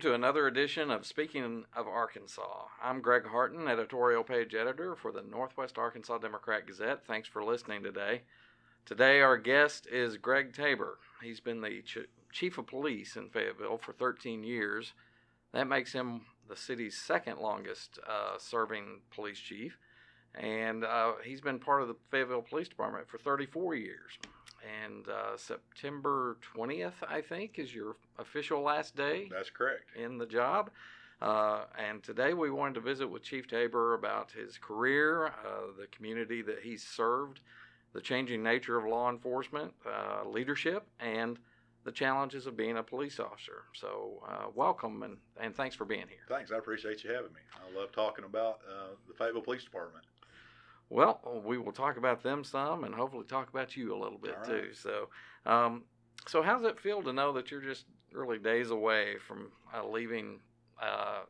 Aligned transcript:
to 0.00 0.14
another 0.14 0.46
edition 0.46 0.90
of 0.90 1.04
Speaking 1.04 1.64
of 1.76 1.86
Arkansas. 1.86 2.64
I'm 2.82 3.02
Greg 3.02 3.26
Harton, 3.26 3.68
editorial 3.68 4.24
page 4.24 4.54
editor 4.54 4.96
for 4.96 5.12
the 5.12 5.20
Northwest 5.20 5.76
Arkansas 5.76 6.16
Democrat 6.18 6.66
Gazette. 6.66 7.04
Thanks 7.06 7.28
for 7.28 7.44
listening 7.44 7.82
today. 7.82 8.22
Today, 8.86 9.20
our 9.20 9.36
guest 9.36 9.86
is 9.86 10.16
Greg 10.16 10.54
Tabor. 10.54 10.98
He's 11.22 11.40
been 11.40 11.60
the 11.60 11.82
ch- 11.82 12.08
chief 12.32 12.56
of 12.56 12.66
police 12.66 13.16
in 13.16 13.28
Fayetteville 13.28 13.76
for 13.76 13.92
13 13.92 14.42
years. 14.42 14.94
That 15.52 15.68
makes 15.68 15.92
him 15.92 16.22
the 16.48 16.56
city's 16.56 16.96
second 16.96 17.38
longest 17.38 17.98
uh, 18.08 18.38
serving 18.38 19.00
police 19.14 19.38
chief. 19.38 19.76
And 20.34 20.82
uh, 20.82 21.12
he's 21.22 21.42
been 21.42 21.58
part 21.58 21.82
of 21.82 21.88
the 21.88 21.96
Fayetteville 22.10 22.42
Police 22.48 22.68
Department 22.68 23.06
for 23.06 23.18
34 23.18 23.74
years. 23.74 24.12
And 24.82 25.08
uh, 25.08 25.36
September 25.36 26.36
20th, 26.56 26.92
I 27.08 27.20
think, 27.20 27.58
is 27.58 27.74
your 27.74 27.96
official 28.18 28.62
last 28.62 28.96
day 28.96 29.28
That's 29.30 29.50
correct. 29.50 29.84
in 29.96 30.18
the 30.18 30.26
job. 30.26 30.70
Uh, 31.20 31.64
and 31.78 32.02
today 32.02 32.32
we 32.32 32.50
wanted 32.50 32.74
to 32.74 32.80
visit 32.80 33.06
with 33.06 33.22
Chief 33.22 33.46
Tabor 33.46 33.94
about 33.94 34.30
his 34.32 34.56
career, 34.56 35.26
uh, 35.26 35.72
the 35.78 35.86
community 35.88 36.40
that 36.42 36.60
he's 36.62 36.82
served, 36.82 37.40
the 37.92 38.00
changing 38.00 38.42
nature 38.42 38.78
of 38.78 38.86
law 38.86 39.10
enforcement, 39.10 39.72
uh, 39.86 40.26
leadership, 40.28 40.86
and 40.98 41.38
the 41.84 41.92
challenges 41.92 42.46
of 42.46 42.56
being 42.56 42.78
a 42.78 42.82
police 42.82 43.18
officer. 43.18 43.64
So, 43.74 44.22
uh, 44.28 44.46
welcome 44.54 45.02
and, 45.02 45.16
and 45.38 45.54
thanks 45.54 45.74
for 45.74 45.84
being 45.84 46.06
here. 46.08 46.24
Thanks. 46.28 46.52
I 46.52 46.56
appreciate 46.58 47.02
you 47.04 47.10
having 47.10 47.32
me. 47.32 47.40
I 47.54 47.78
love 47.78 47.92
talking 47.92 48.24
about 48.24 48.60
uh, 48.68 48.94
the 49.08 49.14
Fayetteville 49.14 49.42
Police 49.42 49.64
Department. 49.64 50.04
Well, 50.90 51.42
we 51.46 51.56
will 51.56 51.72
talk 51.72 51.96
about 51.96 52.22
them 52.22 52.42
some 52.42 52.82
and 52.84 52.94
hopefully 52.94 53.24
talk 53.24 53.48
about 53.48 53.76
you 53.76 53.94
a 53.94 53.98
little 53.98 54.18
bit 54.18 54.36
right. 54.38 54.46
too. 54.46 54.68
So, 54.74 55.08
um, 55.46 55.84
so 56.26 56.42
how's 56.42 56.64
it 56.64 56.80
feel 56.80 57.02
to 57.04 57.12
know 57.12 57.32
that 57.32 57.50
you're 57.50 57.62
just 57.62 57.86
really 58.12 58.38
days 58.38 58.70
away 58.70 59.16
from 59.26 59.52
uh, 59.74 59.86
leaving? 59.86 60.40
Uh, 60.82 61.20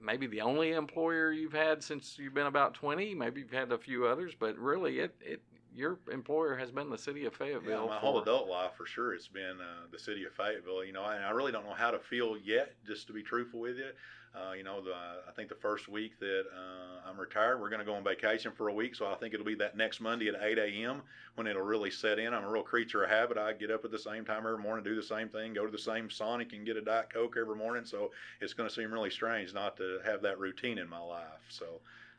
maybe 0.00 0.26
the 0.26 0.42
only 0.42 0.72
employer 0.72 1.32
you've 1.32 1.52
had 1.52 1.82
since 1.82 2.18
you've 2.18 2.34
been 2.34 2.46
about 2.46 2.74
20. 2.74 3.14
Maybe 3.14 3.40
you've 3.40 3.50
had 3.50 3.72
a 3.72 3.78
few 3.78 4.06
others, 4.06 4.34
but 4.38 4.58
really, 4.58 4.98
it 4.98 5.14
it 5.20 5.42
your 5.74 5.98
employer 6.12 6.54
has 6.56 6.70
been 6.70 6.90
the 6.90 6.98
city 6.98 7.24
of 7.24 7.34
Fayetteville. 7.34 7.84
Yeah, 7.84 7.86
my 7.86 7.94
for, 7.94 8.00
whole 8.00 8.20
adult 8.20 8.46
life, 8.46 8.72
for 8.76 8.84
sure, 8.84 9.14
it's 9.14 9.28
been 9.28 9.58
uh, 9.58 9.86
the 9.90 9.98
city 9.98 10.24
of 10.24 10.34
Fayetteville. 10.34 10.84
You 10.84 10.92
know, 10.92 11.04
and 11.04 11.24
I 11.24 11.30
really 11.30 11.52
don't 11.52 11.64
know 11.64 11.74
how 11.74 11.90
to 11.90 11.98
feel 11.98 12.36
yet. 12.36 12.74
Just 12.86 13.06
to 13.06 13.12
be 13.12 13.22
truthful 13.22 13.60
with 13.60 13.78
you, 13.78 13.90
uh, 14.34 14.52
you 14.52 14.62
know, 14.62 14.80
the, 14.80 14.94
I 14.94 15.32
think 15.36 15.50
the 15.50 15.54
first 15.54 15.88
week 15.88 16.18
that 16.18 16.44
uh, 16.56 17.08
I'm 17.08 17.20
retired, 17.20 17.60
we're 17.60 17.68
going 17.68 17.80
to 17.80 17.84
go 17.84 17.94
on 17.94 18.02
vacation 18.02 18.50
for 18.52 18.68
a 18.68 18.72
week. 18.72 18.94
So 18.94 19.06
I 19.06 19.14
think 19.14 19.34
it'll 19.34 19.44
be 19.44 19.54
that 19.56 19.76
next 19.76 20.00
Monday 20.00 20.28
at 20.28 20.36
8 20.40 20.58
a.m. 20.58 21.02
when 21.34 21.46
it'll 21.46 21.62
really 21.62 21.90
set 21.90 22.18
in. 22.18 22.32
I'm 22.32 22.44
a 22.44 22.50
real 22.50 22.62
creature 22.62 23.04
of 23.04 23.10
habit. 23.10 23.36
I 23.36 23.52
get 23.52 23.70
up 23.70 23.84
at 23.84 23.90
the 23.90 23.98
same 23.98 24.24
time 24.24 24.38
every 24.38 24.58
morning, 24.58 24.84
do 24.84 24.96
the 24.96 25.02
same 25.02 25.28
thing, 25.28 25.52
go 25.52 25.66
to 25.66 25.72
the 25.72 25.78
same 25.78 26.08
Sonic 26.08 26.54
and 26.54 26.64
get 26.64 26.76
a 26.76 26.80
Diet 26.80 27.12
Coke 27.12 27.36
every 27.38 27.56
morning. 27.56 27.84
So 27.84 28.10
it's 28.40 28.54
going 28.54 28.68
to 28.68 28.74
seem 28.74 28.90
really 28.90 29.10
strange 29.10 29.52
not 29.52 29.76
to 29.76 30.00
have 30.04 30.22
that 30.22 30.38
routine 30.38 30.78
in 30.78 30.88
my 30.88 31.00
life. 31.00 31.44
So 31.50 31.66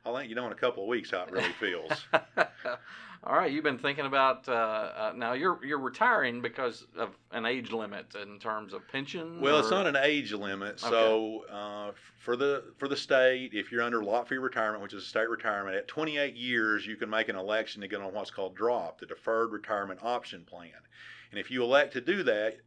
I'll 0.05 0.13
let 0.13 0.27
you 0.27 0.35
know 0.35 0.45
in 0.45 0.51
a 0.51 0.55
couple 0.55 0.83
of 0.83 0.89
weeks 0.89 1.11
how 1.11 1.23
it 1.23 1.31
really 1.31 1.53
feels. 1.59 1.91
All 3.25 3.37
right, 3.37 3.49
you've 3.49 3.63
been 3.63 3.77
thinking 3.77 4.05
about 4.05 4.49
uh, 4.49 4.51
uh, 4.51 5.13
now. 5.15 5.31
You're 5.31 5.63
you're 5.63 5.79
retiring 5.79 6.41
because 6.41 6.85
of 6.97 7.11
an 7.31 7.45
age 7.45 7.71
limit 7.71 8.13
in 8.21 8.37
terms 8.37 8.73
of 8.73 8.85
pension. 8.89 9.39
Well, 9.39 9.59
it's 9.59 9.69
not 9.69 9.87
an 9.87 9.95
age 9.95 10.33
limit. 10.33 10.77
So 10.81 11.45
uh, 11.49 11.91
for 12.19 12.35
the 12.35 12.73
for 12.77 12.89
the 12.89 12.97
state, 12.97 13.51
if 13.53 13.71
you're 13.71 13.81
under 13.81 14.01
LOPFI 14.01 14.41
retirement, 14.41 14.83
which 14.83 14.93
is 14.93 15.03
a 15.03 15.07
state 15.07 15.29
retirement, 15.29 15.77
at 15.77 15.87
28 15.87 16.35
years 16.35 16.85
you 16.85 16.97
can 16.97 17.09
make 17.09 17.29
an 17.29 17.37
election 17.37 17.81
to 17.81 17.87
get 17.87 18.01
on 18.01 18.13
what's 18.13 18.29
called 18.29 18.57
DROP, 18.57 18.99
the 18.99 19.05
Deferred 19.05 19.53
Retirement 19.53 20.01
Option 20.03 20.43
Plan. 20.43 20.71
And 21.31 21.39
if 21.39 21.49
you 21.49 21.63
elect 21.63 21.93
to 21.93 22.01
do 22.01 22.23
that, 22.23 22.57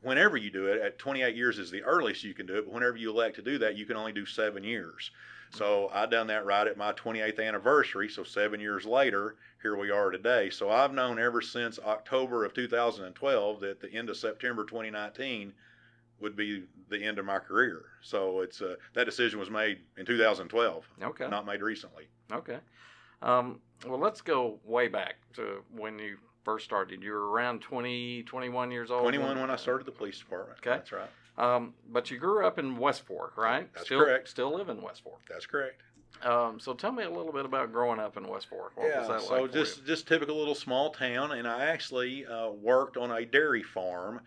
whenever 0.00 0.38
you 0.38 0.50
do 0.50 0.68
it, 0.68 0.80
at 0.80 0.98
28 0.98 1.36
years 1.36 1.58
is 1.58 1.70
the 1.70 1.82
earliest 1.82 2.24
you 2.24 2.32
can 2.32 2.46
do 2.46 2.56
it. 2.56 2.64
But 2.64 2.72
whenever 2.72 2.96
you 2.96 3.10
elect 3.10 3.36
to 3.36 3.42
do 3.42 3.58
that, 3.58 3.76
you 3.76 3.84
can 3.84 3.96
only 3.96 4.12
do 4.12 4.24
seven 4.24 4.64
years. 4.64 5.10
So 5.50 5.90
I 5.92 6.06
done 6.06 6.28
that 6.28 6.46
right 6.46 6.66
at 6.66 6.76
my 6.76 6.92
28th 6.92 7.44
anniversary. 7.44 8.08
So 8.08 8.22
seven 8.22 8.60
years 8.60 8.86
later, 8.86 9.36
here 9.62 9.76
we 9.76 9.90
are 9.90 10.10
today. 10.10 10.48
So 10.48 10.70
I've 10.70 10.94
known 10.94 11.18
ever 11.18 11.42
since 11.42 11.78
October 11.78 12.44
of 12.44 12.54
2012 12.54 13.60
that 13.60 13.80
the 13.80 13.92
end 13.92 14.10
of 14.10 14.16
September 14.16 14.64
2019 14.64 15.52
would 16.20 16.36
be 16.36 16.64
the 16.88 17.02
end 17.02 17.18
of 17.18 17.24
my 17.24 17.38
career. 17.38 17.82
So 18.02 18.40
it's 18.40 18.62
uh, 18.62 18.76
that 18.94 19.04
decision 19.04 19.38
was 19.38 19.50
made 19.50 19.80
in 19.96 20.06
2012, 20.06 20.88
okay. 21.02 21.28
not 21.28 21.46
made 21.46 21.62
recently. 21.62 22.08
Okay. 22.30 22.58
Um, 23.22 23.60
well, 23.86 23.98
let's 23.98 24.20
go 24.20 24.58
way 24.64 24.88
back 24.88 25.16
to 25.34 25.62
when 25.74 25.98
you 25.98 26.18
first 26.44 26.64
started. 26.64 27.02
You 27.02 27.12
were 27.12 27.30
around 27.30 27.60
20, 27.60 28.22
21 28.24 28.70
years 28.70 28.90
old. 28.90 29.02
21 29.02 29.40
when 29.40 29.50
I 29.50 29.56
started 29.56 29.86
the 29.86 29.92
police 29.92 30.18
department. 30.18 30.58
Okay. 30.60 30.70
That's 30.70 30.92
right. 30.92 31.10
Um, 31.38 31.74
but 31.90 32.10
you 32.10 32.18
grew 32.18 32.46
up 32.46 32.58
in 32.58 32.76
West 32.76 33.02
Fork, 33.02 33.36
right? 33.36 33.72
That's 33.72 33.86
still, 33.86 34.00
correct. 34.00 34.28
Still 34.28 34.56
live 34.56 34.68
in 34.68 34.82
West 34.82 35.02
Fork. 35.02 35.20
That's 35.28 35.46
correct. 35.46 35.82
Um, 36.22 36.60
so 36.60 36.74
tell 36.74 36.92
me 36.92 37.04
a 37.04 37.10
little 37.10 37.32
bit 37.32 37.46
about 37.46 37.72
growing 37.72 37.98
up 37.98 38.16
in 38.16 38.28
West 38.28 38.48
Fork. 38.48 38.72
What 38.76 38.88
yeah, 38.88 38.98
was 38.98 39.08
that 39.08 39.22
so 39.22 39.42
like? 39.42 39.52
just 39.52 39.80
for 39.80 39.86
just 39.86 40.06
typical 40.06 40.36
little 40.36 40.54
small 40.54 40.90
town, 40.90 41.32
and 41.32 41.48
I 41.48 41.66
actually 41.66 42.26
uh, 42.26 42.50
worked 42.50 42.96
on 42.96 43.10
a 43.10 43.24
dairy 43.24 43.62
farm 43.62 44.20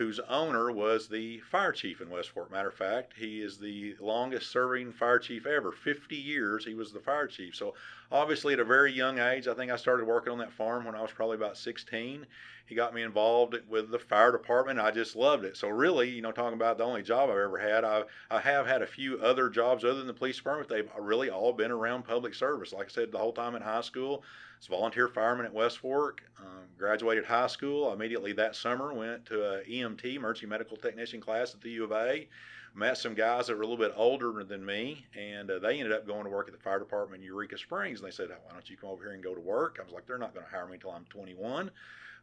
whose 0.00 0.18
owner 0.30 0.72
was 0.72 1.08
the 1.08 1.38
fire 1.40 1.72
chief 1.72 2.00
in 2.00 2.08
West 2.08 2.30
Fork. 2.30 2.50
Matter 2.50 2.70
of 2.70 2.74
fact, 2.74 3.12
he 3.18 3.42
is 3.42 3.58
the 3.58 3.94
longest 4.00 4.50
serving 4.50 4.94
fire 4.94 5.18
chief 5.18 5.44
ever. 5.44 5.70
50 5.72 6.16
years 6.16 6.64
he 6.64 6.72
was 6.72 6.90
the 6.90 7.00
fire 7.00 7.26
chief. 7.26 7.54
So 7.54 7.74
obviously 8.10 8.54
at 8.54 8.60
a 8.60 8.64
very 8.64 8.90
young 8.90 9.18
age, 9.18 9.46
I 9.46 9.52
think 9.52 9.70
I 9.70 9.76
started 9.76 10.06
working 10.06 10.32
on 10.32 10.38
that 10.38 10.54
farm 10.54 10.86
when 10.86 10.94
I 10.94 11.02
was 11.02 11.10
probably 11.10 11.36
about 11.36 11.58
16. 11.58 12.24
He 12.64 12.74
got 12.74 12.94
me 12.94 13.02
involved 13.02 13.54
with 13.68 13.90
the 13.90 13.98
fire 13.98 14.32
department. 14.32 14.80
I 14.80 14.90
just 14.90 15.16
loved 15.16 15.44
it. 15.44 15.58
So 15.58 15.68
really, 15.68 16.08
you 16.08 16.22
know, 16.22 16.32
talking 16.32 16.54
about 16.54 16.78
the 16.78 16.84
only 16.84 17.02
job 17.02 17.28
I've 17.28 17.36
ever 17.36 17.58
had, 17.58 17.84
I, 17.84 18.04
I 18.30 18.40
have 18.40 18.66
had 18.66 18.80
a 18.80 18.86
few 18.86 19.20
other 19.20 19.50
jobs 19.50 19.84
other 19.84 19.98
than 19.98 20.06
the 20.06 20.14
police 20.14 20.38
department. 20.38 20.70
They've 20.70 20.88
really 20.98 21.28
all 21.28 21.52
been 21.52 21.70
around 21.70 22.04
public 22.06 22.34
service. 22.34 22.72
Like 22.72 22.86
I 22.86 22.90
said, 22.90 23.12
the 23.12 23.18
whole 23.18 23.34
time 23.34 23.54
in 23.54 23.60
high 23.60 23.82
school, 23.82 24.24
was 24.60 24.66
volunteer 24.66 25.08
fireman 25.08 25.46
at 25.46 25.54
West 25.54 25.78
Fork. 25.78 26.22
Um, 26.38 26.66
graduated 26.78 27.24
high 27.24 27.46
school. 27.46 27.92
Immediately 27.92 28.32
that 28.34 28.54
summer 28.54 28.92
went 28.92 29.24
to 29.26 29.42
a 29.42 29.64
EMT, 29.64 30.16
emergency 30.16 30.46
medical 30.46 30.76
technician 30.76 31.20
class 31.20 31.54
at 31.54 31.60
the 31.60 31.70
U 31.70 31.84
of 31.84 31.92
A. 31.92 32.28
Met 32.74 32.98
some 32.98 33.14
guys 33.14 33.46
that 33.46 33.56
were 33.56 33.62
a 33.62 33.66
little 33.66 33.84
bit 33.84 33.92
older 33.96 34.44
than 34.44 34.64
me, 34.64 35.04
and 35.18 35.50
uh, 35.50 35.58
they 35.58 35.78
ended 35.78 35.92
up 35.92 36.06
going 36.06 36.24
to 36.24 36.30
work 36.30 36.46
at 36.46 36.54
the 36.54 36.60
fire 36.60 36.78
department 36.78 37.22
in 37.22 37.26
Eureka 37.26 37.58
Springs. 37.58 38.00
And 38.00 38.06
they 38.06 38.12
said, 38.14 38.28
"Why 38.28 38.52
don't 38.52 38.68
you 38.70 38.76
come 38.76 38.90
over 38.90 39.02
here 39.02 39.12
and 39.12 39.22
go 39.22 39.34
to 39.34 39.40
work?" 39.40 39.78
I 39.80 39.84
was 39.84 39.92
like, 39.92 40.06
"They're 40.06 40.18
not 40.18 40.34
going 40.34 40.46
to 40.46 40.52
hire 40.52 40.66
me 40.66 40.74
until 40.74 40.92
I'm 40.92 41.04
21." 41.06 41.70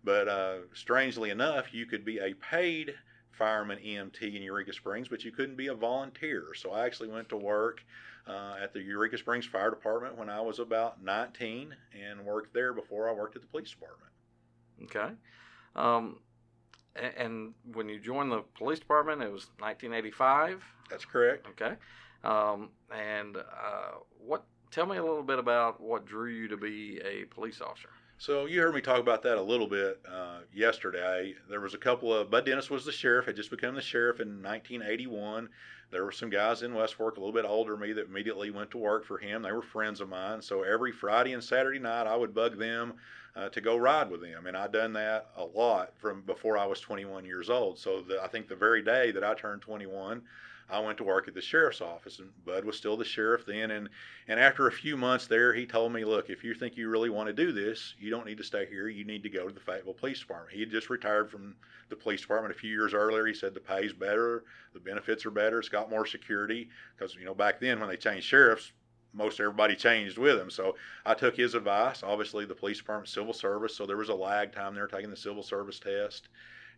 But 0.04 0.28
uh, 0.30 0.58
strangely 0.74 1.32
enough, 1.32 1.74
you 1.74 1.86
could 1.86 2.06
be 2.06 2.20
a 2.20 2.34
paid 2.36 2.94
fireman 3.32 3.80
EMT 3.80 4.22
in 4.22 4.42
Eureka 4.42 4.74
Springs, 4.74 5.08
but 5.08 5.26
you 5.26 5.32
couldn't 5.32 5.58
be 5.58 5.68
a 5.68 5.74
volunteer. 5.74 6.54
So 6.56 6.72
I 6.72 6.86
actually 6.86 7.10
went 7.10 7.28
to 7.30 7.38
work 7.38 7.84
uh, 8.28 8.56
at 8.62 8.74
the 8.74 8.82
Eureka 8.82 9.18
Springs 9.18 9.46
Fire 9.46 9.70
Department 9.70 10.18
when 10.18 10.30
I 10.30 10.42
was 10.42 10.60
about 10.60 11.04
19 11.04 11.76
and 11.94 12.26
worked 12.26 12.54
there 12.54 12.74
before 12.74 13.10
I 13.10 13.14
worked 13.14 13.36
at 13.36 13.42
the 13.42 13.48
police 13.48 13.72
department. 13.72 14.12
Okay. 14.84 15.14
Um, 15.76 16.20
and 16.96 17.54
when 17.74 17.90
you 17.90 18.00
joined 18.00 18.32
the 18.32 18.44
police 18.58 18.80
department, 18.80 19.22
it 19.22 19.32
was 19.32 19.48
1985. 19.60 20.64
That's 20.90 21.06
correct. 21.06 21.48
Okay. 21.50 21.76
Um, 22.24 22.70
and 22.94 23.38
uh, 23.38 24.00
what? 24.20 24.44
Tell 24.70 24.86
me 24.86 24.98
a 24.98 25.04
little 25.04 25.24
bit 25.24 25.40
about 25.40 25.80
what 25.80 26.06
drew 26.06 26.30
you 26.30 26.48
to 26.50 26.58
be 26.58 27.00
a 27.06 27.26
police 27.26 27.62
officer. 27.62 27.90
So 28.20 28.48
you 28.48 28.62
heard 28.62 28.74
me 28.74 28.82
talk 28.82 29.00
about 29.00 29.22
that 29.24 29.38
a 29.38 29.42
little 29.42 29.68
bit 29.68 30.02
uh, 30.12 30.40
yesterday. 30.52 31.36
There 31.50 31.62
was 31.62 31.76
a 31.76 31.78
couple 31.78 32.12
of 32.12 32.32
Bud 32.32 32.46
Dennis 32.46 32.70
was 32.70 32.84
the 32.84 32.92
sheriff, 32.92 33.28
had 33.28 33.36
just 33.36 33.52
become 33.52 33.76
the 33.76 33.82
sheriff 33.82 34.20
in 34.20 34.42
1981. 34.42 35.50
There 35.90 36.04
were 36.04 36.12
some 36.12 36.30
guys 36.30 36.64
in 36.64 36.74
West 36.74 36.96
Fork 36.96 37.16
a 37.16 37.20
little 37.20 37.34
bit 37.34 37.46
older 37.46 37.72
than 37.72 37.82
me 37.82 37.94
that 37.94 38.08
immediately 38.08 38.52
went 38.52 38.72
to 38.72 38.78
work 38.78 39.06
for 39.06 39.18
him. 39.18 39.42
They 39.42 39.52
were 39.52 39.62
friends 39.62 40.02
of 40.02 40.10
mine. 40.10 40.42
So 40.42 40.64
every 40.64 40.92
Friday 40.92 41.34
and 41.34 41.44
Saturday 41.44 41.80
night, 41.80 42.08
I 42.08 42.16
would 42.16 42.34
bug 42.34 42.58
them 42.58 42.96
uh, 43.36 43.50
to 43.50 43.62
go 43.62 43.78
ride 43.78 44.10
with 44.10 44.22
them, 44.22 44.48
and 44.48 44.58
I'd 44.58 44.72
done 44.72 44.94
that 44.94 45.30
a 45.38 45.44
lot 45.44 45.94
from 45.98 46.22
before 46.24 46.58
I 46.58 46.66
was 46.66 46.82
21 46.82 47.24
years 47.24 47.50
old. 47.50 47.78
So 47.78 48.02
the, 48.02 48.22
I 48.22 48.28
think 48.28 48.48
the 48.48 48.56
very 48.56 48.82
day 48.82 49.12
that 49.12 49.24
I 49.24 49.34
turned 49.36 49.62
21. 49.62 50.22
I 50.70 50.80
went 50.80 50.98
to 50.98 51.04
work 51.04 51.28
at 51.28 51.34
the 51.34 51.42
sheriff's 51.42 51.80
office, 51.80 52.20
and 52.20 52.30
Bud 52.44 52.66
was 52.66 52.78
still 52.78 52.98
the 52.98 53.06
sheriff 53.06 53.46
then. 53.46 53.72
And 53.72 53.90
and 54.28 54.40
after 54.40 54.68
a 54.68 54.72
few 54.72 54.98
months 54.98 55.28
there, 55.28 55.54
he 55.54 55.66
told 55.66 55.94
me, 55.94 56.04
"Look, 56.04 56.30
if 56.30 56.44
you 56.44 56.54
think 56.54 56.76
you 56.76 56.90
really 56.90 57.10
want 57.10 57.28
to 57.28 57.34
do 57.34 57.52
this, 57.52 57.96
you 57.98 58.10
don't 58.10 58.26
need 58.26 58.38
to 58.38 58.44
stay 58.44 58.66
here. 58.66 58.88
You 58.88 59.06
need 59.06 59.24
to 59.24 59.30
go 59.30 59.48
to 59.48 59.54
the 59.54 59.62
Fayetteville 59.62 59.94
Police 59.94 60.20
Department." 60.20 60.54
He 60.54 60.60
had 60.60 60.70
just 60.70 60.90
retired 60.90 61.32
from 61.32 61.56
the 61.90 61.96
police 61.96 62.22
department 62.22 62.54
a 62.54 62.58
few 62.58 62.72
years 62.72 62.94
earlier. 62.94 63.26
He 63.26 63.34
said 63.34 63.54
the 63.54 63.62
pay's 63.62 63.94
better, 63.94 64.44
the 64.74 64.80
benefits 64.80 65.26
are 65.26 65.32
better, 65.32 65.60
it's 65.60 65.70
got 65.70 65.90
more 65.90 66.06
security. 66.06 66.70
Because 66.98 67.16
you 67.16 67.26
know 67.26 67.34
back 67.34 67.60
then 67.60 67.80
when 67.80 67.88
they 67.88 67.98
changed 67.98 68.26
sheriffs, 68.26 68.74
most 69.14 69.40
everybody 69.40 69.76
changed 69.76 70.18
with 70.18 70.38
him. 70.38 70.50
So 70.50 70.76
I 71.06 71.14
took 71.14 71.36
his 71.38 71.56
advice. 71.56 72.04
Obviously, 72.04 72.44
the 72.44 72.56
police 72.56 72.78
department, 72.78 73.08
civil 73.08 73.34
service, 73.34 73.76
so 73.76 73.86
there 73.86 73.98
was 73.98 74.10
a 74.10 74.16
lag 74.16 74.52
time 74.52 74.76
there 74.76 74.88
taking 74.88 75.10
the 75.10 75.16
civil 75.16 75.44
service 75.44 75.80
test. 75.80 76.28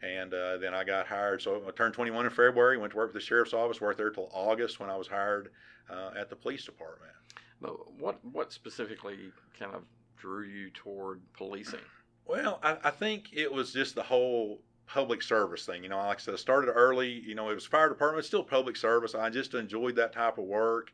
And 0.01 0.34
uh, 0.34 0.57
then 0.57 0.74
I 0.74 0.84
got 0.84 1.07
hired. 1.07 1.42
So 1.42 1.62
I 1.68 1.72
turned 1.72 1.94
21 1.94 2.25
in 2.25 2.31
February, 2.31 2.78
went 2.78 2.92
to 2.92 2.98
work 2.98 3.10
for 3.12 3.18
the 3.18 3.24
sheriff's 3.24 3.54
office, 3.54 3.81
worked 3.81 3.98
there 3.98 4.10
till 4.10 4.30
August 4.34 4.80
when 4.80 4.90
I 4.90 4.96
was 4.96 5.07
hired 5.07 5.50
uh, 5.90 6.12
at 6.18 6.30
the 6.30 6.36
police 6.36 6.63
department. 6.66 7.12
But 7.62 7.92
what 8.00 8.24
what 8.24 8.54
specifically 8.54 9.31
kind 9.57 9.74
of 9.75 9.84
drew 10.18 10.46
you 10.46 10.69
toward 10.69 11.22
policing? 11.34 11.80
Well, 12.25 12.60
I, 12.63 12.78
I 12.84 12.90
think 12.92 13.30
it 13.34 13.51
was 13.51 13.74
just 13.74 13.96
the 13.96 14.04
whole 14.04 14.62
public 14.88 15.22
service 15.22 15.66
thing. 15.66 15.84
You 15.84 15.90
know, 15.90 15.98
like 15.98 16.18
I 16.18 16.22
said, 16.22 16.34
I 16.34 16.38
started 16.38 16.72
early. 16.72 17.10
You 17.10 17.36
know, 17.36 17.50
it 17.50 17.56
was 17.56 17.66
fire 17.66 17.90
department, 17.90 18.25
still 18.25 18.44
public 18.44 18.78
service. 18.78 19.16
I 19.16 19.30
just 19.30 19.54
enjoyed 19.54 19.95
that 19.98 20.13
type 20.13 20.38
of 20.38 20.45
work. 20.45 20.92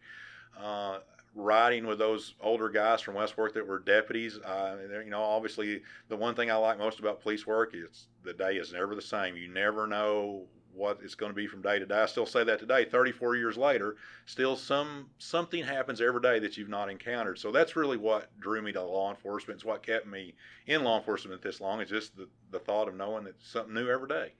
Uh, 0.60 1.00
riding 1.36 1.86
with 1.86 2.00
those 2.00 2.34
older 2.42 2.70
guys 2.70 3.02
from 3.02 3.16
West 3.16 3.34
Fork 3.34 3.54
that 3.54 3.68
were 3.68 3.80
deputies. 3.80 4.40
Uh, 4.40 4.78
you 5.04 5.12
know, 5.12 5.22
obviously, 5.22 5.82
the 6.08 6.16
one 6.16 6.34
thing 6.34 6.50
I 6.50 6.56
like 6.56 6.78
most 6.78 7.00
about 7.00 7.22
police 7.22 7.46
work 7.46 7.76
is 7.76 8.08
the 8.24 8.34
day 8.34 8.56
is 8.56 8.74
never 8.74 8.96
the 8.96 9.02
same. 9.02 9.36
You 9.36 9.50
never 9.50 9.86
know 9.86 10.46
what 10.74 11.00
it's 11.04 11.16
going 11.16 11.32
to 11.32 11.36
be 11.36 11.48
from 11.48 11.62
day 11.62 11.80
to 11.80 11.86
day. 11.86 12.02
I 12.02 12.06
still 12.06 12.26
say 12.26 12.44
that 12.44 12.60
today, 12.60 12.86
34 12.86 13.36
years 13.36 13.58
later, 13.58 13.96
still 14.26 14.56
some 14.56 15.10
something 15.18 15.64
happens 15.64 16.02
every 16.02 16.22
day 16.22 16.40
that 16.40 16.58
you've 16.58 16.70
not 16.70 16.90
encountered. 16.90 17.40
So 17.40 17.52
that's 17.52 17.76
really 17.76 17.98
what 17.98 18.30
drew 18.40 18.62
me 18.62 18.72
to 18.74 18.82
law 18.84 19.10
enforcement. 19.10 19.58
It's 19.58 19.66
what 19.66 19.86
kept 19.86 20.08
me 20.08 20.36
in 20.68 20.84
law 20.84 20.98
enforcement 20.98 21.42
this 21.42 21.62
long. 21.62 21.82
It's 21.82 21.92
just 21.92 22.16
the, 22.18 22.28
the 22.52 22.60
thought 22.60 22.88
of 22.88 22.96
knowing 22.96 23.26
that 23.26 23.36
something 23.42 23.74
new 23.74 23.90
every 23.90 24.08
day. 24.08 24.34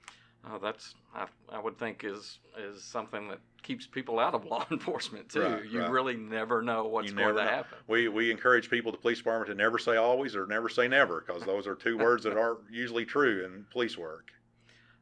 Oh, 0.52 0.60
that's 0.62 0.94
I, 1.16 1.26
I 1.52 1.60
would 1.60 1.78
think 1.78 2.04
is 2.04 2.40
is 2.58 2.84
something 2.84 3.28
that 3.30 3.40
keeps 3.64 3.88
people 3.88 4.20
out 4.20 4.36
of 4.36 4.46
law 4.46 4.66
enforcement 4.72 5.30
too. 5.30 5.42
Right, 5.42 5.66
you 5.66 5.80
right. 5.82 5.90
really 5.90 6.16
never 6.16 6.62
know 6.62 6.86
what's 6.86 7.10
You 7.10 7.16
going 7.16 7.36
to 7.36 7.44
know. 7.44 7.48
happen. 7.50 7.78
We 7.88 8.08
we 8.10 8.30
encourage 8.32 8.70
people, 8.70 8.92
the 8.92 8.98
police 8.98 9.18
department, 9.20 9.50
to 9.50 9.56
never 9.56 9.78
say 9.80 9.96
always 9.98 10.36
or 10.36 10.46
never 10.46 10.70
say 10.70 10.88
never 10.88 11.24
because 11.26 11.44
those 11.44 11.66
are 11.68 11.76
two 11.76 11.98
words 11.98 12.24
that 12.26 12.38
aren't 12.38 12.60
usually 12.72 13.06
true 13.06 13.44
in 13.46 13.66
police 13.72 13.98
work. 13.98 14.32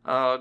Uh, 0.05 0.39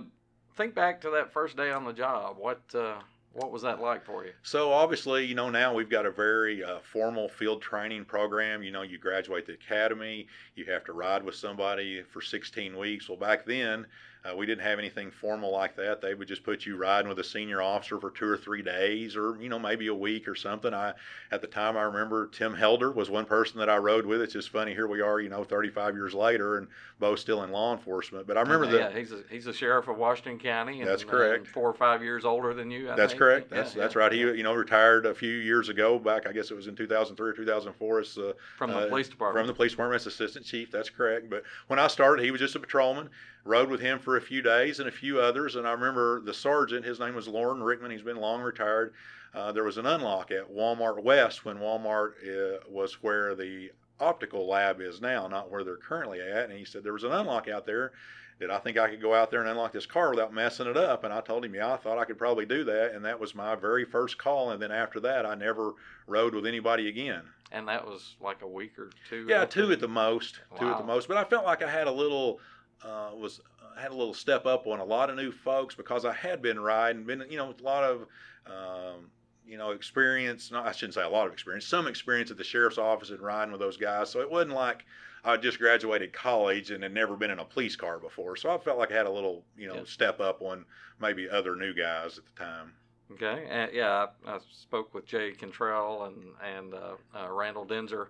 think 0.57 0.75
back 0.75 1.01
to 1.01 1.11
that 1.11 1.33
first 1.33 1.57
day 1.57 1.71
on 1.73 1.85
the 1.85 1.93
job. 1.93 2.37
What 2.39 2.61
uh, 2.75 3.01
what 3.33 3.51
was 3.51 3.63
that 3.63 3.81
like 3.81 4.05
for 4.05 4.25
you? 4.25 4.33
So 4.43 4.73
obviously, 4.73 5.25
you 5.25 5.35
know, 5.35 5.51
now 5.51 5.75
we've 5.75 5.89
got 5.89 6.07
a 6.07 6.11
very 6.11 6.63
uh, 6.63 6.79
formal 6.93 7.29
field 7.29 7.63
training 7.63 8.05
program. 8.05 8.63
You 8.63 8.71
know, 8.71 8.83
you 8.83 8.99
graduate 8.99 9.47
the 9.47 9.55
academy, 9.55 10.27
you 10.55 10.65
have 10.67 10.85
to 10.85 10.93
ride 10.93 11.25
with 11.25 11.35
somebody 11.35 12.03
for 12.03 12.21
16 12.21 12.77
weeks. 12.77 13.09
Well, 13.09 13.19
back 13.19 13.47
then, 13.47 13.87
uh, 14.25 14.37
we 14.37 14.47
didn't 14.47 14.65
have 14.65 14.79
anything 14.79 15.11
formal 15.11 15.51
like 15.51 15.75
that. 15.77 16.01
They 16.01 16.15
would 16.15 16.29
just 16.29 16.45
put 16.45 16.65
you 16.65 16.77
riding 16.77 17.09
with 17.09 17.19
a 17.19 17.25
senior 17.25 17.61
officer 17.61 17.99
for 17.99 18.11
two 18.11 18.29
or 18.29 18.37
three 18.37 18.63
days, 18.63 19.17
or 19.17 19.37
you 19.41 19.49
know, 19.49 19.59
maybe 19.59 19.89
a 19.89 19.95
week 19.95 20.29
or 20.29 20.37
something. 20.37 20.73
I, 20.73 20.93
at 21.33 21.41
the 21.41 21.49
time, 21.49 21.77
I 21.77 21.83
remember 21.83 22.29
Tim 22.29 22.55
Helder 22.55 22.93
was 22.93 23.11
one 23.11 23.25
person 23.25 23.59
that 23.59 23.69
I 23.69 23.79
rode 23.79 24.07
with. 24.07 24.23
It's 24.23 24.33
just 24.33 24.51
funny. 24.51 24.75
Here 24.75 24.87
we 24.87 25.01
are, 25.01 25.21
you 25.21 25.29
know, 25.29 25.43
35 25.43 25.95
years 25.95 26.15
later, 26.15 26.59
and 26.59 26.69
both 27.01 27.19
still 27.19 27.43
in 27.43 27.51
law 27.51 27.73
enforcement. 27.73 28.29
But 28.29 28.37
I 28.37 28.43
remember 28.43 28.67
yeah, 28.67 28.89
that. 28.89 28.97
he's 28.97 29.11
a, 29.11 29.23
he's 29.29 29.47
a 29.49 29.53
sheriff 29.53 29.89
of 29.89 29.99
Washington 29.99 30.39
County. 30.39 30.81
And, 30.81 30.89
That's 30.89 31.03
correct. 31.03 31.39
and 31.39 31.49
four 31.49 31.69
or 31.69 31.75
five 31.75 32.03
years 32.03 32.25
older 32.25 32.55
than 32.55 32.71
you. 32.71 32.93
I 32.93 32.95
That's 32.95 33.13
think. 33.13 33.19
correct. 33.19 33.49
Yeah, 33.51 33.57
That's 33.59 33.75
yeah, 33.75 33.83
that's 33.83 33.97
right. 33.97 34.13
He 34.13 34.21
you 34.21 34.45
know 34.45 34.55
retired 34.55 35.05
a 35.05 35.15
few 35.15 35.33
years 35.33 35.69
ago. 35.69 35.99
Back 35.99 36.29
I 36.29 36.33
guess 36.33 36.53
it 36.53 36.55
was 36.55 36.69
in 36.69 36.77
2003 36.77 37.29
or 37.29 37.33
2004 37.33 38.01
as 38.01 38.19
uh, 38.19 38.33
from 38.57 38.71
the 38.71 38.79
uh, 38.79 38.89
police 38.89 39.09
department. 39.09 39.43
from 39.43 39.47
the 39.49 39.55
police 39.55 39.73
department 39.73 40.01
as 40.01 40.07
assistant 40.07 40.47
chief. 40.47 40.71
That's 40.71 40.91
correct. 40.91 41.29
But 41.29 41.43
when 41.67 41.81
I 41.81 41.89
started, 41.89 42.25
he 42.25 42.31
was 42.31 42.41
just 42.41 42.55
a 42.55 42.61
patrolman. 42.61 43.11
Rode 43.44 43.69
with 43.71 43.81
him 43.81 43.99
for 43.99 44.17
a 44.17 44.21
few 44.21 44.41
days 44.43 44.79
and 44.79 44.89
a 44.89 44.93
few 44.93 45.21
others. 45.21 45.56
And 45.56 45.67
I 45.67 45.73
remember 45.73 46.21
the 46.21 46.35
sergeant. 46.35 46.85
His 46.85 47.00
name 47.00 47.15
was 47.15 47.27
Lauren 47.27 47.62
Rickman. 47.62 47.91
He's 47.91 48.03
been 48.03 48.17
long 48.19 48.41
retired. 48.41 48.94
Uh, 49.35 49.50
there 49.50 49.65
was 49.65 49.79
an 49.79 49.87
unlock 49.87 50.31
at 50.31 50.50
Walmart 50.53 51.03
West 51.03 51.44
when 51.44 51.56
Walmart 51.59 52.12
uh, 52.23 52.59
was 52.69 53.03
where 53.03 53.35
the 53.35 53.73
optical 53.99 54.47
lab 54.49 54.81
is 54.81 55.00
now, 55.00 55.27
not 55.27 55.50
where 55.50 55.65
they're 55.65 55.77
currently 55.77 56.21
at. 56.21 56.50
And 56.50 56.59
he 56.59 56.65
said 56.65 56.85
there 56.85 56.93
was 56.93 57.05
an 57.05 57.12
unlock 57.12 57.49
out 57.49 57.67
there. 57.67 57.93
Did 58.39 58.50
I 58.50 58.59
think 58.59 58.77
I 58.77 58.89
could 58.89 59.00
go 59.00 59.15
out 59.15 59.31
there 59.31 59.41
and 59.41 59.49
unlock 59.49 59.73
this 59.73 59.87
car 59.87 60.11
without 60.11 60.33
messing 60.35 60.67
it 60.67 60.77
up? 60.77 61.05
And 61.05 61.12
I 61.12 61.21
told 61.21 61.44
him, 61.44 61.55
yeah, 61.55 61.73
I 61.73 61.77
thought 61.77 61.99
I 61.99 62.05
could 62.05 62.19
probably 62.19 62.44
do 62.47 62.65
that. 62.65 62.93
And 62.94 63.05
that 63.05 63.19
was 63.19 63.35
my 63.35 63.55
very 63.55 63.85
first 63.85 64.19
call. 64.19 64.50
And 64.50 64.61
then 64.61 64.73
after 64.73 64.99
that, 65.00 65.25
I 65.27 65.35
never 65.35 65.73
rode 66.06 66.35
with 66.35 66.47
anybody 66.47 66.89
again. 66.89 67.23
and 67.53 67.69
that 67.69 67.85
was 67.87 68.15
like 68.21 68.43
a 68.43 68.47
week 68.49 68.79
or 68.79 68.91
two. 69.09 69.27
Yeah, 69.29 69.44
two 69.44 69.71
at 69.73 69.81
the 69.81 69.89
most. 69.89 70.41
Two 70.59 70.69
at 70.71 70.79
the 70.79 70.85
most. 70.85 71.06
But 71.09 71.17
I 71.19 71.25
felt 71.25 71.44
like 71.44 71.62
I 71.62 71.71
had 71.71 71.87
a 71.87 71.93
little 71.93 72.41
uh, 72.84 73.11
was 73.14 73.40
had 73.79 73.90
a 73.90 73.94
little 73.94 74.14
step 74.14 74.44
up 74.46 74.67
on 74.67 74.81
a 74.81 74.84
lot 74.84 75.08
of 75.11 75.17
new 75.17 75.32
folks 75.32 75.75
because 75.75 76.05
I 76.05 76.12
had 76.12 76.43
been 76.43 76.61
riding, 76.61 77.05
been 77.05 77.25
you 77.31 77.37
know 77.37 77.46
with 77.49 77.61
a 77.61 77.64
lot 77.64 77.84
of 77.84 78.06
um, 78.46 79.11
you 79.46 79.56
know 79.58 79.70
experience. 79.70 80.50
No, 80.50 80.61
I 80.61 80.73
shouldn't 80.73 80.94
say 80.94 81.02
a 81.02 81.08
lot 81.08 81.26
of 81.26 81.32
experience. 81.32 81.67
Some 81.67 81.87
experience 81.87 82.31
at 82.31 82.37
the 82.37 82.44
sheriff's 82.44 82.79
office 82.79 83.11
and 83.11 83.20
riding 83.20 83.52
with 83.52 83.61
those 83.61 83.76
guys. 83.76 84.11
So 84.11 84.20
it 84.20 84.31
wasn't 84.31 84.52
like 84.52 84.84
I 85.25 85.37
just 85.37 85.58
graduated 85.58 86.12
college 86.12 86.70
and 86.70 86.82
had 86.82 86.93
never 86.93 87.17
been 87.17 87.31
in 87.31 87.38
a 87.38 87.44
police 87.44 87.76
car 87.76 87.99
before. 87.99 88.37
So 88.37 88.50
I 88.50 88.58
felt 88.58 88.79
like 88.79 88.90
I 88.93 88.96
had 88.96 89.06
a 89.06 89.11
little 89.11 89.44
you 89.56 89.69
know 89.69 89.76
Yeah. 89.76 89.84
step 89.84 90.20
up 90.20 90.43
on 90.43 90.64
maybe 91.00 91.29
other 91.29 91.56
new 91.56 91.73
guys 91.75 92.19
at 92.19 92.25
the 92.25 92.44
time. 92.44 92.73
Okay. 93.12 93.46
And 93.50 93.70
yeah, 93.73 94.06
I, 94.26 94.34
I 94.37 94.38
spoke 94.52 94.94
with 94.94 95.06
Jay 95.06 95.32
Cantrell 95.32 96.05
and 96.05 96.25
and 96.43 96.75
uh, 96.75 96.94
uh, 97.14 97.31
Randall 97.32 97.67
Denzer 97.67 98.06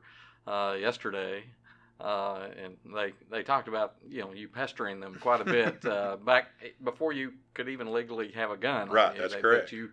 uh, 0.47 0.75
yesterday, 0.79 1.45
uh, 2.03 2.49
and 2.63 2.77
they 2.95 3.13
they 3.31 3.43
talked 3.43 3.69
about 3.69 3.95
you 4.09 4.21
know 4.21 4.33
you 4.33 4.49
pestering 4.49 4.99
them 5.01 5.17
quite 5.21 5.41
a 5.41 5.45
bit 5.45 5.85
uh, 5.87 6.17
back 6.17 6.49
before 6.83 7.13
you 7.13 7.33
could 7.55 7.69
even 7.69 7.93
legally 7.93 8.33
have 8.33 8.51
a 8.51 8.57
gun. 8.57 8.91
Right, 8.91 9.15
you. 9.15 9.21
that's 9.21 9.35
They- 9.35 9.41
correct. 9.41 9.71
That 9.71 9.77
you 9.77 9.91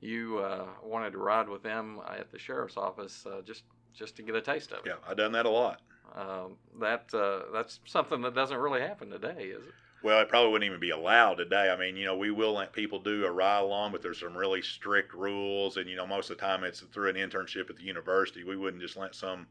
you 0.00 0.38
uh, 0.38 0.66
wanted 0.82 1.12
to 1.12 1.18
ride 1.18 1.48
with 1.48 1.62
them 1.62 2.00
at 2.08 2.32
the 2.32 2.38
sheriff's 2.38 2.76
office 2.76 3.24
uh, 3.24 3.40
just 3.42 3.62
just 3.94 4.16
to 4.16 4.22
get 4.22 4.34
a 4.34 4.40
taste 4.40 4.72
of 4.72 4.78
it. 4.78 4.86
Yeah, 4.86 4.94
I've 5.08 5.16
done 5.16 5.32
that 5.32 5.46
a 5.46 5.50
lot. 5.50 5.80
Um, 6.16 6.56
that 6.80 7.12
uh, 7.14 7.52
that's 7.52 7.78
something 7.86 8.20
that 8.22 8.34
doesn't 8.34 8.58
really 8.58 8.80
happen 8.80 9.10
today, 9.10 9.44
is 9.44 9.62
it? 9.62 9.74
Well, 10.02 10.20
it 10.20 10.28
probably 10.28 10.50
wouldn't 10.50 10.66
even 10.68 10.80
be 10.80 10.90
allowed 10.90 11.34
today. 11.34 11.70
I 11.70 11.76
mean, 11.78 11.96
you 11.96 12.04
know, 12.04 12.16
we 12.16 12.32
will 12.32 12.54
let 12.54 12.72
people 12.72 12.98
do 12.98 13.24
a 13.24 13.30
ride 13.30 13.60
along, 13.60 13.92
but 13.92 14.02
there's 14.02 14.18
some 14.18 14.36
really 14.36 14.60
strict 14.60 15.14
rules, 15.14 15.76
and 15.76 15.88
you 15.88 15.94
know, 15.94 16.08
most 16.08 16.28
of 16.28 16.36
the 16.36 16.40
time 16.40 16.64
it's 16.64 16.80
through 16.80 17.10
an 17.10 17.14
internship 17.14 17.70
at 17.70 17.76
the 17.76 17.84
university. 17.84 18.42
We 18.42 18.56
wouldn't 18.56 18.82
just 18.82 18.96
let 18.96 19.14
some 19.14 19.46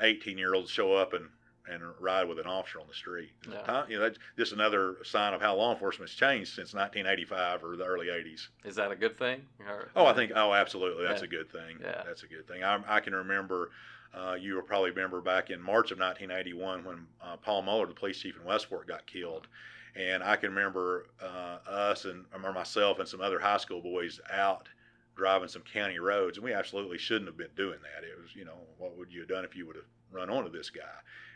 18 0.00 0.36
year 0.36 0.54
old 0.54 0.68
show 0.68 0.94
up 0.94 1.14
and 1.14 1.28
and 1.70 1.82
ride 2.00 2.28
with 2.28 2.38
an 2.38 2.46
officer 2.46 2.80
on 2.80 2.86
the 2.88 2.94
street. 2.94 3.30
Yeah. 3.50 3.60
time- 3.62 3.90
you 3.90 3.96
know, 3.98 4.02
that's 4.04 4.18
just 4.36 4.52
another 4.52 4.96
sign 5.04 5.34
of 5.34 5.40
how 5.40 5.54
law 5.56 5.72
enforcement's 5.72 6.14
changed 6.14 6.54
since 6.54 6.74
1985 6.74 7.62
or 7.64 7.76
the 7.76 7.84
early 7.84 8.08
80s. 8.08 8.48
Is 8.64 8.76
that 8.76 8.90
a 8.90 8.96
good 8.96 9.16
thing? 9.18 9.46
Or- 9.66 9.90
Oh, 9.94 10.06
I 10.06 10.14
think. 10.14 10.32
Oh, 10.34 10.52
absolutely. 10.54 11.04
That's 11.04 11.20
Yeah. 11.22 11.26
a 11.26 11.30
good 11.30 11.50
thing. 11.50 11.78
Yeah. 11.82 12.02
That's 12.06 12.22
a 12.22 12.26
good 12.26 12.46
thing. 12.48 12.62
I, 12.64 12.80
I 12.86 13.00
can 13.00 13.14
remember. 13.14 13.70
Uh, 14.14 14.32
you 14.40 14.54
will 14.54 14.62
probably 14.62 14.88
remember 14.90 15.20
back 15.20 15.50
in 15.50 15.60
March 15.60 15.90
of 15.90 15.98
1981 15.98 16.82
when 16.82 17.06
uh, 17.22 17.36
Paul 17.36 17.60
Muller, 17.62 17.86
the 17.86 17.92
police 17.92 18.18
chief 18.18 18.36
in 18.38 18.44
West 18.44 18.64
Fork, 18.66 18.88
got 18.88 19.06
killed, 19.06 19.46
and 19.94 20.22
I 20.22 20.36
can 20.36 20.48
remember 20.54 21.08
uh, 21.22 21.58
us 21.68 22.06
and 22.06 22.24
remember 22.32 22.58
myself 22.58 23.00
and 23.00 23.06
some 23.06 23.20
other 23.20 23.38
high 23.38 23.58
school 23.58 23.82
boys 23.82 24.18
out 24.32 24.66
driving 25.14 25.48
some 25.48 25.60
county 25.62 25.98
roads, 25.98 26.38
and 26.38 26.44
we 26.44 26.54
absolutely 26.54 26.96
shouldn't 26.96 27.26
have 27.26 27.36
been 27.36 27.50
doing 27.54 27.78
that. 27.82 28.02
It 28.02 28.18
was, 28.18 28.34
you 28.34 28.46
know, 28.46 28.56
what 28.78 28.96
would 28.96 29.12
you 29.12 29.20
have 29.20 29.28
done 29.28 29.44
if 29.44 29.54
you 29.54 29.66
would 29.66 29.76
have 29.76 29.84
run 30.10 30.30
onto 30.30 30.50
this 30.50 30.70
guy? 30.70 30.82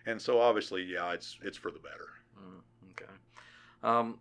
And 0.07 0.21
so 0.21 0.41
obviously, 0.41 0.83
yeah, 0.83 1.13
it's 1.13 1.39
it's 1.43 1.57
for 1.57 1.71
the 1.71 1.79
better. 1.79 2.09
Mm, 2.39 2.91
okay. 2.91 3.13
Um, 3.83 4.19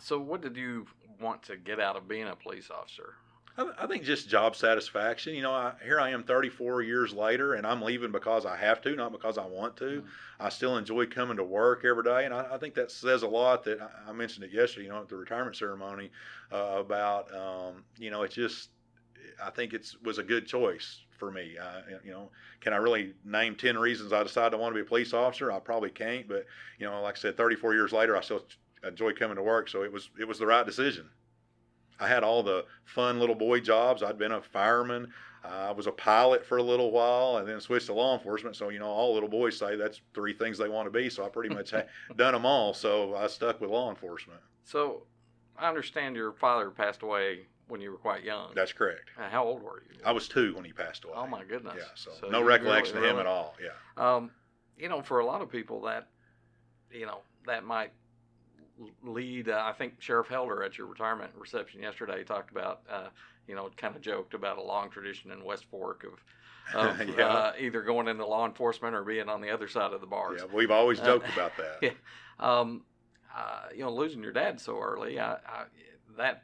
so, 0.00 0.18
what 0.18 0.40
did 0.40 0.56
you 0.56 0.86
want 1.20 1.42
to 1.44 1.56
get 1.56 1.80
out 1.80 1.96
of 1.96 2.08
being 2.08 2.28
a 2.28 2.36
police 2.36 2.70
officer? 2.70 3.14
I, 3.56 3.70
I 3.78 3.86
think 3.86 4.02
just 4.04 4.28
job 4.28 4.56
satisfaction. 4.56 5.34
You 5.34 5.42
know, 5.42 5.52
I, 5.52 5.72
here 5.84 6.00
I 6.00 6.10
am 6.10 6.24
34 6.24 6.82
years 6.82 7.12
later, 7.12 7.54
and 7.54 7.66
I'm 7.66 7.82
leaving 7.82 8.12
because 8.12 8.46
I 8.46 8.56
have 8.56 8.82
to, 8.82 8.96
not 8.96 9.12
because 9.12 9.38
I 9.38 9.46
want 9.46 9.76
to. 9.78 10.02
Mhm. 10.02 10.04
I 10.40 10.48
still 10.48 10.76
enjoy 10.76 11.06
coming 11.06 11.36
to 11.36 11.44
work 11.44 11.84
every 11.84 12.02
day, 12.02 12.24
and 12.24 12.34
I, 12.34 12.54
I 12.54 12.58
think 12.58 12.74
that 12.74 12.90
says 12.90 13.22
a 13.22 13.28
lot. 13.28 13.64
That 13.64 13.80
I, 13.80 14.10
I 14.10 14.12
mentioned 14.12 14.44
it 14.44 14.52
yesterday, 14.52 14.86
you 14.86 14.92
know, 14.92 15.00
at 15.00 15.08
the 15.08 15.16
retirement 15.16 15.56
ceremony 15.56 16.10
uh, 16.52 16.76
about, 16.78 17.32
um, 17.34 17.84
you 17.98 18.10
know, 18.10 18.22
it's 18.22 18.34
just, 18.34 18.70
I 19.42 19.50
think 19.50 19.72
it's 19.72 19.96
was 20.02 20.18
a 20.18 20.22
good 20.22 20.46
choice 20.46 21.00
for 21.24 21.30
me. 21.30 21.56
Uh, 21.58 21.80
you 22.04 22.10
know, 22.10 22.30
can 22.60 22.72
I 22.72 22.76
really 22.76 23.14
name 23.24 23.56
10 23.56 23.78
reasons 23.78 24.12
I 24.12 24.22
decided 24.22 24.54
I 24.54 24.58
want 24.58 24.74
to 24.74 24.76
be 24.80 24.82
a 24.82 24.88
police 24.88 25.14
officer? 25.14 25.50
I 25.50 25.58
probably 25.58 25.90
can't, 25.90 26.28
but 26.28 26.46
you 26.78 26.86
know, 26.86 27.00
like 27.02 27.16
I 27.16 27.20
said, 27.20 27.36
34 27.36 27.74
years 27.74 27.92
later, 27.92 28.16
I 28.16 28.20
still 28.20 28.44
enjoy 28.86 29.12
coming 29.12 29.36
to 29.36 29.42
work, 29.42 29.68
so 29.68 29.82
it 29.82 29.92
was 29.92 30.10
it 30.20 30.28
was 30.28 30.38
the 30.38 30.46
right 30.46 30.66
decision. 30.66 31.08
I 31.98 32.08
had 32.08 32.24
all 32.24 32.42
the 32.42 32.66
fun 32.84 33.18
little 33.18 33.34
boy 33.34 33.60
jobs. 33.60 34.02
I'd 34.02 34.18
been 34.18 34.32
a 34.32 34.42
fireman. 34.42 35.12
I 35.44 35.72
was 35.72 35.86
a 35.86 35.92
pilot 35.92 36.44
for 36.44 36.56
a 36.56 36.62
little 36.62 36.90
while 36.90 37.36
and 37.36 37.46
then 37.46 37.60
switched 37.60 37.86
to 37.86 37.94
law 37.94 38.16
enforcement. 38.16 38.56
So, 38.56 38.70
you 38.70 38.78
know, 38.78 38.86
all 38.86 39.12
little 39.12 39.28
boys 39.28 39.58
say 39.58 39.76
that's 39.76 40.00
three 40.14 40.32
things 40.32 40.56
they 40.56 40.70
want 40.70 40.86
to 40.86 40.90
be. 40.90 41.10
So 41.10 41.24
I 41.24 41.28
pretty 41.28 41.54
much 41.54 41.70
had 41.70 41.88
done 42.16 42.32
them 42.32 42.46
all. 42.46 42.72
So 42.72 43.14
I 43.14 43.26
stuck 43.26 43.60
with 43.60 43.70
law 43.70 43.90
enforcement. 43.90 44.40
So, 44.64 45.02
I 45.56 45.68
understand 45.68 46.16
your 46.16 46.32
father 46.32 46.70
passed 46.70 47.02
away 47.02 47.46
when 47.68 47.80
you 47.80 47.90
were 47.90 47.96
quite 47.98 48.22
young. 48.24 48.50
That's 48.54 48.72
correct. 48.72 49.10
Uh, 49.18 49.28
How 49.28 49.44
old 49.44 49.62
were 49.62 49.82
you? 49.90 49.98
I 50.04 50.12
was 50.12 50.28
two 50.28 50.54
when 50.54 50.64
he 50.64 50.72
passed 50.72 51.04
away. 51.04 51.14
Oh 51.16 51.26
my 51.26 51.44
goodness! 51.44 51.74
Yeah. 51.78 51.84
So, 51.94 52.10
So 52.20 52.28
no 52.28 52.42
recollection 52.42 52.96
really- 52.96 53.08
of 53.08 53.10
him 53.12 53.16
really- 53.18 53.28
at 53.30 53.34
all. 53.34 53.54
Yeah. 53.62 54.14
Um, 54.16 54.30
you 54.76 54.88
know, 54.88 55.02
for 55.02 55.20
a 55.20 55.24
lot 55.26 55.40
of 55.40 55.50
people, 55.50 55.80
that 55.82 56.08
you 56.90 57.06
know 57.06 57.20
that 57.46 57.64
might 57.64 57.92
lead. 59.02 59.48
Uh, 59.48 59.62
I 59.64 59.72
think 59.72 59.94
Sheriff 60.00 60.28
Helder 60.28 60.62
at 60.62 60.76
your 60.78 60.86
retirement 60.86 61.32
reception 61.38 61.80
yesterday 61.80 62.24
talked 62.24 62.50
about, 62.50 62.82
uh, 62.90 63.08
you 63.46 63.54
know, 63.54 63.70
kind 63.76 63.94
of 63.94 64.02
joked 64.02 64.34
about 64.34 64.58
a 64.58 64.62
long 64.62 64.90
tradition 64.90 65.30
in 65.30 65.44
West 65.44 65.64
Fork 65.66 66.04
of, 66.04 66.24
of 67.00 67.16
Yeah. 67.16 67.26
uh, 67.28 67.52
either 67.58 67.82
going 67.82 68.08
into 68.08 68.26
law 68.26 68.46
enforcement 68.46 68.94
or 68.94 69.04
being 69.04 69.28
on 69.28 69.40
the 69.40 69.50
other 69.50 69.68
side 69.68 69.92
of 69.92 70.00
the 70.00 70.06
bars. 70.06 70.40
Yeah. 70.44 70.52
We've 70.54 70.70
always 70.72 70.98
Uh, 71.00 71.04
joked 71.06 71.28
about 71.34 71.52
that. 71.56 71.78
yeah. 71.82 71.90
Um, 72.40 72.84
uh, 73.36 73.66
you 73.72 73.82
know, 73.84 73.92
losing 73.92 74.22
your 74.22 74.32
dad 74.32 74.60
so 74.60 74.80
early, 74.80 75.20
I, 75.20 75.34
I, 75.34 75.64
that 76.16 76.42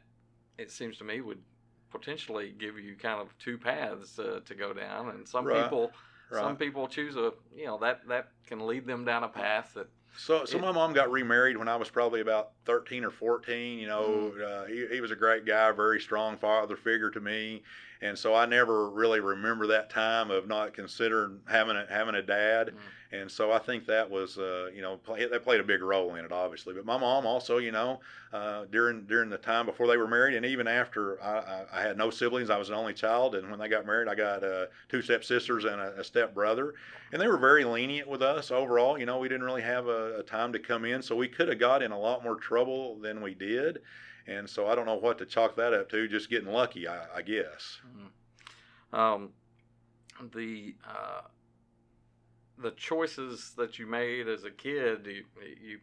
it 0.61 0.71
seems 0.71 0.97
to 0.99 1.03
me 1.03 1.21
would 1.21 1.41
potentially 1.89 2.53
give 2.57 2.79
you 2.79 2.95
kind 2.95 3.19
of 3.19 3.37
two 3.37 3.57
paths 3.57 4.17
uh, 4.19 4.39
to 4.45 4.55
go 4.55 4.73
down, 4.73 5.09
and 5.09 5.27
some 5.27 5.45
Right. 5.45 5.63
people, 5.63 5.91
Right. 6.29 6.39
some 6.39 6.55
people 6.55 6.87
choose 6.87 7.17
a, 7.17 7.33
you 7.53 7.65
know, 7.65 7.77
that 7.79 8.07
that 8.07 8.29
can 8.47 8.65
lead 8.65 8.85
them 8.85 9.03
down 9.03 9.23
a 9.23 9.27
path 9.29 9.73
that 9.73 9.87
So, 10.17 10.43
so 10.43 10.57
It- 10.57 10.61
my 10.61 10.73
mom 10.73 10.91
got 10.91 11.09
remarried 11.09 11.55
when 11.55 11.69
I 11.69 11.77
was 11.77 11.89
probably 11.89 12.19
about 12.19 12.51
13 12.65 13.05
or 13.05 13.11
14. 13.11 13.79
You 13.79 13.87
know, 13.87 14.33
uh, 14.45 14.65
he, 14.65 14.85
he 14.87 14.99
was 14.99 15.11
a 15.11 15.15
great 15.15 15.45
guy, 15.45 15.71
very 15.71 16.01
strong 16.01 16.37
father 16.37 16.75
figure 16.75 17.09
to 17.11 17.21
me. 17.21 17.63
And 18.01 18.17
so 18.19 18.35
I 18.35 18.45
never 18.45 18.89
really 18.89 19.21
remember 19.21 19.67
that 19.67 19.89
time 19.89 20.29
of 20.29 20.47
not 20.49 20.73
considering 20.73 21.39
having 21.47 21.77
a, 21.77 21.85
having 21.89 22.15
a 22.15 22.21
dad. 22.21 22.67
Mm. 22.67 22.77
And 23.13 23.29
so 23.29 23.51
I 23.51 23.59
think 23.59 23.85
that 23.87 24.09
was, 24.09 24.37
uh, 24.37 24.69
you 24.73 24.81
know, 24.81 24.95
play, 24.95 25.25
that 25.25 25.43
played 25.43 25.59
a 25.59 25.65
big 25.65 25.81
role 25.81 26.15
in 26.15 26.23
it, 26.23 26.31
obviously. 26.31 26.73
But 26.73 26.85
my 26.85 26.97
mom 26.97 27.25
also, 27.25 27.57
you 27.57 27.71
know, 27.71 27.99
uh, 28.31 28.65
during 28.71 29.03
during 29.03 29.29
the 29.29 29.37
time 29.37 29.65
before 29.65 29.87
they 29.87 29.97
were 29.97 30.07
married, 30.07 30.35
and 30.35 30.45
even 30.45 30.65
after 30.65 31.21
I, 31.21 31.39
I, 31.39 31.79
I 31.79 31.81
had 31.81 31.97
no 31.97 32.09
siblings, 32.09 32.49
I 32.49 32.57
was 32.57 32.69
an 32.69 32.75
only 32.75 32.93
child. 32.93 33.35
And 33.35 33.49
when 33.49 33.59
they 33.59 33.67
got 33.67 33.85
married, 33.85 34.07
I 34.07 34.15
got 34.15 34.43
uh, 34.43 34.67
two 34.87 35.01
step 35.01 35.25
sisters 35.25 35.65
and 35.65 35.81
a, 35.81 35.99
a 35.99 36.03
step 36.05 36.33
brother, 36.33 36.73
and 37.11 37.21
they 37.21 37.27
were 37.27 37.37
very 37.37 37.65
lenient 37.65 38.07
with 38.07 38.21
us 38.21 38.49
overall. 38.49 38.97
You 38.97 39.05
know, 39.05 39.19
we 39.19 39.27
didn't 39.27 39.45
really 39.45 39.63
have 39.63 39.87
a, 39.87 40.19
a 40.19 40.23
time 40.23 40.53
to 40.53 40.59
come 40.59 40.85
in, 40.85 41.01
so 41.01 41.15
we 41.15 41.27
could 41.27 41.49
have 41.49 41.59
got 41.59 41.83
in 41.83 41.91
a 41.91 41.99
lot 41.99 42.23
more 42.23 42.35
trouble 42.35 42.97
than 42.99 43.21
we 43.21 43.33
did. 43.33 43.79
And 44.27 44.49
so 44.49 44.67
I 44.67 44.75
don't 44.75 44.85
know 44.85 44.95
what 44.95 45.17
to 45.17 45.25
chalk 45.25 45.57
that 45.57 45.73
up 45.73 45.89
to. 45.89 46.07
Just 46.07 46.29
getting 46.29 46.51
lucky, 46.51 46.87
I, 46.87 47.17
I 47.17 47.21
guess. 47.23 47.81
Um, 48.93 49.31
the 50.33 50.75
uh, 50.87 51.21
the 52.61 52.71
choices 52.71 53.53
that 53.57 53.79
you 53.79 53.85
made 53.87 54.27
as 54.27 54.43
a 54.43 54.51
kid, 54.51 55.05
you 55.05 55.23
you 55.61 55.79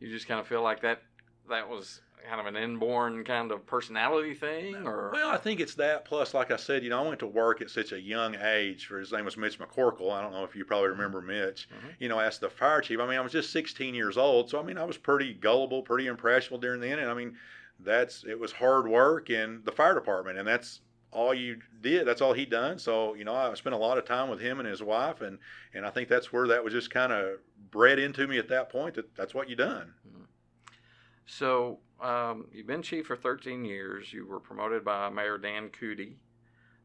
you 0.00 0.10
just 0.10 0.26
kind 0.26 0.40
of 0.40 0.46
feel 0.46 0.62
like 0.62 0.80
that 0.82 1.02
that 1.48 1.68
was 1.68 2.00
kind 2.28 2.40
of 2.40 2.46
an 2.46 2.56
inborn 2.56 3.24
kind 3.24 3.50
of 3.50 3.66
personality 3.66 4.32
thing, 4.34 4.76
or 4.86 5.10
Well, 5.12 5.30
I 5.30 5.36
think 5.38 5.58
it's 5.58 5.74
that. 5.74 6.04
Plus, 6.04 6.34
like 6.34 6.52
I 6.52 6.56
said, 6.56 6.84
you 6.84 6.90
know, 6.90 7.04
I 7.04 7.08
went 7.08 7.18
to 7.20 7.26
work 7.26 7.60
at 7.60 7.68
such 7.68 7.90
a 7.90 8.00
young 8.00 8.36
age. 8.36 8.86
For 8.86 8.98
his 9.00 9.10
name 9.12 9.24
was 9.24 9.36
Mitch 9.36 9.58
McCorkle. 9.58 10.12
I 10.12 10.22
don't 10.22 10.30
know 10.32 10.44
if 10.44 10.54
you 10.54 10.64
probably 10.64 10.90
remember 10.90 11.20
Mitch. 11.20 11.68
Mhm. 11.68 11.94
You 11.98 12.08
know, 12.08 12.20
as 12.20 12.38
the 12.38 12.48
fire 12.48 12.80
chief. 12.80 13.00
I 13.00 13.06
mean, 13.08 13.18
I 13.18 13.22
was 13.22 13.32
just 13.32 13.50
16 13.50 13.94
years 13.94 14.16
old, 14.16 14.50
so 14.50 14.60
I 14.60 14.62
mean, 14.62 14.78
I 14.78 14.84
was 14.84 14.96
pretty 14.98 15.34
gullible, 15.34 15.82
pretty 15.82 16.06
impressionable 16.06 16.60
during 16.60 16.80
then. 16.80 17.00
And 17.00 17.10
I 17.10 17.14
mean, 17.14 17.36
that's 17.80 18.24
it 18.24 18.38
was 18.38 18.52
hard 18.52 18.86
work 18.86 19.28
in 19.28 19.62
the 19.64 19.72
fire 19.72 19.94
department, 19.94 20.38
and 20.38 20.46
that's 20.46 20.80
all 21.12 21.32
you 21.34 21.58
did. 21.80 22.06
That's 22.06 22.20
all 22.20 22.32
he 22.32 22.44
done. 22.46 22.78
So 22.78 23.14
you 23.14 23.24
know, 23.24 23.34
I 23.34 23.54
spent 23.54 23.74
a 23.74 23.78
lot 23.78 23.98
of 23.98 24.04
time 24.04 24.28
with 24.28 24.40
him 24.40 24.58
and 24.60 24.68
his 24.68 24.82
wife, 24.82 25.20
and 25.20 25.38
and 25.74 25.86
I 25.86 25.90
think 25.90 26.08
that's 26.08 26.32
where 26.32 26.48
that 26.48 26.64
was 26.64 26.72
just 26.72 26.90
kind 26.90 27.12
of 27.12 27.38
bred 27.70 27.98
into 27.98 28.26
me 28.26 28.38
at 28.38 28.48
that 28.48 28.70
point. 28.70 28.94
That 28.94 29.14
that's 29.14 29.34
what 29.34 29.48
you 29.48 29.56
done. 29.56 29.92
So 31.26 31.78
um, 32.00 32.46
you've 32.52 32.66
been 32.66 32.82
chief 32.82 33.06
for 33.06 33.16
13 33.16 33.64
years. 33.64 34.12
You 34.12 34.26
were 34.26 34.40
promoted 34.40 34.84
by 34.84 35.08
Mayor 35.08 35.38
Dan 35.38 35.68
Coody, 35.68 36.14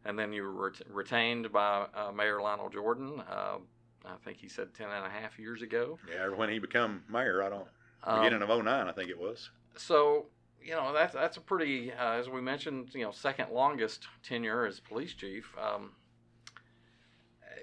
and 0.06 0.18
then 0.18 0.32
you 0.32 0.44
were 0.44 0.70
ret- 0.70 0.82
retained 0.90 1.52
by 1.52 1.88
uh, 1.96 2.12
Mayor 2.12 2.42
Lionel 2.42 2.70
Jordan. 2.70 3.22
Uh, 3.30 3.58
I 4.06 4.16
think 4.24 4.38
he 4.38 4.48
said 4.48 4.74
10 4.74 4.88
and 4.90 5.06
a 5.06 5.10
half 5.10 5.38
years 5.40 5.62
ago. 5.62 5.98
Yeah, 6.10 6.30
when 6.30 6.50
he 6.50 6.60
became 6.60 7.04
mayor, 7.10 7.44
I 7.44 7.50
don't 7.50 7.68
Um, 8.04 8.20
beginning 8.24 8.42
of 8.48 8.64
09, 8.64 8.68
I 8.88 8.92
think 8.92 9.10
it 9.10 9.20
was. 9.20 9.50
so 9.76 10.28
you 10.68 10.74
know 10.74 10.92
that's 10.94 11.14
that's 11.14 11.38
a 11.38 11.42
pretty, 11.42 11.94
uh, 11.94 12.12
as 12.14 12.28
we 12.28 12.42
mentioned, 12.42 12.90
you 12.94 13.04
know, 13.04 13.12
second 13.12 13.52
longest 13.52 14.06
tenure 14.22 14.66
as 14.66 14.82
police 14.82 15.14
chief. 15.14 15.56
Um, 15.58 15.92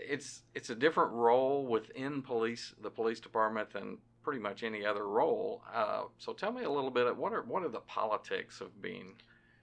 it's 0.09 0.43
it's 0.55 0.71
a 0.71 0.75
different 0.75 1.13
role 1.13 1.67
within 1.67 2.23
police 2.23 2.75
the 2.83 2.91
police 2.91 3.21
department 3.21 3.71
than 3.73 3.99
pretty 4.23 4.41
much 4.41 4.63
any 4.63 4.87
other 4.87 5.07
role. 5.07 5.63
Uh, 5.73 6.05
so 6.17 6.33
tell 6.33 6.51
me 6.51 6.65
a 6.65 6.71
little 6.71 6.91
bit. 6.91 7.15
What 7.15 7.35
are 7.35 7.43
what 7.43 7.63
are 7.63 7.69
the 7.69 7.81
politics 7.81 8.63
of 8.63 8.81
being 8.81 9.17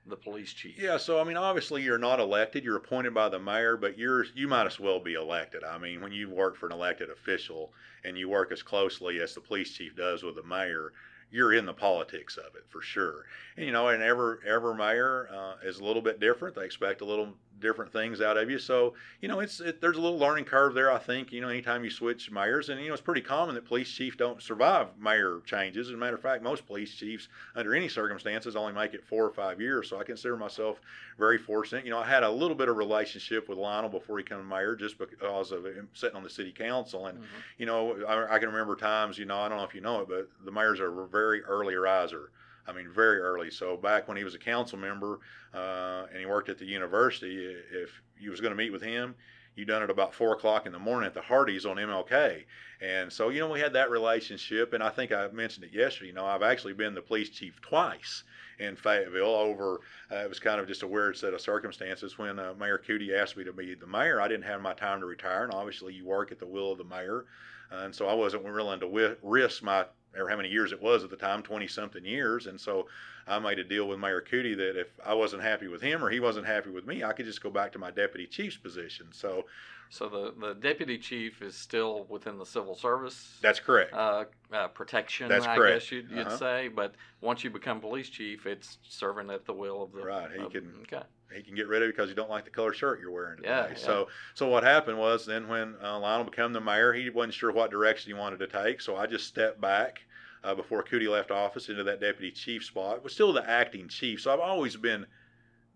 the 0.05 0.15
police 0.15 0.53
chief? 0.53 0.79
Yeah, 0.79 0.98
so 0.98 1.19
I 1.19 1.24
mean, 1.24 1.38
obviously 1.38 1.81
you're 1.81 1.98
not 1.98 2.19
elected; 2.19 2.63
you're 2.63 2.77
appointed 2.77 3.15
by 3.15 3.29
the 3.29 3.39
mayor, 3.39 3.75
but 3.75 3.98
you're 3.98 4.25
you 4.36 4.48
might 4.48 4.67
as 4.67 4.79
well 4.79 5.00
be 5.00 5.15
elected. 5.15 5.63
I 5.63 5.79
mean, 5.79 6.00
when 6.00 6.12
you 6.12 6.29
work 6.29 6.55
for 6.55 6.67
an 6.67 6.74
elected 6.74 7.10
official 7.10 7.74
and 8.03 8.15
you 8.15 8.29
work 8.29 8.51
as 8.51 8.62
closely 8.62 9.19
as 9.19 9.33
the 9.33 9.41
police 9.41 9.71
chief 9.71 9.95
does 9.95 10.21
with 10.21 10.36
the 10.36 10.43
mayor, 10.43 10.93
you're 11.31 11.53
in 11.53 11.65
the 11.65 11.73
politics 11.73 12.38
of 12.38 12.55
it 12.55 12.65
for 12.69 12.81
sure. 12.81 13.25
And 13.55 13.65
you 13.65 13.71
know, 13.71 13.88
and 13.88 14.03
every 14.03 14.38
every 14.47 14.75
mayor 14.75 15.29
uh, 15.33 15.53
is 15.63 15.79
a 15.79 15.83
little 15.83 16.01
bit 16.01 16.19
different. 16.19 16.55
They 16.55 16.65
expect 16.65 17.01
a 17.01 17.05
little 17.05 17.29
different 17.62 17.94
things 17.94 18.20
out 18.20 18.38
of 18.38 18.50
you. 18.50 18.60
So 18.60 18.94
you 19.22 19.27
know, 19.30 19.39
it's 19.39 19.60
it, 19.62 19.80
there's 19.80 19.98
a 19.98 20.01
little 20.01 20.18
learning 20.20 20.46
curve 20.46 20.74
there. 20.74 20.91
I 20.91 20.98
think 20.98 21.32
you 21.32 21.39
know, 21.39 21.48
anytime 21.48 21.84
you 21.84 21.89
switch 21.89 22.30
mayors, 22.32 22.68
and 22.70 22.82
you 22.82 22.88
know, 22.88 22.94
it's 22.94 23.01
pretty 23.01 23.22
common 23.22 23.56
that 23.56 23.65
police 23.65 23.89
chiefs 23.89 24.18
don't 24.18 24.41
survive 24.41 24.88
mayor 25.00 25.39
changes. 25.46 25.88
As 25.88 25.94
a 25.94 25.98
matter 25.98 26.15
of 26.15 26.22
fact, 26.22 26.44
most 26.44 26.65
police 26.65 26.94
chiefs, 26.94 27.30
under 27.56 27.74
any 27.74 27.88
circumstances, 27.88 28.56
only 28.56 28.74
make 28.74 28.94
it 28.94 29.06
four 29.06 29.25
or 29.25 29.32
five 29.32 29.62
years. 29.62 29.88
So 29.89 30.00
I 30.00 30.03
consider 30.03 30.36
myself 30.36 30.82
very 31.18 31.38
fortunate. 31.38 31.86
You 31.86 31.91
know, 31.91 32.00
I 32.00 32.08
had 32.08 32.24
a 32.24 32.30
little 32.32 32.56
bit 32.56 32.68
of 32.68 32.75
relationship 32.75 33.48
with 33.48 33.58
Lionel 33.58 33.89
before 33.89 34.18
he 34.18 34.24
became 34.24 34.48
mayor, 34.48 34.75
just 34.75 34.98
because 34.98 35.51
of 35.51 35.65
him 35.65 35.88
sitting 35.94 36.18
on 36.18 36.24
the 36.24 36.30
city 36.30 36.51
council, 36.51 37.06
and 37.06 37.20
Mhm. 37.20 37.25
you 37.60 37.65
know, 37.65 38.03
I, 38.08 38.36
I 38.36 38.39
can 38.39 38.50
remember 38.50 38.75
times, 38.75 39.18
you 39.18 39.25
know, 39.25 39.38
I 39.38 39.48
don't 39.48 39.58
know 39.60 39.63
if 39.63 39.75
you 39.75 39.82
know 39.82 40.01
it, 40.01 40.10
but 40.10 40.27
the 40.44 40.51
mayors 40.51 40.80
are 40.80 41.01
a 41.03 41.08
very 41.08 41.44
early 41.44 41.75
riser. 41.75 42.32
I 42.68 42.74
mean, 42.74 42.89
very 42.94 43.20
early. 43.20 43.51
So 43.51 43.77
back 43.77 44.08
when 44.08 44.18
he 44.18 44.24
was 44.24 44.36
a 44.36 44.39
council 44.39 44.77
member 44.77 45.20
uh, 45.53 46.06
and 46.12 46.20
he 46.20 46.25
worked 46.25 46.50
at 46.50 46.58
the 46.58 46.65
university, 46.65 47.56
if 47.72 48.01
you 48.20 48.32
was 48.32 48.41
going 48.41 48.51
to 48.51 48.58
meet 48.58 48.72
with 48.72 48.82
him, 48.82 49.15
you 49.56 49.65
done 49.65 49.84
it 49.84 49.89
about 49.89 50.13
four 50.13 50.34
o'clock 50.34 50.65
in 50.65 50.72
the 50.72 50.80
morning 50.80 51.08
at 51.08 51.13
the 51.13 51.22
Hardee's 51.22 51.65
on 51.65 51.75
MLK. 51.75 52.46
And 52.82 53.12
so, 53.12 53.30
you 53.30 53.39
know, 53.39 53.50
we 53.50 53.60
had 53.60 53.74
that 53.74 53.91
relationship. 53.91 54.74
And 54.74 54.82
I 54.82 54.89
think 54.89 55.12
I 55.12 55.27
mentioned 55.27 55.65
it 55.65 55.74
yesterday. 55.74 56.08
You 56.08 56.13
know, 56.13 56.25
I've 56.25 56.41
actually 56.41 56.74
been 56.74 56.96
the 56.96 57.01
police 57.01 57.30
chief 57.30 57.60
twice 57.62 58.24
in 58.60 58.75
Fayetteville 58.75 59.25
over, 59.25 59.82
uh, 60.12 60.18
it 60.18 60.30
was 60.30 60.39
kind 60.39 60.62
of 60.62 60.68
just 60.68 60.84
a 60.84 60.88
weird 60.88 61.18
set 61.18 61.34
of 61.34 61.41
circumstances. 61.41 62.18
When 62.18 62.39
uh, 62.39 62.53
Mayor 62.60 62.82
Coody 62.86 63.13
asked 63.13 63.36
me 63.36 63.44
to 63.44 63.53
be 63.53 63.74
the 63.74 63.88
mayor, 63.88 64.22
I 64.22 64.27
didn't 64.27 64.46
have 64.46 64.62
my 64.62 64.74
time 64.74 65.00
to 65.00 65.06
retire. 65.06 65.44
And 65.44 65.53
obviously, 65.53 65.94
you 65.94 66.06
work 66.06 66.32
at 66.32 66.39
the 66.39 66.46
will 66.46 66.72
of 66.72 66.77
the 66.77 66.84
mayor. 66.84 67.25
And 67.72 67.94
so 67.94 68.08
I 68.08 68.13
wasn't 68.13 68.44
willing 68.44 68.80
to 68.82 69.18
risk 69.24 69.63
my, 69.63 69.86
or 70.18 70.27
how 70.30 70.36
many 70.36 70.50
years 70.50 70.72
it 70.72 70.82
was 70.82 71.03
at 71.03 71.10
the 71.10 71.15
time, 71.15 71.41
20 71.41 71.68
something 71.68 72.03
years. 72.06 72.48
And 72.48 72.60
so 72.60 72.88
I 73.27 73.39
made 73.39 73.60
a 73.60 73.63
deal 73.63 73.88
with 73.88 74.00
Mayor 74.00 74.22
Coody 74.22 74.56
that 74.58 74.80
if 74.80 74.88
I 75.06 75.13
wasn't 75.13 75.41
happy 75.44 75.68
with 75.68 75.82
him 75.82 76.03
or 76.03 76.10
he 76.10 76.20
wasn't 76.20 76.46
happy 76.46 76.70
with 76.70 76.86
me, 76.86 77.03
I 77.03 77.13
could 77.13 77.25
just 77.25 77.41
go 77.41 77.50
back 77.50 77.72
to 77.74 77.80
my 77.80 77.91
deputy 77.91 78.27
chief's 78.27 78.58
position. 78.58 79.08
So 79.12 79.46
So 79.89 80.10
the, 80.10 80.34
the 80.48 80.53
deputy 80.56 80.98
chief 80.98 81.41
is 81.41 81.56
still 81.56 82.06
within 82.10 82.38
the 82.38 82.46
civil 82.46 82.75
service 82.75 83.38
that's 83.41 83.60
correct. 83.60 83.94
uh, 83.94 84.25
uh, 84.51 84.68
protection, 84.70 85.30
That's 85.30 85.46
I 85.46 85.56
correct. 85.56 85.82
guess 85.82 85.91
you'd, 85.91 86.10
you'd 86.10 86.27
Uh-huh. 86.27 86.38
say. 86.38 86.68
But 86.68 86.96
once 87.22 87.44
you 87.44 87.50
become 87.50 87.80
police 87.80 88.10
chief, 88.10 88.46
it's 88.46 88.80
serving 88.88 89.30
at 89.30 89.46
the 89.46 89.53
will 89.53 89.84
of 89.84 89.91
the 89.94 90.01
Right, 90.01 90.30
he 90.32 90.39
of- 90.44 90.51
can- 90.51 90.74
Okay. 90.84 91.03
He 91.35 91.41
can 91.43 91.55
get 91.55 91.67
rid 91.67 91.81
of 91.81 91.89
it 91.89 91.95
because 91.95 92.09
you 92.09 92.15
don't 92.15 92.29
like 92.29 92.45
the 92.45 92.51
color 92.51 92.73
shirt 92.73 93.00
you're 93.00 93.11
wearing 93.11 93.38
today. 93.38 93.50
Yeah, 93.50 93.67
yeah. 93.69 93.75
So, 93.75 94.07
so 94.33 94.47
what 94.47 94.63
happened 94.63 94.97
was 94.97 95.25
then 95.25 95.47
when 95.47 95.75
uh, 95.83 95.97
Lionel 96.00 96.25
became 96.25 96.53
the 96.53 96.61
mayor, 96.61 96.93
he 96.93 97.09
wasn't 97.09 97.33
sure 97.33 97.51
what 97.51 97.71
direction 97.71 98.09
he 98.13 98.19
wanted 98.19 98.39
to 98.39 98.47
take. 98.47 98.81
So 98.81 98.95
I 98.95 99.05
just 99.07 99.27
stepped 99.27 99.59
back 99.61 100.01
uh, 100.43 100.55
before 100.55 100.83
Coody 100.83 101.07
left 101.09 101.31
office 101.31 101.69
into 101.69 101.83
that 101.83 102.00
deputy 102.01 102.31
chief 102.31 102.63
spot. 102.65 103.03
Was 103.03 103.13
still 103.13 103.33
the 103.33 103.47
acting 103.50 103.88
chief, 103.88 104.21
so 104.21 104.33
I've 104.33 104.39
always 104.39 104.75
been 104.75 105.05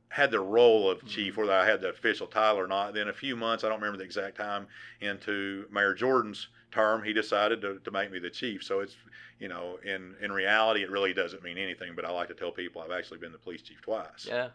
had 0.09 0.31
the 0.31 0.39
role 0.39 0.89
of 0.89 1.05
chief, 1.05 1.33
Mhm. 1.33 1.37
whether 1.39 1.53
I 1.53 1.65
had 1.65 1.81
the 1.81 1.89
official 1.89 2.27
title 2.27 2.59
or 2.59 2.67
not. 2.67 2.93
Then 2.93 3.09
a 3.09 3.13
few 3.13 3.35
months, 3.35 3.63
I 3.63 3.69
don't 3.69 3.79
remember 3.79 3.97
the 3.97 4.05
exact 4.05 4.37
time, 4.37 4.67
into 5.01 5.65
Mayor 5.71 5.93
Jordan's 5.93 6.47
term, 6.71 7.03
he 7.03 7.11
decided 7.11 7.59
to, 7.61 7.79
to 7.79 7.91
make 7.91 8.11
me 8.11 8.19
the 8.19 8.29
chief. 8.29 8.63
So 8.63 8.79
it's, 8.79 8.95
you 9.39 9.47
know, 9.49 9.77
in 9.83 10.15
in 10.21 10.31
reality, 10.31 10.83
it 10.83 10.89
really 10.89 11.13
doesn't 11.13 11.43
mean 11.43 11.57
anything. 11.57 11.95
But 11.95 12.05
I 12.05 12.11
like 12.11 12.29
to 12.29 12.33
tell 12.33 12.51
people 12.51 12.81
I've 12.81 12.91
actually 12.91 13.17
been 13.19 13.31
the 13.33 13.37
police 13.37 13.61
chief 13.61 13.81
twice. 13.81 14.25
Yeah. 14.27 14.49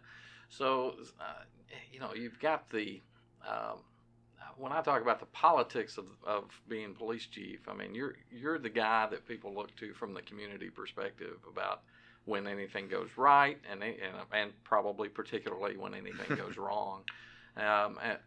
So, 0.51 0.97
uh, 1.21 1.45
you 1.93 2.01
know, 2.01 2.15
you've 2.15 2.39
got 2.41 2.69
the. 2.71 3.01
Um, 3.47 3.79
when 4.57 4.73
I 4.73 4.83
talk 4.83 5.01
about 5.01 5.21
the 5.21 5.27
politics 5.27 5.97
of, 5.97 6.05
of 6.27 6.45
being 6.69 6.93
police 6.95 7.27
chief, 7.27 7.61
I 7.67 7.75
mean 7.75 7.95
you're 7.95 8.17
you're 8.31 8.59
the 8.59 8.69
guy 8.69 9.07
that 9.11 9.27
people 9.27 9.55
look 9.55 9.75
to 9.77 9.95
from 9.95 10.13
the 10.13 10.21
community 10.23 10.69
perspective 10.69 11.39
about 11.51 11.81
when 12.27 12.47
anything 12.47 12.89
goes 12.89 13.09
right 13.17 13.59
and 13.71 13.83
and, 13.83 13.95
and 14.33 14.53
probably 14.65 15.09
particularly 15.09 15.79
when 15.79 15.95
anything 15.95 16.37
goes 16.37 16.57
wrong. 16.59 17.03
Um, 17.57 17.99
and, 18.03 18.19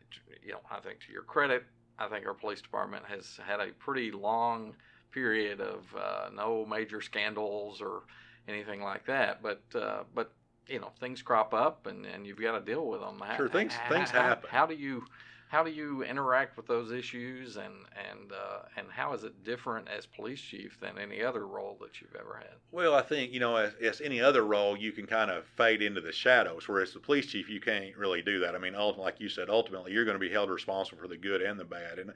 you 0.43 0.51
know, 0.53 0.59
I 0.71 0.79
think 0.79 0.99
to 1.07 1.13
your 1.13 1.21
credit, 1.23 1.63
I 1.99 2.07
think 2.07 2.25
our 2.25 2.33
police 2.33 2.61
department 2.61 3.05
has 3.05 3.39
had 3.45 3.59
a 3.59 3.67
pretty 3.79 4.11
long 4.11 4.73
period 5.11 5.61
of 5.61 5.85
uh, 5.95 6.29
no 6.35 6.65
major 6.65 7.01
scandals 7.01 7.81
or 7.81 8.01
anything 8.47 8.81
like 8.81 9.05
that. 9.05 9.41
But 9.41 9.61
uh, 9.75 10.03
but 10.15 10.31
you 10.67 10.79
know 10.79 10.91
things 10.99 11.21
crop 11.21 11.53
up 11.53 11.87
and, 11.87 12.05
and 12.05 12.25
you've 12.25 12.39
got 12.39 12.57
to 12.57 12.61
deal 12.61 12.87
with 12.87 13.01
them. 13.01 13.21
Sure, 13.35 13.49
things- 13.49 13.73
things 13.89 14.09
how, 14.09 14.21
happen. 14.21 14.49
How 14.51 14.65
do 14.65 14.75
you 14.75 15.03
how 15.53 15.63
do 15.63 15.69
you 15.69 16.01
interact 16.03 16.57
with 16.57 16.65
those 16.65 16.91
issues 16.91 17.57
and 17.57 17.85
and 17.95 18.31
uh, 18.31 18.63
and 18.75 18.87
how 18.89 19.13
is 19.13 19.23
it 19.23 19.43
different 19.43 19.87
as 19.87 20.07
police 20.07 20.41
chief 20.41 20.79
than 20.79 20.97
any 20.97 21.21
other 21.21 21.45
role 21.45 21.77
that 21.79 22.01
you've 22.01 22.15
ever 22.15 22.37
had? 22.41 22.55
Well, 22.71 22.95
I 22.95 23.03
think 23.03 23.31
you 23.31 23.39
know, 23.39 23.57
as, 23.57 23.73
as 23.75 24.01
any 24.01 24.19
other 24.19 24.43
role, 24.43 24.75
you 24.75 24.91
can 24.91 25.05
kind 25.05 25.29
of 25.29 25.45
fade 25.55 25.83
into 25.83 26.01
the 26.01 26.11
shadows. 26.11 26.67
Whereas 26.67 26.91
the 26.91 26.99
police 26.99 27.27
chief, 27.27 27.49
you 27.51 27.59
can't 27.59 27.95
really 27.95 28.23
do 28.23 28.39
that. 28.39 28.55
I 28.55 28.57
mean, 28.57 28.73
ultimately, 28.73 29.11
like 29.11 29.19
you 29.19 29.29
said, 29.29 29.47
ultimately, 29.47 29.91
you're 29.91 30.05
going 30.05 30.15
to 30.15 30.19
be 30.19 30.31
held 30.31 30.49
responsible 30.49 30.99
for 30.99 31.07
the 31.07 31.17
good 31.17 31.43
and 31.43 31.59
the 31.59 31.65
bad. 31.65 31.99
And 31.99 32.13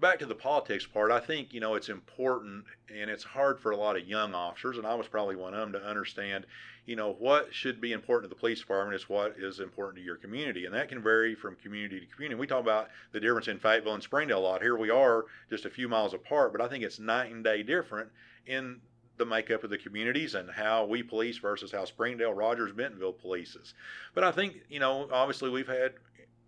back 0.00 0.18
to 0.20 0.26
the 0.26 0.34
politics 0.34 0.86
part, 0.86 1.10
I 1.10 1.20
think 1.20 1.52
you 1.52 1.60
know 1.60 1.74
it's 1.74 1.88
important, 1.88 2.64
and 2.88 3.10
it's 3.10 3.24
hard 3.24 3.60
for 3.60 3.70
a 3.70 3.76
lot 3.76 3.96
of 3.96 4.06
young 4.08 4.34
officers, 4.34 4.78
and 4.78 4.86
I 4.86 4.94
was 4.94 5.08
probably 5.08 5.36
one 5.36 5.54
of 5.54 5.60
them 5.60 5.72
to 5.72 5.86
understand. 5.86 6.46
you 6.86 6.96
know, 6.96 7.12
what 7.20 7.54
should 7.54 7.80
be 7.80 7.92
important 7.92 8.28
to 8.28 8.34
the 8.34 8.40
police 8.40 8.58
department 8.58 8.96
is 8.96 9.08
what 9.08 9.36
is 9.38 9.60
important 9.60 9.96
to 9.98 10.02
your 10.02 10.16
community. 10.16 10.64
And 10.64 10.74
that 10.74 10.88
can 10.88 11.02
vary 11.02 11.36
from 11.36 11.56
community 11.56 12.00
to 12.00 12.06
community. 12.06 12.38
We 12.40 12.48
talk 12.48 12.60
about 12.60 12.88
the 13.12 13.20
difference 13.20 13.48
in 13.48 13.58
Fayetteville 13.60 13.94
and 13.94 14.02
Springdale 14.02 14.38
a 14.38 14.40
lot. 14.40 14.62
Here 14.62 14.76
we 14.76 14.90
are 14.90 15.26
just 15.48 15.66
a 15.66 15.70
few 15.70 15.88
miles 15.88 16.14
apart, 16.14 16.52
but 16.52 16.60
I 16.60 16.68
think 16.68 16.82
it's 16.82 16.98
night 16.98 17.30
and 17.30 17.44
day 17.44 17.62
different 17.62 18.08
in 18.46 18.80
the 19.18 19.26
makeup 19.26 19.62
of 19.62 19.70
the 19.70 19.78
communities 19.78 20.34
and 20.34 20.50
how 20.50 20.86
we 20.86 21.02
police 21.02 21.38
versus 21.38 21.70
how 21.70 21.84
Springdale, 21.84 22.32
Rogers, 22.32 22.72
Bentonville 22.72 23.12
polices. 23.12 23.74
But 24.14 24.24
I 24.24 24.32
think, 24.32 24.56
you 24.68 24.80
know, 24.80 25.08
obviously 25.12 25.50
we've 25.50 25.68
had, 25.68 25.92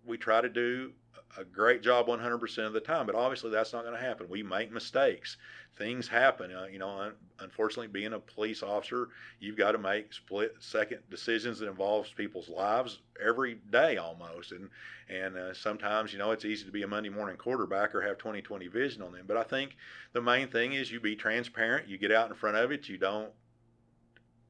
we 0.05 0.17
try 0.17 0.41
to 0.41 0.49
do 0.49 0.91
a 1.37 1.43
great 1.43 1.81
job 1.81 2.07
100% 2.07 2.65
of 2.65 2.73
the 2.73 2.79
time, 2.79 3.05
but 3.05 3.15
obviously 3.15 3.49
that's 3.49 3.73
not 3.73 3.83
going 3.83 3.95
to 3.95 4.01
happen. 4.01 4.29
We 4.29 4.43
make 4.43 4.71
mistakes. 4.71 5.37
Things 5.75 6.07
happen. 6.07 6.53
Uh, 6.53 6.67
you 6.71 6.77
know, 6.77 7.11
unfortunately, 7.39 7.87
being 7.87 8.13
a 8.13 8.19
police 8.19 8.61
officer, 8.61 9.09
you've 9.39 9.57
got 9.57 9.71
to 9.71 9.79
make 9.79 10.13
split 10.13 10.55
second 10.59 10.99
decisions 11.09 11.57
that 11.59 11.67
involves 11.67 12.11
people's 12.11 12.49
lives 12.49 12.99
every 13.23 13.55
day 13.71 13.97
almost. 13.97 14.51
And 14.51 14.69
and 15.09 15.35
uh, 15.35 15.53
sometimes, 15.53 16.13
you 16.13 16.19
know, 16.19 16.31
it's 16.31 16.45
easy 16.45 16.65
to 16.65 16.71
be 16.71 16.83
a 16.83 16.87
Monday 16.87 17.09
morning 17.09 17.37
quarterback 17.37 17.95
or 17.95 18.01
have 18.01 18.19
20/20 18.19 18.71
vision 18.71 19.01
on 19.01 19.13
them. 19.13 19.25
But 19.27 19.37
I 19.37 19.43
think 19.43 19.75
the 20.13 20.21
main 20.21 20.47
thing 20.47 20.73
is 20.73 20.91
you 20.91 20.99
be 20.99 21.15
transparent. 21.15 21.87
You 21.87 21.97
get 21.97 22.11
out 22.11 22.29
in 22.29 22.35
front 22.35 22.57
of 22.57 22.71
it. 22.71 22.87
You 22.87 22.97
don't 22.99 23.31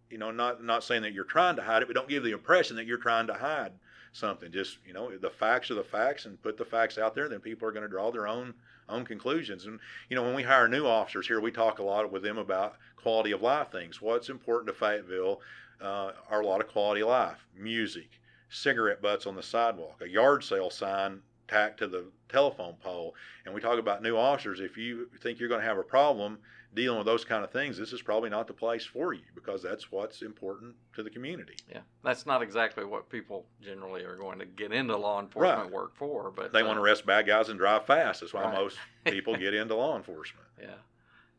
you 0.09 0.17
know, 0.17 0.29
not 0.29 0.61
not 0.61 0.83
saying 0.83 1.03
that 1.03 1.13
you're 1.13 1.23
trying 1.23 1.55
to 1.55 1.63
hide 1.63 1.81
it, 1.81 1.87
but 1.87 1.95
don't 1.95 2.09
give 2.09 2.23
the 2.23 2.33
impression 2.33 2.75
that 2.75 2.85
you're 2.85 2.97
trying 2.97 3.27
to 3.27 3.33
hide 3.33 3.71
something. 4.13 4.51
Just 4.51 4.77
you 4.87 4.93
know, 4.93 5.15
the 5.17 5.29
facts 5.29 5.69
are 5.69 5.75
the 5.75 5.83
facts, 5.83 6.25
and 6.25 6.41
put 6.41 6.57
the 6.57 6.65
facts 6.65 6.97
out 6.97 7.13
there. 7.13 7.27
Then 7.27 7.41
people 7.41 7.67
are 7.67 7.71
going 7.71 7.83
to 7.83 7.89
draw 7.89 8.11
their 8.11 8.27
own 8.27 8.53
own 8.87 9.03
conclusions. 9.05 9.65
And 9.65 9.79
you 10.09 10.15
know, 10.15 10.23
when 10.23 10.35
we 10.35 10.43
hire 10.43 10.67
new 10.67 10.85
officers 10.85 11.27
here, 11.27 11.41
we 11.41 11.51
talk 11.51 11.79
a 11.79 11.83
lot 11.83 12.09
with 12.11 12.23
them 12.23 12.37
about 12.37 12.77
quality 12.95 13.31
of 13.31 13.41
life 13.41 13.71
things. 13.71 14.01
What's 14.01 14.29
important 14.29 14.67
to 14.67 14.73
Fayetteville 14.73 15.41
uh, 15.81 16.11
are 16.29 16.41
a 16.41 16.45
lot 16.45 16.61
of 16.61 16.69
quality 16.69 17.01
of 17.01 17.09
life, 17.09 17.45
music, 17.57 18.09
cigarette 18.49 19.01
butts 19.01 19.27
on 19.27 19.35
the 19.35 19.43
sidewalk, 19.43 20.01
a 20.01 20.07
yard 20.07 20.43
sale 20.43 20.69
sign 20.69 21.21
tacked 21.47 21.79
to 21.79 21.87
the 21.87 22.05
telephone 22.29 22.75
pole. 22.81 23.15
And 23.45 23.53
we 23.53 23.61
talk 23.61 23.79
about 23.79 24.01
new 24.01 24.15
officers. 24.15 24.59
If 24.59 24.77
you 24.77 25.09
think 25.21 25.39
you're 25.39 25.49
going 25.49 25.61
to 25.61 25.67
have 25.67 25.77
a 25.77 25.83
problem 25.83 26.39
dealing 26.73 26.97
with 26.97 27.05
those 27.05 27.23
kind 27.23 27.43
of 27.43 27.51
things, 27.51 27.77
this 27.77 27.93
is 27.93 28.01
probably 28.01 28.29
not 28.29 28.47
the 28.47 28.53
place 28.53 28.85
for 28.85 29.13
you 29.13 29.23
because 29.35 29.61
that's 29.61 29.91
what's 29.91 30.21
important 30.21 30.75
to 30.95 31.03
the 31.03 31.09
community. 31.09 31.55
Yeah, 31.69 31.81
that's 32.03 32.25
not 32.25 32.41
exactly 32.41 32.85
what 32.85 33.09
people 33.09 33.45
generally 33.61 34.03
are 34.03 34.15
going 34.15 34.39
to 34.39 34.45
get 34.45 34.71
into 34.71 34.95
law 34.97 35.19
enforcement 35.19 35.63
right. 35.63 35.71
work 35.71 35.95
for. 35.95 36.31
But 36.31 36.53
they 36.53 36.61
uh, 36.61 36.65
want 36.65 36.77
to 36.77 36.81
arrest 36.81 37.05
bad 37.05 37.27
guys 37.27 37.49
and 37.49 37.59
drive 37.59 37.85
fast. 37.85 38.21
That's 38.21 38.33
why 38.33 38.43
right. 38.43 38.53
most 38.53 38.77
people 39.05 39.35
get 39.37 39.53
into 39.53 39.75
law 39.75 39.95
enforcement. 39.95 40.47
Yeah, 40.59 40.67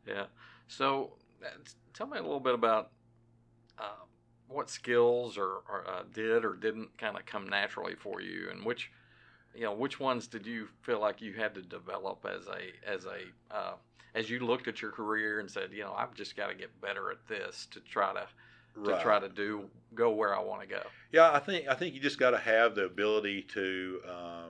yeah. 0.07 0.25
So 0.69 1.15
uh, 1.45 1.49
tell 1.93 2.07
me 2.07 2.19
a 2.19 2.23
little 2.23 2.41
bit 2.41 2.55
about. 2.55 2.91
Uh, 3.79 4.05
what 4.47 4.71
skills 4.71 5.37
or, 5.37 5.63
or 5.69 5.85
uh, 5.89 6.03
did 6.13 6.45
or 6.45 6.55
didn't 6.55 6.97
kind 6.97 7.17
of 7.17 7.27
come 7.27 7.49
naturally 7.49 7.95
for 7.95 8.21
you, 8.21 8.49
and 8.51 8.65
which, 8.65 8.93
you 9.55 9.63
know, 9.63 9.73
which 9.73 9.99
ones 9.99 10.29
did 10.29 10.47
you 10.47 10.69
feel 10.83 11.01
like 11.01 11.21
you 11.21 11.33
had 11.33 11.55
to 11.55 11.63
develop 11.63 12.25
as 12.25 12.47
a 12.47 12.89
as 12.89 13.07
a 13.07 13.55
uh, 13.55 13.73
as 14.15 14.31
you 14.31 14.41
looked 14.41 14.69
at 14.69 14.81
your 14.81 14.91
career 14.91 15.41
and 15.41 15.51
said, 15.51 15.71
you 15.73 15.83
know, 15.83 15.95
I've 15.97 16.15
just 16.15 16.37
got 16.37 16.49
to 16.49 16.55
get 16.55 16.81
better 16.81 17.11
at 17.11 17.27
this 17.29 17.67
to 17.73 17.81
try 17.81 18.13
to 18.13 18.27
right. 18.77 18.97
to 18.97 19.03
try 19.03 19.19
to 19.19 19.29
do 19.29 19.65
go 19.95 20.11
where 20.11 20.37
I 20.37 20.41
want 20.41 20.63
to 20.63 20.67
go. 20.67 20.83
Yeah, 21.13 21.31
I 21.33 21.39
think 21.39 21.69
I 21.69 21.75
think 21.75 21.95
you 21.95 22.01
just 22.01 22.19
got 22.19 22.31
to 22.31 22.39
have 22.39 22.75
the 22.75 22.85
ability 22.85 23.43
to 23.55 24.01
uh, 24.09 24.43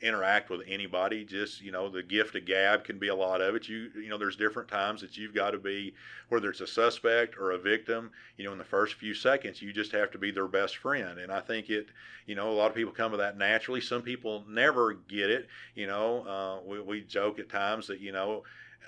interact 0.00 0.50
with 0.50 0.60
anybody. 0.66 1.24
Just 1.24 1.60
you 1.62 1.72
know, 1.72 1.88
the 1.88 2.02
gift 2.02 2.34
of 2.34 2.44
gab 2.44 2.84
can 2.84 2.98
be 2.98 3.08
a 3.08 3.14
lot 3.14 3.40
of 3.40 3.54
it. 3.54 3.68
You 3.68 3.90
you 3.94 4.08
know, 4.08 4.18
there's 4.18 4.36
different 4.36 4.68
times 4.68 5.00
that 5.00 5.16
you've 5.16 5.34
got 5.34 5.52
to 5.52 5.58
be 5.58 5.94
whether 6.28 6.50
it's 6.50 6.60
a 6.60 6.66
suspect 6.66 7.36
or 7.38 7.52
a 7.52 7.58
victim. 7.58 8.10
You 8.36 8.44
know, 8.44 8.52
in 8.52 8.58
the 8.58 8.64
first 8.64 8.94
few 8.94 9.14
seconds, 9.14 9.62
you 9.62 9.72
just 9.72 9.92
have 9.92 10.10
to 10.12 10.18
be 10.18 10.30
their 10.30 10.48
best 10.48 10.78
friend. 10.78 11.18
And 11.18 11.32
I 11.32 11.40
think 11.40 11.70
it, 11.70 11.86
you 12.26 12.34
know, 12.34 12.50
a 12.50 12.54
lot 12.54 12.70
of 12.70 12.74
people 12.74 12.92
come 12.92 13.12
to 13.12 13.18
that 13.18 13.38
naturally. 13.38 13.80
Some 13.80 14.02
people 14.02 14.44
never 14.48 14.94
get 14.94 15.30
it. 15.30 15.48
You 15.74 15.86
know, 15.86 16.26
uh, 16.26 16.68
we 16.68 16.80
we 16.80 17.00
joke 17.02 17.38
at 17.38 17.48
times 17.48 17.86
that 17.86 18.00
you 18.00 18.12
know 18.12 18.42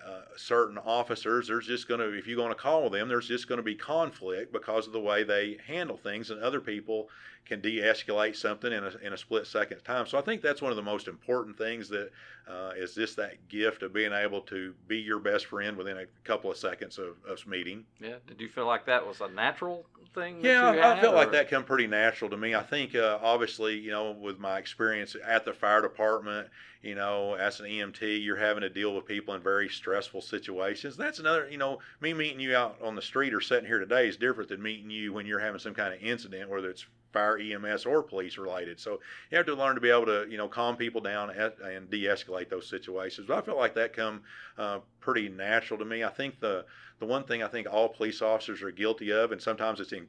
uh, 0.07 0.23
certain 0.37 0.79
officers, 0.79 1.49
there's 1.49 1.67
just 1.67 1.89
going 1.89 2.01
to, 2.01 2.17
if 2.17 2.27
you're 2.27 2.37
going 2.37 2.51
to 2.51 2.55
call 2.55 2.91
them, 2.91 3.09
there's 3.09 3.29
just 3.29 3.49
going 3.49 3.59
to 3.59 3.63
be 3.63 3.75
conflict 3.75 4.53
because 4.53 4.87
of 4.87 4.93
the 4.93 5.01
way 5.01 5.25
they 5.25 5.59
handle 5.67 5.97
things, 5.97 6.31
and 6.31 6.41
other 6.43 6.61
people 6.61 7.09
can 7.47 7.61
de-escalate 7.61 8.37
something 8.37 8.73
in 8.73 8.85
a, 8.85 8.93
in 9.03 9.13
a 9.13 9.17
split 9.17 9.47
second 9.47 9.81
time. 9.85 10.07
So 10.07 10.19
I 10.19 10.23
think 10.23 10.41
that's 10.41 10.63
one 10.63 10.71
of 10.71 10.77
the 10.77 10.83
most 10.83 11.09
important 11.09 11.59
things 11.59 11.89
that 11.91 12.11
uh, 12.49 12.73
is 12.77 12.95
just 12.95 13.17
that 13.17 13.49
gift 13.49 13.83
of 13.83 13.93
being 13.93 14.13
able 14.13 14.41
to 14.43 14.75
be 14.89 14.99
your 14.99 15.19
best 15.19 15.47
friend 15.47 15.77
within 15.77 15.99
a 15.99 16.07
couple 16.25 16.51
of 16.51 16.57
seconds 16.57 16.99
of, 16.99 17.17
of 17.29 17.47
meeting. 17.47 17.85
Yeah. 18.01 18.17
Did 18.27 18.41
you 18.41 18.49
feel 18.49 18.67
like 18.67 18.87
that 18.87 19.07
was 19.07 19.21
a 19.21 19.29
natural 19.29 19.85
thing? 20.15 20.39
Yeah, 20.43 20.71
I 20.71 21.01
felt 21.01 21.15
or? 21.15 21.17
like 21.17 21.33
that 21.33 21.51
come 21.51 21.65
pretty 21.65 21.87
natural 21.87 22.31
to 22.31 22.37
me. 22.37 22.55
I 22.55 22.63
think 22.63 22.95
uh, 22.95 23.19
obviously, 23.23 23.79
you 23.79 23.91
know, 23.91 24.13
with 24.13 24.39
my 24.39 24.59
experience 24.59 25.17
at 25.25 25.45
the 25.45 25.53
fire 25.53 25.83
department, 25.83 26.49
you 26.83 26.95
know, 26.95 27.35
as 27.35 27.61
an 27.61 27.67
EMT, 27.67 28.23
you're 28.23 28.37
having 28.37 28.61
to 28.61 28.69
deal 28.69 28.95
with 28.95 29.07
people 29.07 29.35
in 29.35 29.43
very 29.43 29.69
stressful 29.69 30.21
situations. 30.21 30.97
That's 30.97 31.19
another, 31.19 31.49
you 31.51 31.57
know, 31.57 31.79
me 32.01 32.13
meeting 32.13 32.41
you 32.41 32.55
out 32.55 32.77
on 32.83 32.95
the 32.95 33.03
street 33.03 33.33
or 33.33 33.41
sitting 33.41 33.67
here 33.67 33.79
today 33.79 34.07
is 34.07 34.19
different 34.19 34.51
than 34.51 34.63
meeting 34.63 34.91
you 34.91 35.13
when 35.13 35.25
you're 35.25 35.41
having 35.41 35.61
some 35.61 35.75
kind 35.75 35.95
of 35.95 36.03
incident, 36.03 36.51
whether 36.51 36.69
it's 36.69 36.87
fire, 37.15 37.39
EMS, 37.39 37.87
or 37.87 38.03
police 38.03 38.37
related. 38.37 38.79
So 38.79 39.01
you 39.31 39.39
have 39.39 39.47
to 39.47 39.55
learn 39.55 39.77
to 39.77 39.81
be 39.81 39.89
able 39.89 40.07
to, 40.07 40.27
you 40.29 40.37
know, 40.37 40.49
calm 40.49 40.77
people 40.77 41.01
down 41.01 41.31
and 41.31 41.89
de-escalate 41.89 42.51
those 42.51 42.69
situations. 42.69 43.27
But 43.29 43.39
I 43.39 43.41
felt 43.41 43.57
like 43.57 43.75
that 43.77 43.95
come 43.95 44.23
uh, 44.59 44.81
pretty 45.01 45.29
natural 45.31 45.79
to 45.79 45.85
me. 45.85 46.05
I 46.05 46.11
think 46.11 46.41
the 46.41 46.67
the 47.01 47.07
one 47.07 47.25
thing 47.25 47.43
I 47.43 47.49
think 47.49 47.67
all 47.71 47.89
police 47.89 48.23
officers 48.23 48.63
are 48.63 48.71
guilty 48.71 49.11
of, 49.11 49.33
and 49.33 49.41
sometimes 49.41 49.81
it's 49.81 49.93
in 49.93 50.07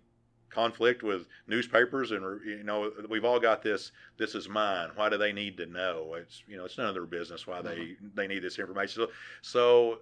conflict 0.49 1.03
with 1.03 1.27
newspapers 1.47 2.11
and 2.11 2.23
you 2.45 2.63
know 2.63 2.89
we've 3.09 3.25
all 3.25 3.41
got 3.41 3.61
this 3.61 3.91
this 4.17 4.35
is 4.35 4.47
mine 4.47 4.89
why 4.95 5.09
do 5.09 5.17
they 5.17 5.33
need 5.33 5.57
to 5.57 5.65
know 5.65 6.13
it's 6.13 6.43
you 6.47 6.55
know 6.55 6.63
it's 6.63 6.77
none 6.77 6.87
of 6.87 6.93
their 6.93 7.05
business 7.05 7.45
why 7.45 7.61
they 7.61 7.75
mm-hmm. 7.75 8.07
they 8.13 8.25
need 8.25 8.41
this 8.41 8.57
information 8.57 9.05
so 9.05 9.09
so 9.41 9.99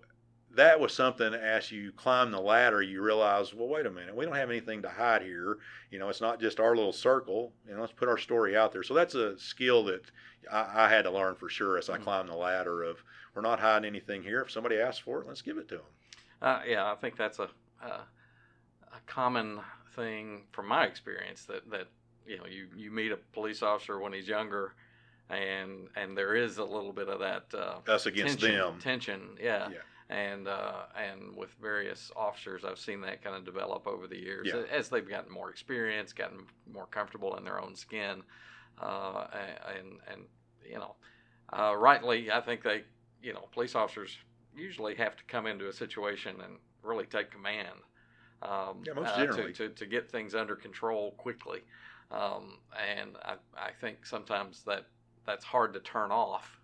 that 0.55 0.79
was 0.79 0.93
something 0.93 1.33
as 1.33 1.71
you 1.71 1.91
climb 1.91 2.31
the 2.31 2.39
ladder, 2.39 2.81
you 2.81 3.01
realize, 3.01 3.53
well, 3.53 3.67
wait 3.67 3.85
a 3.85 3.91
minute, 3.91 4.15
we 4.15 4.25
don't 4.25 4.35
have 4.35 4.49
anything 4.49 4.81
to 4.83 4.89
hide 4.89 5.23
here. 5.23 5.57
You 5.89 5.99
know, 5.99 6.09
it's 6.09 6.21
not 6.21 6.39
just 6.39 6.59
our 6.59 6.75
little 6.75 6.93
circle. 6.93 7.53
You 7.67 7.73
know, 7.73 7.81
let's 7.81 7.93
put 7.93 8.07
our 8.07 8.17
story 8.17 8.55
out 8.55 8.71
there. 8.71 8.83
So 8.83 8.93
that's 8.93 9.15
a 9.15 9.37
skill 9.39 9.83
that 9.85 10.03
I, 10.51 10.85
I 10.85 10.89
had 10.89 11.03
to 11.03 11.11
learn 11.11 11.35
for 11.35 11.49
sure 11.49 11.77
as 11.77 11.89
I 11.89 11.95
mm-hmm. 11.95 12.03
climbed 12.03 12.29
the 12.29 12.35
ladder 12.35 12.83
of 12.83 13.03
we're 13.35 13.41
not 13.41 13.59
hiding 13.59 13.87
anything 13.87 14.21
here. 14.21 14.41
If 14.41 14.51
somebody 14.51 14.77
asks 14.77 14.99
for 14.99 15.21
it, 15.21 15.27
let's 15.27 15.41
give 15.41 15.57
it 15.57 15.67
to 15.69 15.75
them. 15.75 15.85
Uh, 16.41 16.61
yeah, 16.67 16.91
I 16.91 16.95
think 16.95 17.17
that's 17.17 17.39
a, 17.39 17.49
a, 17.81 17.87
a 17.87 18.99
common 19.07 19.59
thing 19.95 20.43
from 20.51 20.67
my 20.67 20.85
experience 20.85 21.45
that 21.45 21.69
that 21.71 21.87
you 22.27 22.37
know 22.37 22.45
you 22.45 22.67
you 22.75 22.91
meet 22.91 23.11
a 23.11 23.17
police 23.31 23.61
officer 23.61 23.99
when 23.99 24.13
he's 24.13 24.27
younger 24.27 24.73
and 25.29 25.87
and 25.95 26.17
there 26.17 26.35
is 26.35 26.57
a 26.57 26.63
little 26.63 26.91
bit 26.91 27.07
of 27.07 27.19
that 27.19 27.45
uh, 27.53 27.91
us 27.91 28.05
against 28.05 28.39
tension, 28.39 28.59
them 28.59 28.79
tension 28.79 29.21
yeah. 29.39 29.69
yeah 29.69 29.77
and 30.13 30.47
uh, 30.47 30.83
and 30.95 31.35
with 31.35 31.55
various 31.59 32.11
officers, 32.15 32.63
I've 32.63 32.77
seen 32.77 33.01
that 33.01 33.23
kind 33.23 33.35
of 33.35 33.43
develop 33.43 33.87
over 33.87 34.05
the 34.05 34.17
years 34.17 34.47
yeah. 34.53 34.61
as 34.71 34.87
they've 34.89 35.07
gotten 35.07 35.31
more 35.31 35.49
experience, 35.49 36.13
gotten 36.13 36.45
more 36.71 36.85
comfortable 36.85 37.35
in 37.37 37.43
their 37.43 37.59
own 37.59 37.75
skin, 37.75 38.21
uh, 38.81 39.25
and 39.75 39.87
and 40.11 40.21
you 40.69 40.75
know, 40.75 40.95
uh, 41.51 41.75
rightly, 41.75 42.31
I 42.31 42.41
think 42.41 42.63
they, 42.63 42.83
you 43.23 43.33
know, 43.33 43.47
police 43.51 43.75
officers 43.75 44.17
usually 44.55 44.95
have 44.95 45.15
to 45.15 45.23
come 45.27 45.47
into 45.47 45.67
a 45.67 45.73
situation 45.73 46.35
and 46.43 46.57
really 46.83 47.05
take 47.05 47.31
command. 47.31 47.79
Um, 48.43 48.83
yeah, 48.85 48.93
most 48.93 49.09
uh, 49.09 49.17
generally. 49.17 49.53
To, 49.53 49.69
to, 49.69 49.75
to, 49.75 49.85
get 49.85 50.11
things 50.11 50.35
under 50.35 50.55
control 50.55 51.11
quickly. 51.17 51.61
Um, 52.11 52.57
and 52.77 53.11
I, 53.23 53.35
I 53.57 53.71
think 53.79 54.05
sometimes 54.05 54.63
that 54.67 54.85
that's 55.25 55.45
hard 55.45 55.73
to 55.73 55.79
turn 55.79 56.11
off 56.11 56.59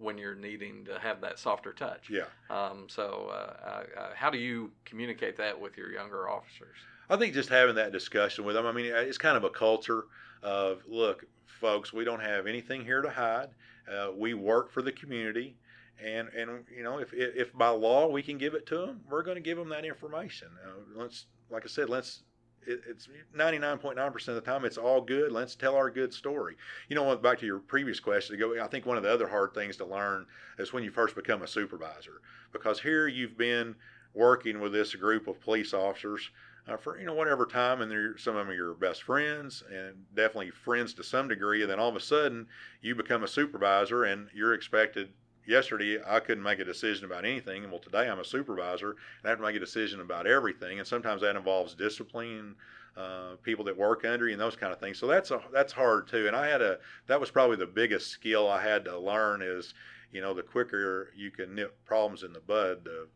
when 0.00 0.16
you're 0.16 0.34
needing 0.34 0.84
to 0.86 0.98
have 0.98 1.20
that 1.20 1.38
softer 1.38 1.72
touch. 1.72 2.10
Yeah. 2.10 2.24
Um, 2.48 2.86
so, 2.88 3.28
uh, 3.30 3.64
uh, 3.64 4.00
uh, 4.00 4.10
how 4.14 4.30
do 4.30 4.38
you 4.38 4.72
communicate 4.84 5.36
that 5.36 5.60
with 5.60 5.76
your 5.76 5.92
younger 5.92 6.28
officers? 6.28 6.76
I 7.08 7.16
think 7.16 7.34
just 7.34 7.48
having 7.48 7.74
that 7.74 7.92
discussion 7.92 8.44
with 8.44 8.54
them. 8.54 8.66
I 8.66 8.72
mean, 8.72 8.86
it's 8.86 9.18
kind 9.18 9.36
of 9.36 9.44
a 9.44 9.50
culture 9.50 10.06
of 10.42 10.82
look, 10.88 11.24
folks, 11.46 11.92
we 11.92 12.04
don't 12.04 12.20
have 12.20 12.46
anything 12.46 12.84
here 12.84 13.02
to 13.02 13.10
hide. 13.10 13.50
Uh, 13.90 14.10
we 14.16 14.34
work 14.34 14.70
for 14.70 14.82
the 14.82 14.92
community, 14.92 15.56
and 16.02 16.28
and 16.28 16.64
you 16.74 16.82
know, 16.82 16.98
if 16.98 17.12
if 17.12 17.52
by 17.52 17.68
law 17.68 18.06
we 18.06 18.22
can 18.22 18.38
give 18.38 18.54
it 18.54 18.66
to 18.66 18.78
them, 18.78 19.00
we're 19.08 19.22
going 19.22 19.34
to 19.34 19.42
give 19.42 19.58
them 19.58 19.68
that 19.70 19.84
information. 19.84 20.48
Uh, 20.64 20.70
let's, 20.94 21.26
like 21.50 21.64
I 21.64 21.68
said, 21.68 21.90
let's 21.90 22.22
it, 22.66 22.82
it's 22.88 23.08
99.9% 23.36 24.28
of 24.28 24.34
the 24.34 24.40
time 24.40 24.64
it's 24.64 24.78
all 24.78 25.00
good. 25.00 25.32
Let's 25.32 25.54
tell 25.54 25.76
our 25.76 25.90
good 25.90 26.12
story. 26.12 26.56
You 26.88 26.96
know, 26.96 27.16
back 27.16 27.38
to 27.40 27.46
your 27.46 27.58
previous 27.58 28.00
question, 28.00 28.40
I 28.60 28.66
think 28.66 28.86
one 28.86 28.96
of 28.96 29.02
the 29.02 29.12
other 29.12 29.28
hard 29.28 29.54
things 29.54 29.76
to 29.78 29.84
learn 29.84 30.26
is 30.58 30.72
when 30.72 30.84
you 30.84 30.90
first 30.90 31.14
become 31.14 31.42
a 31.42 31.46
supervisor, 31.46 32.20
because 32.52 32.80
here 32.80 33.08
you've 33.08 33.38
been 33.38 33.74
working 34.14 34.60
with 34.60 34.72
this 34.72 34.94
group 34.94 35.28
of 35.28 35.40
police 35.40 35.72
officers 35.72 36.30
uh, 36.68 36.76
for 36.76 36.98
you 36.98 37.06
know 37.06 37.14
whatever 37.14 37.46
time, 37.46 37.80
and 37.80 37.90
they're 37.90 38.16
some 38.18 38.36
of 38.36 38.46
them 38.46 38.50
are 38.50 38.56
your 38.56 38.74
best 38.74 39.02
friends, 39.02 39.62
and 39.72 39.94
definitely 40.14 40.50
friends 40.50 40.92
to 40.94 41.02
some 41.02 41.26
degree. 41.26 41.62
And 41.62 41.70
then 41.70 41.80
all 41.80 41.88
of 41.88 41.96
a 41.96 42.00
sudden, 42.00 42.46
you 42.82 42.94
become 42.94 43.24
a 43.24 43.28
supervisor, 43.28 44.04
and 44.04 44.28
you're 44.34 44.54
expected 44.54 45.10
yesterday 45.50 45.98
I 46.06 46.20
couldn't 46.20 46.44
make 46.44 46.60
a 46.60 46.64
decision 46.64 47.04
about 47.04 47.24
anything. 47.24 47.68
Well, 47.70 47.80
today 47.80 48.08
I'm 48.08 48.20
a 48.20 48.24
supervisor 48.24 48.90
and 48.90 49.26
I 49.26 49.28
have 49.28 49.38
to 49.38 49.44
make 49.44 49.56
a 49.56 49.60
decision 49.60 50.00
about 50.00 50.26
everything. 50.26 50.78
And 50.78 50.86
sometimes 50.86 51.20
that 51.22 51.36
involves 51.36 51.74
discipline, 51.74 52.54
uh, 52.96 53.36
people 53.42 53.64
that 53.64 53.76
work 53.76 54.04
under 54.04 54.26
you 54.26 54.32
and 54.32 54.40
those 54.40 54.56
kind 54.56 54.72
of 54.72 54.78
things. 54.78 54.98
So 54.98 55.06
that's 55.06 55.30
a, 55.30 55.42
that's 55.52 55.72
hard 55.72 56.06
too. 56.08 56.26
And 56.26 56.36
I 56.36 56.46
had 56.46 56.62
a 56.62 56.78
that 57.08 57.20
was 57.20 57.30
probably 57.30 57.56
the 57.56 57.66
biggest 57.66 58.08
skill 58.10 58.48
I 58.48 58.62
had 58.62 58.84
to 58.86 58.98
learn 58.98 59.42
is 59.42 59.74
you 60.12 60.20
know 60.20 60.32
the 60.32 60.42
quicker 60.42 61.12
you 61.16 61.30
can 61.30 61.54
nip 61.54 61.76
problems 61.84 62.22
in 62.22 62.32
the 62.32 62.40
bud, 62.40 62.84
the 62.84 63.08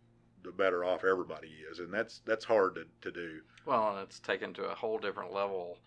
the 0.42 0.52
better 0.52 0.84
off 0.84 1.04
everybody 1.04 1.50
is, 1.70 1.78
and 1.78 1.92
that's 1.92 2.20
that's 2.26 2.44
hard 2.44 2.74
to, 2.74 2.84
to 3.00 3.10
do. 3.10 3.40
Well, 3.64 3.90
and 3.90 3.98
it's 4.00 4.20
taken 4.20 4.52
to 4.54 4.64
a 4.64 4.74
whole 4.74 4.98
different 4.98 5.32
level 5.32 5.78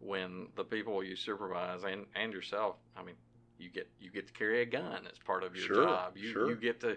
when 0.00 0.48
the 0.56 0.64
people 0.64 1.02
you 1.02 1.16
supervise 1.16 1.84
and, 1.84 2.06
and 2.14 2.32
yourself. 2.32 2.76
I 2.96 3.02
mean, 3.02 3.14
you 3.58 3.70
get 3.70 3.88
you 4.00 4.10
get 4.10 4.26
to 4.26 4.32
carry 4.32 4.62
a 4.62 4.66
gun 4.66 5.06
as 5.10 5.18
part 5.18 5.42
of 5.44 5.54
your 5.54 5.66
Sure, 5.66 5.84
job. 5.84 6.16
You 6.16 6.32
sure. 6.32 6.48
you 6.48 6.56
get 6.56 6.80
to 6.80 6.96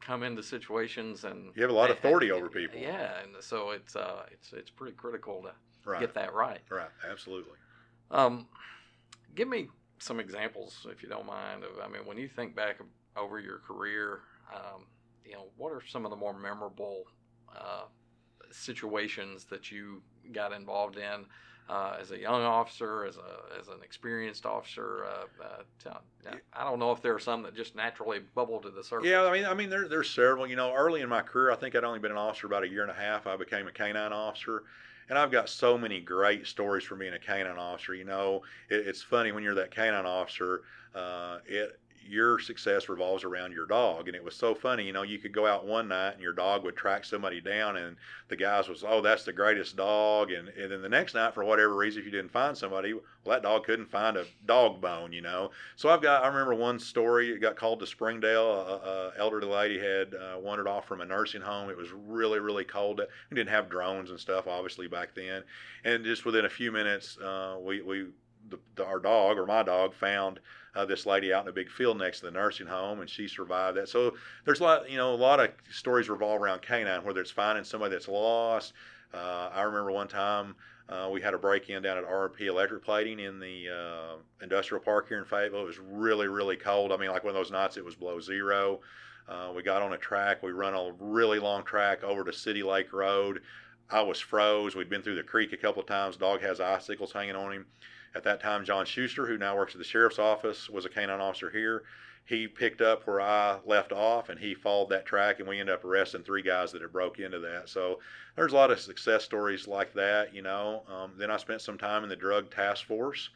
come 0.00 0.22
into 0.22 0.42
situations 0.42 1.24
and 1.24 1.52
You 1.54 1.62
have 1.62 1.70
a 1.70 1.74
lot 1.74 1.90
of 1.90 1.96
authority 1.98 2.30
over 2.30 2.48
people. 2.48 2.78
Yeah, 2.78 3.20
and 3.22 3.32
so 3.40 3.70
it's 3.70 3.96
uh 3.96 4.24
it's 4.30 4.52
it's 4.52 4.70
pretty 4.70 4.96
critical 4.96 5.42
to 5.42 5.52
Right. 5.86 6.00
get 6.00 6.14
that 6.14 6.32
right. 6.32 6.62
Right. 6.70 6.88
Absolutely. 7.10 7.58
Um, 8.10 8.46
give 9.34 9.48
me 9.48 9.68
some 9.98 10.18
examples, 10.18 10.86
if 10.90 11.02
you 11.02 11.10
don't 11.10 11.26
mind. 11.26 11.62
Of 11.62 11.72
I 11.82 11.88
mean, 11.88 12.06
when 12.06 12.16
you 12.16 12.26
think 12.26 12.56
back 12.56 12.80
over 13.16 13.38
your 13.38 13.58
career, 13.58 14.20
um, 14.54 14.86
you 15.26 15.32
know, 15.32 15.48
what 15.58 15.72
are 15.72 15.82
some 15.86 16.06
of 16.06 16.10
the 16.10 16.16
more 16.16 16.32
memorable 16.32 17.04
uh, 17.54 17.84
situations 18.50 19.44
that 19.50 19.70
you 19.70 20.02
got 20.32 20.52
involved 20.52 20.96
in 20.96 21.26
uh, 21.68 21.96
as 22.00 22.10
a 22.10 22.18
young 22.18 22.42
officer, 22.42 23.04
as 23.04 23.16
a 23.16 23.58
as 23.58 23.68
an 23.68 23.78
experienced 23.82 24.46
officer? 24.46 25.04
Uh, 25.04 25.42
uh, 25.42 25.62
tell- 25.78 26.02
I 26.52 26.64
don't 26.64 26.78
know 26.78 26.92
if 26.92 27.02
there 27.02 27.14
are 27.14 27.18
some 27.20 27.42
that 27.42 27.54
just 27.54 27.74
naturally 27.74 28.20
bubble 28.34 28.60
to 28.60 28.70
the 28.70 28.82
surface. 28.82 29.08
Yeah, 29.08 29.24
I 29.24 29.32
mean, 29.32 29.44
I 29.44 29.54
mean, 29.54 29.70
there, 29.70 29.88
there's 29.88 30.10
several. 30.10 30.46
You 30.46 30.56
know, 30.56 30.72
early 30.74 31.00
in 31.00 31.08
my 31.08 31.20
career, 31.22 31.50
I 31.50 31.56
think 31.56 31.74
I'd 31.74 31.84
only 31.84 31.98
been 31.98 32.10
an 32.12 32.16
officer 32.16 32.46
about 32.46 32.64
a 32.64 32.68
year 32.68 32.82
and 32.82 32.90
a 32.90 32.94
half. 32.94 33.26
I 33.26 33.36
became 33.36 33.66
a 33.66 33.72
canine 33.72 34.12
officer, 34.12 34.64
and 35.08 35.18
I've 35.18 35.30
got 35.30 35.48
so 35.48 35.76
many 35.76 36.00
great 36.00 36.46
stories 36.46 36.84
from 36.84 36.98
being 37.00 37.14
a 37.14 37.18
canine 37.18 37.58
officer. 37.58 37.94
You 37.94 38.04
know, 38.04 38.42
it, 38.70 38.86
it's 38.86 39.02
funny 39.02 39.32
when 39.32 39.42
you're 39.42 39.54
that 39.56 39.70
canine 39.70 40.06
officer. 40.06 40.62
Uh, 40.94 41.38
it 41.46 41.80
your 42.06 42.38
success 42.38 42.88
revolves 42.88 43.24
around 43.24 43.52
your 43.52 43.66
dog, 43.66 44.08
and 44.08 44.16
it 44.16 44.24
was 44.24 44.34
so 44.34 44.54
funny. 44.54 44.84
You 44.84 44.92
know, 44.92 45.02
you 45.02 45.18
could 45.18 45.32
go 45.32 45.46
out 45.46 45.66
one 45.66 45.88
night 45.88 46.14
and 46.14 46.22
your 46.22 46.32
dog 46.32 46.64
would 46.64 46.76
track 46.76 47.04
somebody 47.04 47.40
down, 47.40 47.76
and 47.76 47.96
the 48.28 48.36
guys 48.36 48.68
was, 48.68 48.84
oh, 48.86 49.00
that's 49.00 49.24
the 49.24 49.32
greatest 49.32 49.76
dog, 49.76 50.30
and 50.30 50.48
and 50.48 50.70
then 50.70 50.82
the 50.82 50.88
next 50.88 51.14
night, 51.14 51.34
for 51.34 51.44
whatever 51.44 51.74
reason, 51.74 52.00
if 52.00 52.06
you 52.06 52.12
didn't 52.12 52.32
find 52.32 52.56
somebody, 52.56 52.92
well, 52.92 53.02
that 53.26 53.42
dog 53.42 53.64
couldn't 53.64 53.90
find 53.90 54.16
a 54.16 54.24
dog 54.46 54.80
bone. 54.80 55.12
You 55.12 55.22
know, 55.22 55.50
so 55.76 55.88
I've 55.88 56.02
got, 56.02 56.24
I 56.24 56.28
remember 56.28 56.54
one 56.54 56.78
story, 56.78 57.30
it 57.30 57.40
got 57.40 57.56
called 57.56 57.80
to 57.80 57.86
Springdale. 57.86 58.50
A, 58.50 58.74
a 58.74 59.12
elderly 59.18 59.46
lady 59.46 59.78
had 59.78 60.14
uh, 60.14 60.38
wandered 60.38 60.68
off 60.68 60.86
from 60.86 61.00
a 61.00 61.04
nursing 61.04 61.42
home. 61.42 61.70
It 61.70 61.76
was 61.76 61.88
really, 61.92 62.40
really 62.40 62.64
cold. 62.64 63.00
We 63.30 63.34
didn't 63.34 63.50
have 63.50 63.68
drones 63.68 64.10
and 64.10 64.18
stuff, 64.18 64.46
obviously, 64.46 64.88
back 64.88 65.14
then. 65.14 65.42
And 65.84 66.04
just 66.04 66.24
within 66.24 66.44
a 66.44 66.50
few 66.50 66.72
minutes, 66.72 67.18
uh, 67.18 67.56
we, 67.60 67.82
we 67.82 68.06
the, 68.50 68.58
the, 68.76 68.84
our 68.84 68.98
dog 68.98 69.38
or 69.38 69.46
my 69.46 69.62
dog 69.62 69.94
found 69.94 70.40
uh, 70.74 70.84
this 70.84 71.06
lady 71.06 71.32
out 71.32 71.42
in 71.42 71.48
a 71.48 71.52
big 71.52 71.70
field 71.70 71.98
next 71.98 72.20
to 72.20 72.26
the 72.26 72.30
nursing 72.30 72.66
home, 72.66 73.00
and 73.00 73.08
she 73.08 73.28
survived 73.28 73.76
that. 73.76 73.88
So 73.88 74.14
there's 74.44 74.60
a 74.60 74.64
lot, 74.64 74.90
you 74.90 74.96
know, 74.96 75.14
a 75.14 75.16
lot 75.16 75.40
of 75.40 75.50
stories 75.70 76.08
revolve 76.08 76.40
around 76.40 76.62
canine, 76.62 77.04
whether 77.04 77.20
it's 77.20 77.30
finding 77.30 77.64
somebody 77.64 77.92
that's 77.92 78.08
lost. 78.08 78.72
Uh, 79.12 79.50
I 79.52 79.62
remember 79.62 79.92
one 79.92 80.08
time 80.08 80.56
uh, 80.88 81.08
we 81.10 81.20
had 81.20 81.34
a 81.34 81.38
break 81.38 81.70
in 81.70 81.82
down 81.82 81.96
at 81.96 82.04
RP 82.04 82.42
Electric 82.42 82.84
Plating 82.84 83.20
in 83.20 83.38
the 83.38 83.68
uh, 83.68 84.16
industrial 84.42 84.82
park 84.82 85.08
here 85.08 85.18
in 85.18 85.24
Fayetteville. 85.24 85.62
It 85.62 85.66
was 85.66 85.78
really, 85.78 86.28
really 86.28 86.56
cold. 86.56 86.92
I 86.92 86.96
mean, 86.96 87.10
like 87.10 87.24
one 87.24 87.30
of 87.30 87.40
those 87.40 87.50
nights 87.50 87.76
it 87.76 87.84
was 87.84 87.94
below 87.94 88.20
zero. 88.20 88.80
Uh, 89.28 89.52
we 89.54 89.62
got 89.62 89.80
on 89.80 89.94
a 89.94 89.98
track. 89.98 90.42
We 90.42 90.50
run 90.50 90.74
a 90.74 90.92
really 90.98 91.38
long 91.38 91.64
track 91.64 92.04
over 92.04 92.24
to 92.24 92.32
City 92.32 92.62
Lake 92.62 92.92
Road. 92.92 93.40
I 93.90 94.02
was 94.02 94.20
froze. 94.20 94.74
We'd 94.74 94.90
been 94.90 95.02
through 95.02 95.16
the 95.16 95.22
creek 95.22 95.52
a 95.52 95.56
couple 95.56 95.80
of 95.80 95.88
times. 95.88 96.16
Dog 96.16 96.42
has 96.42 96.60
icicles 96.60 97.12
hanging 97.12 97.36
on 97.36 97.52
him. 97.52 97.66
At 98.14 98.24
that 98.24 98.40
time, 98.40 98.64
John 98.64 98.86
Schuster, 98.86 99.26
who 99.26 99.38
now 99.38 99.56
works 99.56 99.74
at 99.74 99.78
the 99.78 99.84
sheriff's 99.84 100.18
office, 100.18 100.68
was 100.70 100.84
a 100.84 100.88
canine 100.88 101.20
officer 101.20 101.50
here. 101.50 101.82
He 102.26 102.48
picked 102.48 102.80
up 102.80 103.06
where 103.06 103.20
I 103.20 103.58
left 103.66 103.92
off, 103.92 104.30
and 104.30 104.40
he 104.40 104.54
followed 104.54 104.88
that 104.88 105.04
track, 105.04 105.40
and 105.40 105.48
we 105.48 105.60
ended 105.60 105.74
up 105.74 105.84
arresting 105.84 106.22
three 106.22 106.40
guys 106.40 106.72
that 106.72 106.80
had 106.80 106.92
broke 106.92 107.18
into 107.18 107.38
that. 107.40 107.68
So 107.68 108.00
there's 108.34 108.52
a 108.52 108.56
lot 108.56 108.70
of 108.70 108.80
success 108.80 109.24
stories 109.24 109.68
like 109.68 109.92
that, 109.94 110.34
you 110.34 110.40
know. 110.40 110.84
Um, 110.88 111.12
then 111.18 111.30
I 111.30 111.36
spent 111.36 111.60
some 111.60 111.76
time 111.76 112.02
in 112.02 112.08
the 112.08 112.16
drug 112.16 112.50
task 112.50 112.86
force. 112.86 113.28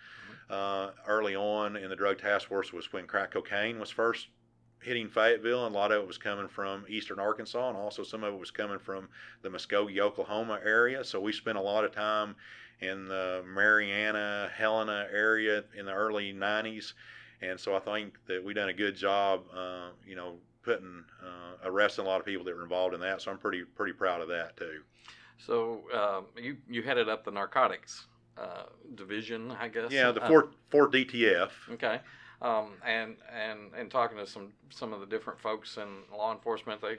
Uh, 0.49 0.93
early 1.07 1.37
on 1.37 1.77
in 1.77 1.91
the 1.91 1.97
drug 1.97 2.19
task 2.19 2.49
force 2.49 2.73
was 2.73 2.91
when 2.91 3.07
crack 3.07 3.33
cocaine 3.33 3.79
was 3.79 3.91
first 3.91 4.29
hitting 4.81 5.09
Fayetteville, 5.09 5.67
and 5.67 5.75
a 5.75 5.79
lot 5.79 5.93
of 5.93 6.03
it 6.03 6.07
was 6.07 6.17
coming 6.17 6.49
from 6.49 6.87
eastern 6.89 7.19
Arkansas, 7.19 7.69
and 7.69 7.77
also 7.77 8.03
some 8.03 8.25
of 8.25 8.33
it 8.33 8.41
was 8.41 8.51
coming 8.51 8.79
from 8.79 9.09
the 9.43 9.51
Muskogee, 9.51 9.99
Oklahoma 9.99 10.61
area. 10.65 11.05
So 11.05 11.21
we 11.21 11.33
spent 11.33 11.59
a 11.59 11.63
lot 11.63 11.85
of 11.85 11.93
time 11.93 12.37
in 12.81 13.09
the 13.09 13.45
Marianna, 13.47 14.51
Helena 14.57 15.07
area 15.13 15.65
in 15.77 15.87
the 15.87 15.93
early 15.93 16.33
90s. 16.33 16.93
And 17.41 17.59
so 17.59 17.75
I 17.77 17.81
think 17.81 18.15
that 18.27 18.43
we've 18.43 18.57
done 18.57 18.69
a 18.69 18.75
good 18.75 18.97
job, 18.97 19.45
uh, 19.57 19.91
you 20.07 20.17
know, 20.17 20.35
putting, 20.63 21.05
uh, 21.23 21.69
arresting 21.69 22.05
a 22.05 22.09
lot 22.09 22.21
of 22.21 22.27
people 22.27 22.45
that 22.45 22.55
were 22.57 22.63
involved 22.63 22.95
in 22.95 23.01
that. 23.01 23.23
So 23.23 23.31
I'm 23.31 23.39
pretty, 23.39 23.65
pretty 23.65 23.93
proud 23.93 24.21
of 24.21 24.29
that 24.29 24.57
too. 24.57 24.83
So 25.39 25.83
um, 25.95 26.27
you 26.43 26.57
you 26.69 26.83
headed 26.83 27.09
up 27.09 27.25
the 27.25 27.31
narcotics 27.31 28.07
uh, 28.37 28.65
division, 28.97 29.53
I 29.53 29.69
guess. 29.69 29.91
Yeah, 29.93 30.11
the 30.11 30.23
Uh, 30.23 30.29
Fort, 30.29 30.53
Fort 30.71 30.93
DTF. 30.93 31.51
Okay. 31.73 32.01
Um, 32.43 32.73
and 32.85 33.17
and 33.33 33.73
and 33.77 33.91
talking 33.91 34.19
to 34.19 34.27
some 34.27 34.53
some 34.71 34.93
of 34.93 35.01
the 35.01 35.07
different 35.07 35.39
folks 35.41 35.77
in 35.77 35.87
law 36.17 36.33
enforcement, 36.33 36.81
they 36.81 36.97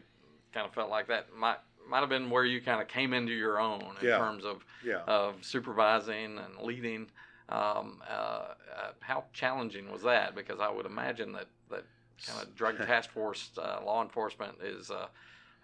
kind 0.54 0.66
of 0.66 0.74
felt 0.74 0.90
like 0.90 1.08
that 1.08 1.34
might 1.36 1.60
might 1.90 2.00
have 2.02 2.10
been 2.10 2.30
where 2.30 2.46
you 2.46 2.62
kind 2.62 2.82
of 2.82 2.88
came 2.88 3.14
into 3.14 3.34
your 3.34 3.60
own 3.60 3.96
in 4.02 4.08
Yeah. 4.08 4.18
terms 4.18 4.46
of 4.46 4.66
Yeah. 4.84 5.02
of 5.08 5.44
supervising 5.44 6.38
and 6.38 6.58
leading. 6.62 7.10
Um, 7.50 8.02
uh, 8.08 8.14
uh, 8.14 8.92
how 9.00 9.26
challenging 9.34 9.92
was 9.92 10.04
that? 10.04 10.36
Because 10.36 10.60
I 10.60 10.70
would 10.70 10.86
imagine 10.86 11.34
that 11.34 11.48
that 11.72 11.84
kind 12.26 12.42
of 12.42 12.56
drug 12.56 12.78
task 12.78 13.10
force 13.10 13.52
uh, 13.58 13.80
law 13.84 14.02
enforcement 14.04 14.58
is. 14.62 14.92
Uh, 14.92 15.08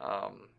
um, 0.02 0.50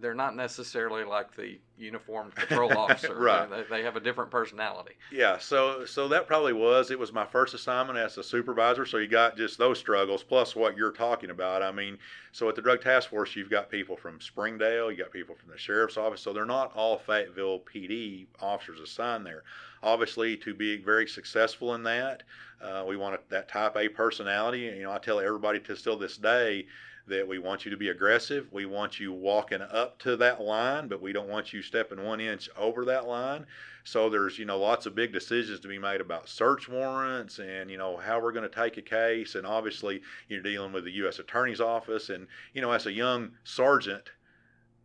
they're 0.00 0.14
not 0.14 0.36
necessarily 0.36 1.04
like 1.04 1.34
the 1.34 1.58
uniformed 1.76 2.34
patrol 2.36 2.76
officer. 2.76 3.14
Right. 3.14 3.48
They, 3.48 3.64
they 3.78 3.82
have 3.82 3.96
a 3.96 4.00
different 4.00 4.30
personality. 4.30 4.92
Yeah, 5.10 5.38
so 5.38 5.84
so 5.84 6.08
that 6.08 6.26
probably 6.26 6.52
was. 6.52 6.90
It 6.90 6.98
was 6.98 7.12
my 7.12 7.24
first 7.24 7.54
assignment 7.54 7.98
as 7.98 8.18
a 8.18 8.22
supervisor, 8.22 8.86
so 8.86 8.98
you 8.98 9.08
got 9.08 9.36
just 9.36 9.58
those 9.58 9.78
struggles 9.78 10.22
plus 10.22 10.54
what 10.54 10.76
you're 10.76 10.92
talking 10.92 11.30
about. 11.30 11.62
I 11.62 11.72
mean, 11.72 11.98
so 12.32 12.48
at 12.48 12.54
the 12.54 12.62
drug 12.62 12.82
task 12.82 13.10
force, 13.10 13.34
you've 13.34 13.50
got 13.50 13.70
people 13.70 13.96
from 13.96 14.20
Springdale, 14.20 14.90
you 14.90 14.98
got 14.98 15.12
people 15.12 15.34
from 15.34 15.50
the 15.50 15.58
sheriff's 15.58 15.96
office, 15.96 16.20
so 16.20 16.32
they're 16.32 16.44
not 16.44 16.74
all 16.76 16.98
Fayetteville 16.98 17.60
PD 17.60 18.26
officers 18.40 18.80
assigned 18.80 19.26
there. 19.26 19.42
Obviously, 19.82 20.36
to 20.38 20.54
be 20.54 20.76
very 20.76 21.06
successful 21.06 21.74
in 21.74 21.82
that, 21.84 22.22
uh, 22.60 22.84
we 22.86 22.96
want 22.96 23.18
that 23.28 23.48
type 23.48 23.76
A 23.76 23.88
personality. 23.88 24.60
You 24.60 24.84
know, 24.84 24.92
I 24.92 24.98
tell 24.98 25.20
everybody 25.20 25.60
to 25.60 25.76
still 25.76 25.96
this 25.98 26.16
day 26.16 26.66
that 27.06 27.26
we 27.26 27.38
want 27.38 27.64
you 27.64 27.70
to 27.70 27.76
be 27.76 27.88
aggressive. 27.88 28.48
We 28.52 28.66
want 28.66 28.98
you 28.98 29.12
walking 29.12 29.62
up 29.62 29.98
to 30.00 30.16
that 30.16 30.40
line, 30.40 30.88
but 30.88 31.00
we 31.00 31.12
don't 31.12 31.28
want 31.28 31.52
you 31.52 31.62
stepping 31.62 32.02
one 32.02 32.20
inch 32.20 32.48
over 32.56 32.84
that 32.86 33.06
line. 33.06 33.46
So 33.84 34.10
there's, 34.10 34.38
you 34.38 34.44
know, 34.44 34.58
lots 34.58 34.86
of 34.86 34.96
big 34.96 35.12
decisions 35.12 35.60
to 35.60 35.68
be 35.68 35.78
made 35.78 36.00
about 36.00 36.28
search 36.28 36.68
warrants 36.68 37.38
and, 37.38 37.70
you 37.70 37.78
know, 37.78 37.96
how 37.96 38.20
we're 38.20 38.32
going 38.32 38.48
to 38.48 38.54
take 38.54 38.76
a 38.76 38.82
case. 38.82 39.36
And 39.36 39.46
obviously, 39.46 40.02
you're 40.28 40.42
dealing 40.42 40.72
with 40.72 40.84
the 40.84 40.90
U.S. 40.92 41.20
Attorney's 41.20 41.60
Office. 41.60 42.10
And, 42.10 42.26
you 42.52 42.60
know, 42.60 42.72
as 42.72 42.86
a 42.86 42.92
young 42.92 43.30
sergeant, 43.44 44.10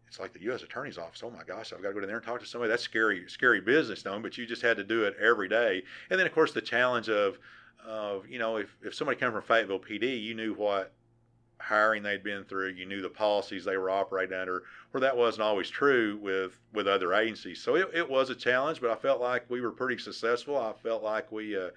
it's 0.07 0.19
like 0.19 0.33
the 0.33 0.41
U.S. 0.41 0.61
Attorney's 0.61 0.99
Office. 0.99 1.23
Oh 1.25 1.31
my 1.31 1.43
gosh, 1.43 1.73
I've 1.73 1.81
got 1.81 1.89
to 1.89 1.93
go 1.95 2.01
in 2.01 2.07
there 2.07 2.17
and 2.17 2.25
talk 2.25 2.41
to 2.41 2.45
somebody. 2.45 2.69
That's 2.69 2.83
scary, 2.83 3.23
scary 3.27 3.61
business, 3.61 4.03
though. 4.03 4.19
But 4.19 4.37
you 4.37 4.45
just 4.45 4.61
had 4.61 4.77
to 4.77 4.83
do 4.83 5.05
it 5.05 5.15
every 5.19 5.49
day. 5.49 5.81
And 6.11 6.19
then, 6.19 6.27
of 6.27 6.33
course, 6.33 6.51
the 6.51 6.61
challenge 6.61 7.09
of, 7.09 7.39
of 7.83 8.27
you 8.27 8.37
know, 8.37 8.57
if, 8.57 8.75
if 8.83 8.93
somebody 8.93 9.19
came 9.19 9.31
from 9.31 9.41
Fayetteville 9.41 9.79
PD, 9.79 10.21
you 10.21 10.35
knew 10.35 10.53
what 10.53 10.93
hiring 11.61 12.03
they'd 12.03 12.23
been 12.23 12.43
through, 12.43 12.69
you 12.69 12.85
knew 12.85 13.01
the 13.01 13.09
policies 13.09 13.63
they 13.63 13.77
were 13.77 13.89
operating 13.89 14.37
under, 14.37 14.63
where 14.91 15.01
that 15.01 15.15
wasn't 15.15 15.43
always 15.43 15.69
true 15.69 16.19
with 16.21 16.57
with 16.73 16.87
other 16.87 17.13
agencies. 17.13 17.61
So 17.61 17.75
it, 17.75 17.89
it 17.93 18.09
was 18.09 18.29
a 18.29 18.35
challenge, 18.35 18.81
but 18.81 18.89
I 18.89 18.95
felt 18.95 19.21
like 19.21 19.49
we 19.49 19.61
were 19.61 19.71
pretty 19.71 20.01
successful. 20.01 20.57
I 20.57 20.73
felt 20.73 21.03
like 21.03 21.31
we 21.31 21.57
uh, 21.57 21.69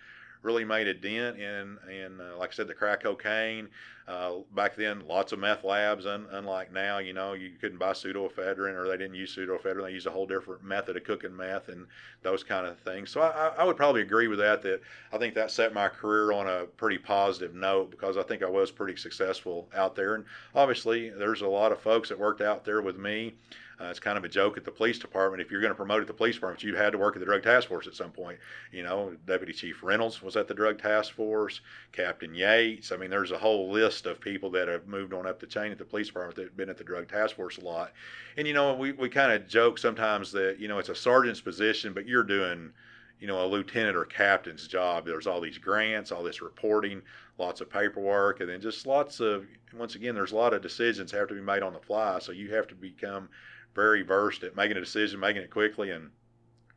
really 0.45 0.65
made 0.65 0.87
a 0.87 0.95
dent 0.95 1.39
in, 1.39 1.79
in 1.91 2.21
uh, 2.21 2.37
like 2.39 2.51
I 2.51 2.53
said, 2.53 2.69
the 2.69 2.75
crack 2.75 3.03
cocaine. 3.03 3.69
Uh, 4.07 4.35
back 4.55 4.77
then, 4.77 5.03
lots 5.09 5.33
of 5.33 5.39
meth 5.39 5.65
labs, 5.65 6.05
un, 6.05 6.27
unlike 6.33 6.71
now, 6.71 6.99
you 6.99 7.15
know, 7.15 7.33
you 7.33 7.53
couldn't 7.59 7.79
buy 7.79 7.93
pseudoephedrine 7.93 8.77
or 8.77 8.87
they 8.87 8.99
didn't 8.99 9.15
use 9.15 9.35
pseudoephedrine. 9.35 9.83
They 9.83 9.93
used 9.93 10.07
a 10.07 10.11
whole 10.11 10.27
different 10.27 10.63
method 10.63 10.99
of 10.99 11.05
cooking 11.05 11.35
meth 11.35 11.71
and 11.71 11.87
those 12.23 12.45
kind 12.45 12.67
of 12.67 12.79
things. 12.81 13.11
So 13.11 13.23
I, 13.23 13.55
I 13.57 13.65
would 13.65 13.79
probably 13.79 14.03
agree 14.03 14.29
with 14.29 14.39
that, 14.41 14.61
that 14.63 14.83
I 15.11 15.17
think 15.17 15.35
that 15.35 15.51
set 15.51 15.73
my 15.73 15.89
career 15.89 16.33
on 16.33 16.47
a 16.47 16.67
pretty 16.67 16.99
positive 16.99 17.55
note 17.55 17.91
because 17.91 18.19
I 18.19 18.23
think 18.23 18.43
I 18.43 18.51
was 18.51 18.71
pretty 18.71 18.97
successful 18.97 19.67
out 19.75 19.97
there. 19.97 20.17
And 20.17 20.27
obviously, 20.55 21.09
there's 21.09 21.41
a 21.41 21.49
lot 21.49 21.73
of 21.73 21.81
folks 21.81 22.11
that 22.11 22.19
worked 22.19 22.43
out 22.43 22.67
there 22.67 22.83
with 22.83 22.99
me. 22.99 23.33
Uh, 23.81 23.87
it's 23.87 23.99
kind 23.99 24.17
of 24.17 24.25
a 24.25 24.29
joke 24.29 24.57
at 24.57 24.65
the 24.65 24.71
police 24.71 24.99
department. 24.99 25.43
If 25.43 25.51
you're 25.51 25.61
going 25.61 25.73
to 25.73 25.77
promote 25.77 26.01
at 26.01 26.07
the 26.07 26.15
police 26.15 26.37
department, 26.37 26.63
you 26.63 26.77
had 26.77 26.93
to 26.93 26.99
work 26.99 27.17
at 27.17 27.21
the 27.21 27.27
drug 27.27 27.43
task 27.43 27.69
force 27.69 27.87
at 27.87 27.95
some 27.95 28.13
point. 28.13 28.39
You 28.71 28.85
know, 28.85 29.17
Deputy 29.27 29.53
Chief 29.53 29.83
Reynolds 29.83 30.23
was 30.23 30.37
at 30.37 30.47
the 30.47 30.55
drug 30.55 30.81
task 30.81 31.13
force, 31.13 31.61
Captain 31.91 32.35
Yates. 32.35 32.93
I 32.93 32.97
mean, 32.97 33.11
there's 33.11 33.33
a 33.33 33.39
whole 33.39 33.73
list 33.73 34.07
of 34.07 34.21
people 34.21 34.51
that 34.53 34.69
have 34.69 34.87
moved 34.87 35.13
on 35.13 35.27
up 35.27 35.41
the 35.41 35.47
chain 35.47 35.73
at 35.73 35.79
the 35.79 35.85
police 35.85 36.07
department 36.07 36.37
that 36.37 36.45
have 36.45 36.57
been 36.57 36.71
at 36.71 36.79
the 36.79 36.85
drug 36.85 37.09
task 37.09 37.35
force 37.35 37.59
a 37.59 37.65
lot. 37.65 37.93
And, 38.37 38.47
you 38.47 38.55
know, 38.55 38.75
we, 38.75 38.93
we 38.93 39.09
kind 39.09 39.33
of 39.33 39.49
joke 39.49 39.79
sometimes 39.79 40.31
that, 40.33 40.61
you 40.61 40.69
know, 40.69 40.79
it's 40.79 40.89
a 40.89 40.95
sergeant's 40.95 41.41
position, 41.41 41.93
but 41.93 42.07
you're 42.07 42.23
doing, 42.23 42.73
you 43.19 43.27
know, 43.27 43.45
a 43.45 43.49
lieutenant 43.49 43.97
or 43.97 44.05
captain's 44.05 44.69
job. 44.69 45.05
There's 45.05 45.27
all 45.27 45.41
these 45.41 45.59
grants, 45.59 46.13
all 46.13 46.23
this 46.23 46.43
reporting, 46.43 47.03
lots 47.39 47.61
of 47.61 47.71
paperwork, 47.71 48.39
and 48.39 48.49
then 48.49 48.61
just 48.61 48.87
lots 48.87 49.19
of, 49.19 49.47
once 49.77 49.97
again, 49.97 50.15
there's 50.15 50.33
a 50.33 50.37
lot 50.37 50.55
of 50.55 50.63
decisions 50.63 51.11
have 51.11 51.27
to 51.29 51.35
be 51.35 51.41
made 51.41 51.65
on 51.65 51.73
the 51.73 51.81
fly. 51.81 52.21
So 52.21 52.31
you 52.31 52.55
have 52.55 52.69
to 52.69 52.77
become 52.77 53.29
very 53.75 54.03
versed 54.03 54.43
at 54.43 54.57
making 54.57 54.77
a 54.77 54.81
decision, 54.81 55.21
making 55.21 55.43
it 55.43 55.51
quickly, 55.51 55.91
and 55.91 56.11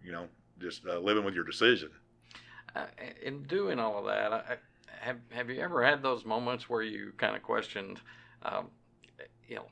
you 0.03 0.11
know, 0.11 0.27
just 0.59 0.85
uh, 0.87 0.99
living 0.99 1.23
with 1.23 1.33
your 1.33 1.43
decision. 1.43 1.89
Uh, 2.75 2.85
in 3.23 3.43
doing 3.43 3.79
all 3.79 3.97
of 3.99 4.05
that, 4.05 4.31
I, 4.33 4.57
have 4.99 5.17
have 5.29 5.49
you 5.49 5.59
ever 5.61 5.83
had 5.83 6.01
those 6.01 6.25
moments 6.25 6.69
where 6.69 6.81
you 6.81 7.13
kind 7.17 7.35
of 7.35 7.43
questioned, 7.43 8.01
um, 8.43 8.67
you 9.47 9.55
know, 9.55 9.65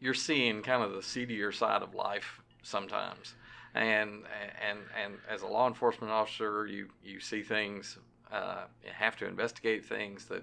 you're 0.00 0.14
seeing 0.14 0.62
kind 0.62 0.82
of 0.82 0.92
the 0.92 1.02
seedier 1.02 1.52
side 1.52 1.82
of 1.82 1.94
life 1.94 2.40
sometimes, 2.62 3.34
and 3.74 4.22
and 4.68 4.78
and 5.02 5.14
as 5.30 5.42
a 5.42 5.46
law 5.46 5.68
enforcement 5.68 6.12
officer, 6.12 6.66
you 6.66 6.88
you 7.04 7.20
see 7.20 7.42
things, 7.42 7.98
uh, 8.30 8.64
you 8.84 8.90
have 8.92 9.16
to 9.16 9.26
investigate 9.26 9.84
things 9.84 10.26
that 10.26 10.42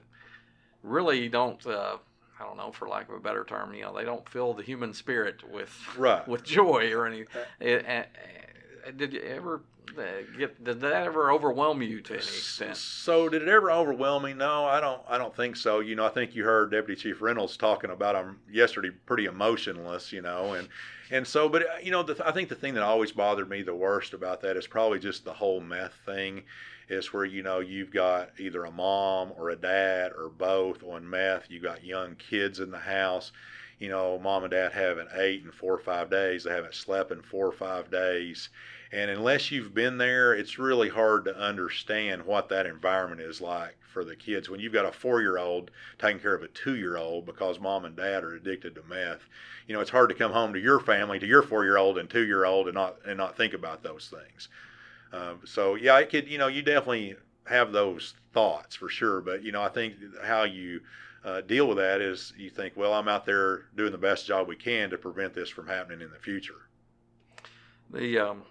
really 0.83 1.27
don't 1.27 1.65
uh, 1.65 1.97
I 2.39 2.45
don't 2.45 2.57
know, 2.57 2.71
for 2.71 2.87
lack 2.87 3.09
of 3.09 3.15
a 3.15 3.19
better 3.19 3.43
term, 3.43 3.73
you 3.73 3.81
know, 3.81 3.95
they 3.95 4.05
don't 4.05 4.27
fill 4.27 4.53
the 4.53 4.63
human 4.63 4.93
spirit 4.93 5.49
with 5.51 5.75
right. 5.97 6.27
with 6.27 6.43
joy 6.43 6.91
or 6.93 7.05
anything. 7.05 7.27
Uh, 7.35 7.65
eh, 7.65 7.81
eh, 7.85 8.03
eh, 8.85 8.91
did 8.95 9.13
you 9.13 9.21
ever 9.21 9.61
get? 10.37 10.63
Did 10.63 10.81
that 10.81 11.03
ever 11.03 11.31
overwhelm 11.31 11.81
you 11.81 12.01
to 12.01 12.13
any 12.13 12.21
extent? 12.21 12.77
So 12.77 13.29
did 13.29 13.41
it 13.41 13.47
ever 13.47 13.71
overwhelm 13.71 14.23
me? 14.23 14.33
No, 14.33 14.65
I 14.65 14.79
don't. 14.79 15.01
I 15.07 15.17
don't 15.17 15.35
think 15.35 15.55
so. 15.55 15.79
You 15.79 15.95
know, 15.95 16.05
I 16.05 16.09
think 16.09 16.35
you 16.35 16.43
heard 16.43 16.71
Deputy 16.71 17.01
Chief 17.01 17.21
Reynolds 17.21 17.57
talking 17.57 17.89
about 17.89 18.15
him 18.15 18.39
yesterday, 18.51 18.91
pretty 19.05 19.25
emotionless. 19.25 20.11
You 20.11 20.21
know, 20.21 20.53
and 20.53 20.67
and 21.11 21.25
so, 21.25 21.49
but 21.49 21.63
uh, 21.63 21.77
you 21.81 21.91
know, 21.91 22.03
the, 22.03 22.27
I 22.27 22.31
think 22.31 22.49
the 22.49 22.55
thing 22.55 22.73
that 22.75 22.83
always 22.83 23.11
bothered 23.11 23.49
me 23.49 23.61
the 23.61 23.75
worst 23.75 24.13
about 24.13 24.41
that 24.41 24.57
is 24.57 24.67
probably 24.67 24.99
just 24.99 25.25
the 25.25 25.33
whole 25.33 25.59
meth 25.59 25.95
thing 26.05 26.43
is 26.87 27.13
where 27.13 27.25
you 27.25 27.43
know 27.43 27.59
you've 27.59 27.91
got 27.91 28.31
either 28.39 28.65
a 28.65 28.71
mom 28.71 29.31
or 29.37 29.49
a 29.49 29.55
dad 29.55 30.11
or 30.17 30.29
both 30.29 30.83
on 30.83 31.09
meth. 31.09 31.49
You 31.49 31.59
got 31.59 31.83
young 31.83 32.15
kids 32.15 32.59
in 32.59 32.71
the 32.71 32.79
house. 32.79 33.31
You 33.79 33.89
know, 33.89 34.19
mom 34.19 34.43
and 34.43 34.51
dad 34.51 34.73
haven't 34.73 35.09
ate 35.15 35.43
in 35.43 35.51
four 35.51 35.73
or 35.73 35.79
five 35.79 36.09
days. 36.09 36.43
They 36.43 36.51
haven't 36.51 36.75
slept 36.75 37.11
in 37.11 37.21
four 37.21 37.47
or 37.47 37.53
five 37.53 37.89
days. 37.89 38.49
And 38.91 39.09
unless 39.09 39.51
you've 39.51 39.73
been 39.73 39.97
there, 39.97 40.33
it's 40.33 40.59
really 40.59 40.89
hard 40.89 41.25
to 41.25 41.37
understand 41.37 42.25
what 42.25 42.49
that 42.49 42.65
environment 42.65 43.21
is 43.21 43.39
like 43.39 43.78
for 43.91 44.05
the 44.05 44.15
kids. 44.15 44.49
When 44.49 44.59
you've 44.59 44.73
got 44.73 44.85
a 44.85 44.91
four 44.91 45.21
year 45.21 45.37
old 45.37 45.71
taking 45.97 46.19
care 46.19 46.33
of 46.33 46.43
a 46.43 46.47
two 46.47 46.75
year 46.75 46.97
old 46.97 47.25
because 47.25 47.59
mom 47.59 47.85
and 47.85 47.95
dad 47.95 48.23
are 48.23 48.35
addicted 48.35 48.75
to 48.75 48.83
meth, 48.87 49.27
you 49.67 49.73
know, 49.73 49.81
it's 49.81 49.89
hard 49.89 50.09
to 50.09 50.15
come 50.15 50.31
home 50.31 50.53
to 50.53 50.59
your 50.59 50.79
family, 50.79 51.19
to 51.19 51.27
your 51.27 51.43
four 51.43 51.63
year 51.63 51.77
old 51.77 51.97
and 51.97 52.09
two 52.09 52.25
year 52.25 52.45
old 52.45 52.67
and 52.67 52.75
not 52.75 52.97
and 53.05 53.17
not 53.17 53.35
think 53.35 53.53
about 53.53 53.83
those 53.83 54.09
things. 54.09 54.49
Um, 55.11 55.41
so 55.45 55.75
yeah, 55.75 55.97
it 55.99 56.09
could 56.09 56.27
you 56.27 56.37
know 56.37 56.47
you 56.47 56.61
definitely 56.61 57.15
have 57.47 57.71
those 57.71 58.13
thoughts 58.33 58.75
for 58.75 58.89
sure, 58.89 59.21
but 59.21 59.43
you 59.43 59.51
know 59.51 59.61
I 59.61 59.69
think 59.69 59.95
how 60.23 60.43
you 60.43 60.81
uh, 61.23 61.41
deal 61.41 61.67
with 61.67 61.77
that 61.77 62.01
is 62.01 62.33
you 62.37 62.49
think, 62.49 62.73
well, 62.75 62.93
I'm 62.93 63.07
out 63.07 63.25
there 63.25 63.65
doing 63.75 63.91
the 63.91 63.97
best 63.97 64.25
job 64.25 64.47
we 64.47 64.55
can 64.55 64.89
to 64.91 64.97
prevent 64.97 65.33
this 65.33 65.49
from 65.49 65.67
happening 65.67 66.01
in 66.01 66.11
the 66.11 66.19
future. 66.19 66.69
The 67.91 68.19
um, 68.19 68.43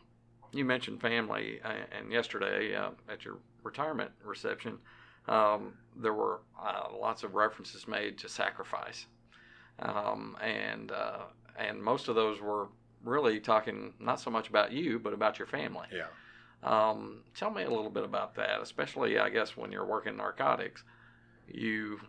you 0.52 0.64
mentioned 0.64 1.00
family, 1.00 1.60
uh, 1.64 1.74
and 1.96 2.10
yesterday 2.10 2.74
uh, 2.74 2.90
at 3.08 3.24
your 3.24 3.36
retirement 3.62 4.10
reception, 4.24 4.78
um, 5.28 5.74
there 5.96 6.14
were 6.14 6.40
uh, 6.60 6.88
lots 6.98 7.22
of 7.22 7.34
references 7.34 7.86
made 7.86 8.18
to 8.18 8.28
sacrifice, 8.28 9.06
um, 9.80 10.36
and 10.40 10.92
uh, 10.92 11.24
and 11.56 11.82
most 11.82 12.08
of 12.08 12.14
those 12.14 12.40
were 12.40 12.68
really 13.04 13.40
talking 13.40 13.94
not 14.00 14.20
so 14.20 14.30
much 14.30 14.48
about 14.48 14.72
you, 14.72 14.98
but 14.98 15.12
about 15.12 15.38
your 15.38 15.46
family. 15.46 15.86
Yeah. 15.92 16.06
Um, 16.62 17.22
tell 17.36 17.50
me 17.50 17.62
a 17.62 17.70
little 17.70 17.90
bit 17.90 18.04
about 18.04 18.34
that, 18.34 18.60
especially 18.60 19.18
I 19.18 19.28
guess 19.28 19.56
when 19.56 19.70
you're 19.70 19.86
working 19.86 20.16
narcotics, 20.16 20.82
you 21.46 22.00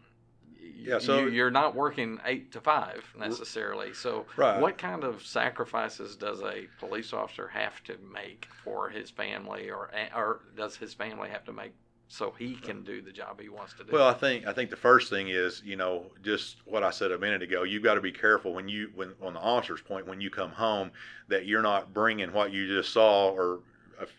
yeah, 0.75 0.99
so 0.99 1.25
you, 1.25 1.43
are 1.43 1.51
not 1.51 1.75
working 1.75 2.19
eight 2.25 2.51
to 2.53 2.61
five 2.61 3.03
necessarily. 3.17 3.93
So, 3.93 4.25
right. 4.37 4.61
what 4.61 4.77
kind 4.77 5.03
of 5.03 5.25
sacrifices 5.25 6.15
does 6.15 6.41
a 6.41 6.67
police 6.79 7.13
officer 7.13 7.47
have 7.47 7.83
to 7.85 7.97
make 8.13 8.47
for 8.63 8.89
his 8.89 9.09
family, 9.09 9.69
or 9.69 9.91
or 10.15 10.41
does 10.55 10.75
his 10.75 10.93
family 10.93 11.29
have 11.29 11.43
to 11.45 11.53
make 11.53 11.73
so 12.09 12.33
he 12.37 12.55
can 12.55 12.83
do 12.83 13.01
the 13.01 13.11
job 13.11 13.39
he 13.39 13.49
wants 13.49 13.73
to 13.73 13.83
do? 13.83 13.91
Well, 13.91 14.07
I 14.07 14.13
think 14.13 14.45
I 14.45 14.51
think 14.51 14.71
the 14.71 14.75
first 14.75 15.09
thing 15.09 15.29
is 15.29 15.61
you 15.63 15.75
know 15.75 16.07
just 16.23 16.57
what 16.65 16.83
I 16.83 16.89
said 16.89 17.11
a 17.11 17.17
minute 17.17 17.41
ago. 17.41 17.63
You've 17.63 17.83
got 17.83 17.93
to 17.93 18.01
be 18.01 18.11
careful 18.11 18.53
when 18.53 18.67
you 18.67 18.91
when 18.95 19.13
on 19.21 19.33
the 19.33 19.39
officer's 19.39 19.81
point 19.81 20.07
when 20.07 20.19
you 20.19 20.29
come 20.29 20.51
home 20.51 20.91
that 21.29 21.45
you're 21.45 21.61
not 21.61 21.93
bringing 21.93 22.33
what 22.33 22.51
you 22.51 22.67
just 22.67 22.91
saw 22.91 23.29
or 23.29 23.59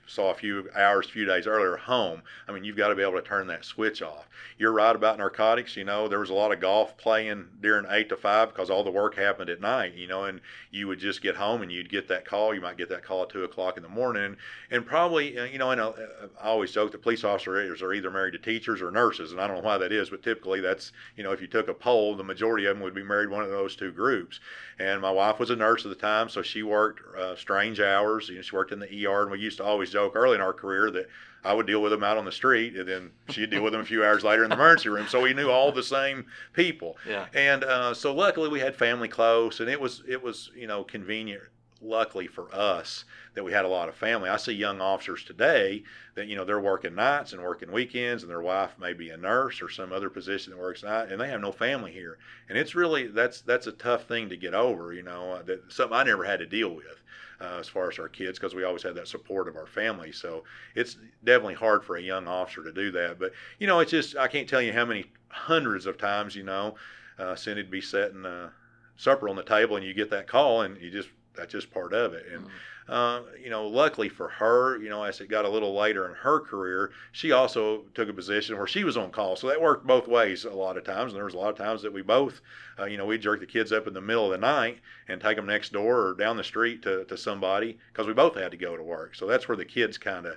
saw 0.06 0.30
a 0.30 0.34
few 0.34 0.68
hours, 0.76 1.06
a 1.06 1.10
few 1.10 1.24
days 1.24 1.46
earlier 1.46 1.76
home. 1.76 2.22
I 2.48 2.52
mean, 2.52 2.64
you've 2.64 2.76
got 2.76 2.88
to 2.88 2.94
be 2.94 3.02
able 3.02 3.20
to 3.20 3.22
turn 3.22 3.46
that 3.48 3.64
switch 3.64 4.02
off. 4.02 4.28
You're 4.58 4.72
right 4.72 4.94
about 4.94 5.18
narcotics. 5.18 5.76
You 5.76 5.84
know, 5.84 6.08
there 6.08 6.20
was 6.20 6.30
a 6.30 6.34
lot 6.34 6.52
of 6.52 6.60
golf 6.60 6.96
playing 6.96 7.46
during 7.60 7.86
eight 7.88 8.08
to 8.10 8.16
five 8.16 8.48
because 8.48 8.70
all 8.70 8.84
the 8.84 8.90
work 8.90 9.16
happened 9.16 9.50
at 9.50 9.60
night. 9.60 9.94
You 9.94 10.06
know, 10.06 10.24
and 10.24 10.40
you 10.70 10.86
would 10.88 10.98
just 10.98 11.22
get 11.22 11.36
home 11.36 11.62
and 11.62 11.72
you'd 11.72 11.90
get 11.90 12.08
that 12.08 12.24
call. 12.24 12.54
You 12.54 12.60
might 12.60 12.76
get 12.76 12.88
that 12.90 13.02
call 13.02 13.22
at 13.22 13.30
two 13.30 13.44
o'clock 13.44 13.76
in 13.76 13.82
the 13.82 13.88
morning, 13.88 14.36
and 14.70 14.86
probably, 14.86 15.38
uh, 15.38 15.44
you 15.44 15.58
know, 15.58 15.70
and 15.70 15.80
uh, 15.80 15.92
I 16.40 16.48
always 16.48 16.72
joke 16.72 16.92
the 16.92 16.98
police 16.98 17.24
officers 17.24 17.82
are 17.82 17.92
either 17.92 18.10
married 18.10 18.32
to 18.32 18.38
teachers 18.38 18.82
or 18.82 18.90
nurses, 18.90 19.32
and 19.32 19.40
I 19.40 19.46
don't 19.46 19.56
know 19.56 19.62
why 19.62 19.78
that 19.78 19.92
is, 19.92 20.10
but 20.10 20.22
typically 20.22 20.60
that's, 20.60 20.92
you 21.16 21.24
know, 21.24 21.32
if 21.32 21.40
you 21.40 21.46
took 21.46 21.68
a 21.68 21.74
poll, 21.74 22.14
the 22.14 22.24
majority 22.24 22.66
of 22.66 22.76
them 22.76 22.82
would 22.82 22.94
be 22.94 23.02
married 23.02 23.30
one 23.30 23.42
of 23.42 23.50
those 23.50 23.76
two 23.76 23.92
groups. 23.92 24.40
And 24.78 25.00
my 25.00 25.10
wife 25.10 25.38
was 25.38 25.50
a 25.50 25.56
nurse 25.56 25.84
at 25.84 25.90
the 25.90 25.94
time, 25.94 26.28
so 26.28 26.42
she 26.42 26.62
worked 26.62 27.02
uh, 27.16 27.36
strange 27.36 27.80
hours. 27.80 28.28
You 28.28 28.36
know, 28.36 28.42
she 28.42 28.56
worked 28.56 28.72
in 28.72 28.78
the 28.78 29.06
ER, 29.06 29.22
and 29.22 29.30
we 29.30 29.38
used 29.38 29.58
to 29.58 29.64
always 29.70 29.90
joke 29.90 30.12
early 30.14 30.34
in 30.34 30.40
our 30.40 30.52
career 30.52 30.90
that 30.90 31.08
I 31.44 31.54
would 31.54 31.66
deal 31.66 31.80
with 31.80 31.92
them 31.92 32.04
out 32.04 32.18
on 32.18 32.24
the 32.24 32.32
street, 32.32 32.76
and 32.76 32.88
then 32.88 33.10
she'd 33.30 33.50
deal 33.50 33.62
with 33.62 33.72
them 33.72 33.80
a 33.80 33.86
few 33.86 34.04
hours 34.04 34.24
later 34.24 34.44
in 34.44 34.50
the 34.50 34.56
emergency 34.56 34.90
room. 34.90 35.06
So 35.08 35.22
we 35.22 35.32
knew 35.32 35.50
all 35.50 35.72
the 35.72 35.82
same 35.82 36.26
people. 36.52 36.98
Yeah. 37.08 37.26
And 37.32 37.64
uh, 37.64 37.94
so 37.94 38.14
luckily 38.14 38.48
we 38.48 38.60
had 38.60 38.76
family 38.76 39.08
close, 39.08 39.60
and 39.60 39.68
it 39.68 39.80
was 39.80 40.02
it 40.06 40.22
was 40.22 40.50
you 40.54 40.66
know 40.66 40.84
convenient. 40.84 41.42
Luckily 41.82 42.26
for 42.26 42.54
us 42.54 43.06
that 43.32 43.42
we 43.42 43.52
had 43.52 43.64
a 43.64 43.68
lot 43.68 43.88
of 43.88 43.94
family. 43.94 44.28
I 44.28 44.36
see 44.36 44.52
young 44.52 44.82
officers 44.82 45.24
today 45.24 45.82
that 46.14 46.26
you 46.26 46.36
know 46.36 46.44
they're 46.44 46.60
working 46.60 46.94
nights 46.94 47.32
and 47.32 47.40
working 47.40 47.72
weekends, 47.72 48.22
and 48.22 48.28
their 48.28 48.42
wife 48.42 48.78
may 48.78 48.92
be 48.92 49.08
a 49.08 49.16
nurse 49.16 49.62
or 49.62 49.70
some 49.70 49.90
other 49.90 50.10
position 50.10 50.52
that 50.52 50.58
works 50.60 50.82
night, 50.82 51.10
and 51.10 51.18
they 51.18 51.28
have 51.30 51.40
no 51.40 51.52
family 51.52 51.90
here. 51.90 52.18
And 52.50 52.58
it's 52.58 52.74
really 52.74 53.06
that's 53.06 53.40
that's 53.40 53.66
a 53.66 53.72
tough 53.72 54.04
thing 54.04 54.28
to 54.28 54.36
get 54.36 54.52
over. 54.52 54.92
You 54.92 55.04
know, 55.04 55.40
that 55.42 55.72
something 55.72 55.96
I 55.96 56.02
never 56.02 56.24
had 56.24 56.40
to 56.40 56.46
deal 56.46 56.68
with 56.68 56.99
uh, 57.40 57.58
as 57.58 57.68
far 57.68 57.88
as 57.88 57.98
our 57.98 58.08
kids 58.08 58.38
because 58.38 58.54
we 58.54 58.64
always 58.64 58.82
had 58.82 58.94
that 58.94 59.08
support 59.08 59.48
of 59.48 59.56
our 59.56 59.66
family. 59.66 60.12
So 60.12 60.44
it's 60.74 60.96
definitely 61.24 61.54
hard 61.54 61.84
for 61.84 61.96
a 61.96 62.02
young 62.02 62.28
officer 62.28 62.62
to 62.62 62.72
do 62.72 62.90
that. 62.92 63.18
But 63.18 63.32
you 63.58 63.66
know, 63.66 63.80
it's 63.80 63.90
just 63.90 64.16
I 64.16 64.28
can't 64.28 64.48
tell 64.48 64.62
you 64.62 64.72
how 64.72 64.84
many 64.84 65.06
hundreds 65.28 65.86
of 65.86 65.98
times 65.98 66.34
you 66.36 66.42
know 66.42 66.74
uh, 67.18 67.34
Cindy'd 67.34 67.70
be 67.70 67.80
setting 67.80 68.26
uh, 68.26 68.50
supper 68.96 69.28
on 69.28 69.36
the 69.36 69.42
table 69.42 69.76
and 69.76 69.84
you 69.84 69.94
get 69.94 70.10
that 70.10 70.26
call 70.26 70.62
and 70.62 70.80
you 70.80 70.90
just 70.90 71.08
that's 71.34 71.52
just 71.52 71.70
part 71.70 71.92
of 71.92 72.12
it. 72.14 72.26
And 72.32 72.42
mm-hmm. 72.42 72.54
Uh, 72.88 73.22
you 73.40 73.50
know, 73.50 73.68
luckily 73.68 74.08
for 74.08 74.28
her, 74.28 74.76
you 74.78 74.88
know, 74.88 75.04
as 75.04 75.20
it 75.20 75.28
got 75.28 75.44
a 75.44 75.48
little 75.48 75.74
later 75.74 76.08
in 76.08 76.14
her 76.14 76.40
career, 76.40 76.90
she 77.12 77.30
also 77.30 77.84
took 77.94 78.08
a 78.08 78.12
position 78.12 78.56
where 78.56 78.66
she 78.66 78.82
was 78.82 78.96
on 78.96 79.10
call. 79.10 79.36
So 79.36 79.46
that 79.46 79.60
worked 79.60 79.86
both 79.86 80.08
ways 80.08 80.44
a 80.44 80.50
lot 80.50 80.76
of 80.76 80.84
times. 80.84 81.12
And 81.12 81.16
there 81.16 81.24
was 81.24 81.34
a 81.34 81.38
lot 81.38 81.50
of 81.50 81.56
times 81.56 81.82
that 81.82 81.92
we 81.92 82.02
both, 82.02 82.40
uh, 82.78 82.86
you 82.86 82.98
know, 82.98 83.06
we'd 83.06 83.20
jerk 83.22 83.40
the 83.40 83.46
kids 83.46 83.70
up 83.70 83.86
in 83.86 83.94
the 83.94 84.00
middle 84.00 84.24
of 84.24 84.32
the 84.32 84.44
night 84.44 84.78
and 85.06 85.20
take 85.20 85.36
them 85.36 85.46
next 85.46 85.72
door 85.72 86.08
or 86.08 86.14
down 86.14 86.36
the 86.36 86.44
street 86.44 86.82
to, 86.82 87.04
to 87.04 87.16
somebody 87.16 87.78
because 87.92 88.06
we 88.08 88.12
both 88.12 88.34
had 88.34 88.50
to 88.50 88.56
go 88.56 88.76
to 88.76 88.82
work. 88.82 89.14
So 89.14 89.26
that's 89.26 89.46
where 89.46 89.56
the 89.56 89.64
kids 89.64 89.96
kind 89.96 90.26
of, 90.26 90.36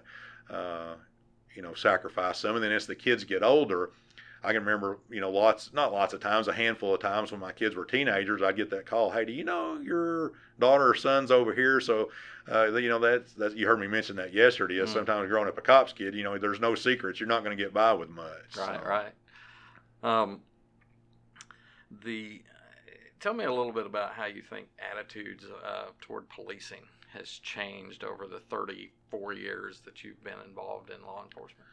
uh, 0.49 0.93
you 1.55 1.63
know, 1.63 1.73
sacrifice 1.73 2.37
some. 2.39 2.55
And 2.55 2.63
then 2.63 2.71
as 2.71 2.85
the 2.85 2.95
kids 2.95 3.23
get 3.23 3.41
older, 3.41 3.91
I 4.43 4.51
can 4.51 4.65
remember, 4.65 4.99
you 5.09 5.21
know, 5.21 5.29
lots, 5.29 5.71
not 5.73 5.93
lots 5.93 6.13
of 6.13 6.19
times, 6.19 6.49
a 6.49 6.53
handful 6.53 6.93
of 6.93 6.99
times 6.99 7.31
when 7.31 7.39
my 7.39 7.53
kids 7.53 7.75
were 7.75 7.85
teenagers, 7.85 8.41
I'd 8.41 8.57
get 8.57 8.69
that 8.71 8.85
call, 8.85 9.09
hey, 9.09 9.23
do 9.23 9.31
you 9.31 9.45
know 9.45 9.79
your 9.79 10.33
daughter 10.59 10.89
or 10.89 10.95
son's 10.95 11.31
over 11.31 11.53
here? 11.53 11.79
So, 11.79 12.09
uh, 12.51 12.73
you 12.75 12.89
know, 12.89 12.99
that's, 12.99 13.33
that's, 13.33 13.55
you 13.55 13.65
heard 13.65 13.79
me 13.79 13.87
mention 13.87 14.17
that 14.17 14.33
yesterday. 14.33 14.75
Mm. 14.75 14.89
Sometimes 14.89 15.29
growing 15.29 15.47
up 15.47 15.57
a 15.57 15.61
cop's 15.61 15.93
kid, 15.93 16.13
you 16.13 16.23
know, 16.23 16.37
there's 16.37 16.59
no 16.59 16.75
secrets. 16.75 17.21
You're 17.21 17.29
not 17.29 17.45
going 17.45 17.57
to 17.57 17.63
get 17.63 17.73
by 17.73 17.93
with 17.93 18.09
much. 18.09 18.57
Right, 18.57 18.79
so. 18.83 18.89
right. 18.89 19.13
Um, 20.03 20.41
the, 22.03 22.41
tell 23.21 23.33
me 23.33 23.45
a 23.45 23.53
little 23.53 23.71
bit 23.71 23.85
about 23.85 24.13
how 24.13 24.25
you 24.25 24.41
think 24.41 24.67
attitudes 24.91 25.45
uh, 25.65 25.85
toward 26.01 26.27
policing 26.27 26.83
has 27.13 27.29
changed 27.29 28.03
over 28.03 28.27
the 28.27 28.41
34 28.49 29.33
years 29.33 29.81
that 29.85 30.03
you've 30.03 30.21
been 30.21 30.39
involved 30.45 30.89
in 30.89 31.01
law 31.05 31.23
enforcement 31.23 31.67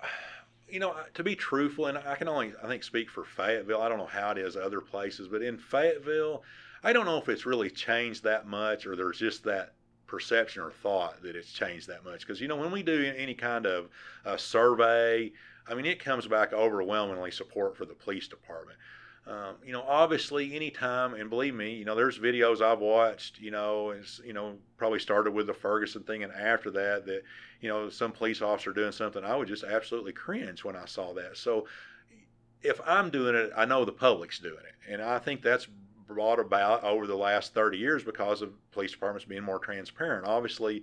you 0.72 0.80
know, 0.80 0.94
to 1.14 1.22
be 1.22 1.34
truthful, 1.36 1.86
and 1.86 1.98
I 1.98 2.14
can 2.14 2.28
only, 2.28 2.52
I 2.62 2.66
think, 2.66 2.82
speak 2.82 3.10
for 3.10 3.24
Fayetteville. 3.24 3.80
I 3.80 3.88
don't 3.88 3.98
know 3.98 4.06
how 4.06 4.30
it 4.30 4.38
is 4.38 4.56
other 4.56 4.80
places, 4.80 5.28
but 5.28 5.42
in 5.42 5.58
Fayetteville, 5.58 6.42
I 6.82 6.92
don't 6.92 7.06
know 7.06 7.18
if 7.18 7.28
it's 7.28 7.46
really 7.46 7.70
changed 7.70 8.24
that 8.24 8.46
much 8.46 8.86
or 8.86 8.96
there's 8.96 9.18
just 9.18 9.44
that 9.44 9.74
perception 10.06 10.62
or 10.62 10.70
thought 10.70 11.22
that 11.22 11.36
it's 11.36 11.52
changed 11.52 11.88
that 11.88 12.04
much. 12.04 12.20
Because, 12.20 12.40
you 12.40 12.48
know, 12.48 12.56
when 12.56 12.72
we 12.72 12.82
do 12.82 13.12
any 13.16 13.34
kind 13.34 13.66
of 13.66 13.88
uh, 14.24 14.36
survey, 14.36 15.32
I 15.68 15.74
mean, 15.74 15.86
it 15.86 16.02
comes 16.02 16.26
back 16.26 16.52
overwhelmingly 16.52 17.30
support 17.30 17.76
for 17.76 17.84
the 17.84 17.94
police 17.94 18.26
department. 18.26 18.78
Um, 19.26 19.56
you 19.64 19.72
know, 19.72 19.84
obviously, 19.86 20.56
anytime, 20.56 21.14
and 21.14 21.28
believe 21.28 21.54
me, 21.54 21.74
you 21.74 21.84
know, 21.84 21.94
there's 21.94 22.18
videos 22.18 22.62
I've 22.62 22.80
watched, 22.80 23.38
you 23.38 23.50
know, 23.50 23.90
and, 23.90 24.04
you 24.24 24.32
know, 24.32 24.56
probably 24.78 24.98
started 24.98 25.32
with 25.32 25.46
the 25.46 25.54
Ferguson 25.54 26.02
thing, 26.02 26.24
and 26.24 26.32
after 26.32 26.70
that, 26.70 27.04
that, 27.06 27.22
you 27.60 27.68
know, 27.68 27.90
some 27.90 28.12
police 28.12 28.40
officer 28.40 28.72
doing 28.72 28.92
something, 28.92 29.22
I 29.22 29.36
would 29.36 29.46
just 29.48 29.62
absolutely 29.62 30.12
cringe 30.12 30.64
when 30.64 30.74
I 30.74 30.86
saw 30.86 31.12
that. 31.14 31.36
So, 31.36 31.66
if 32.62 32.80
I'm 32.86 33.10
doing 33.10 33.34
it, 33.34 33.50
I 33.56 33.66
know 33.66 33.84
the 33.84 33.92
public's 33.92 34.38
doing 34.38 34.54
it, 34.54 34.92
and 34.92 35.02
I 35.02 35.18
think 35.18 35.42
that's 35.42 35.68
brought 36.06 36.40
about 36.40 36.82
over 36.82 37.06
the 37.06 37.16
last 37.16 37.54
30 37.54 37.78
years 37.78 38.02
because 38.02 38.42
of 38.42 38.52
police 38.72 38.90
departments 38.90 39.26
being 39.26 39.42
more 39.44 39.60
transparent. 39.60 40.26
Obviously, 40.26 40.82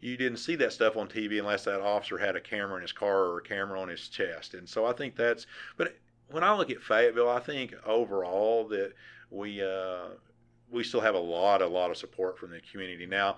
you 0.00 0.16
didn't 0.16 0.38
see 0.38 0.54
that 0.56 0.72
stuff 0.72 0.96
on 0.96 1.08
TV 1.08 1.38
unless 1.38 1.64
that 1.64 1.80
officer 1.80 2.18
had 2.18 2.36
a 2.36 2.40
camera 2.40 2.76
in 2.76 2.82
his 2.82 2.92
car 2.92 3.24
or 3.24 3.38
a 3.38 3.42
camera 3.42 3.80
on 3.80 3.88
his 3.88 4.08
chest. 4.08 4.54
And 4.54 4.68
so 4.68 4.86
I 4.86 4.92
think 4.92 5.16
that's, 5.16 5.46
but 5.76 5.96
when 6.30 6.44
I 6.44 6.54
look 6.54 6.70
at 6.70 6.82
Fayetteville, 6.82 7.28
I 7.28 7.40
think 7.40 7.74
overall 7.86 8.68
that 8.68 8.92
we, 9.30 9.62
uh, 9.62 10.08
we 10.70 10.84
still 10.84 11.00
have 11.00 11.14
a 11.14 11.20
lot, 11.20 11.62
a 11.62 11.66
lot 11.66 11.90
of 11.90 11.96
support 11.96 12.38
from 12.38 12.50
the 12.50 12.60
community. 12.70 13.06
Now, 13.06 13.36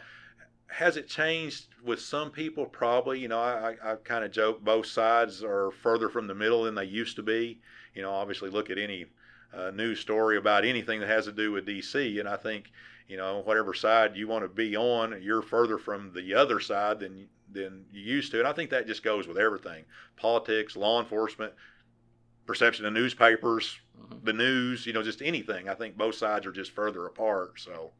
has 0.70 0.96
it 0.96 1.08
changed 1.08 1.66
with 1.84 2.00
some 2.00 2.30
people? 2.30 2.66
Probably. 2.66 3.18
You 3.18 3.28
know, 3.28 3.40
I, 3.40 3.74
I 3.82 3.94
kind 3.96 4.24
of 4.24 4.30
joke 4.30 4.62
both 4.62 4.86
sides 4.86 5.42
are 5.42 5.70
further 5.82 6.08
from 6.08 6.26
the 6.26 6.34
middle 6.34 6.64
than 6.64 6.74
they 6.74 6.84
used 6.84 7.16
to 7.16 7.22
be. 7.22 7.60
You 7.94 8.02
know, 8.02 8.10
obviously 8.10 8.50
look 8.50 8.70
at 8.70 8.78
any 8.78 9.06
uh, 9.52 9.70
news 9.70 10.00
story 10.00 10.36
about 10.36 10.64
anything 10.64 11.00
that 11.00 11.08
has 11.08 11.24
to 11.24 11.32
do 11.32 11.52
with 11.52 11.66
DC, 11.66 12.20
and 12.20 12.28
I 12.28 12.36
think 12.36 12.70
you 13.08 13.16
know 13.16 13.42
whatever 13.44 13.74
side 13.74 14.16
you 14.16 14.28
want 14.28 14.44
to 14.44 14.48
be 14.48 14.76
on, 14.76 15.20
you're 15.20 15.42
further 15.42 15.76
from 15.76 16.12
the 16.14 16.34
other 16.34 16.60
side 16.60 17.00
than 17.00 17.28
than 17.52 17.84
you 17.92 18.02
used 18.02 18.30
to, 18.32 18.38
and 18.38 18.46
I 18.46 18.52
think 18.52 18.70
that 18.70 18.86
just 18.86 19.02
goes 19.02 19.26
with 19.26 19.38
everything: 19.38 19.84
politics, 20.16 20.76
law 20.76 21.00
enforcement, 21.00 21.52
perception 22.50 22.84
of 22.84 22.92
newspapers, 22.92 23.78
mm-hmm. 23.96 24.24
the 24.24 24.32
news. 24.32 24.84
You 24.84 24.92
know, 24.92 25.04
just 25.04 25.22
anything. 25.22 25.68
I 25.68 25.74
think 25.74 25.96
both 25.96 26.16
sides 26.16 26.46
are 26.46 26.52
just 26.52 26.72
further 26.72 27.06
apart. 27.06 27.60
So, 27.60 27.92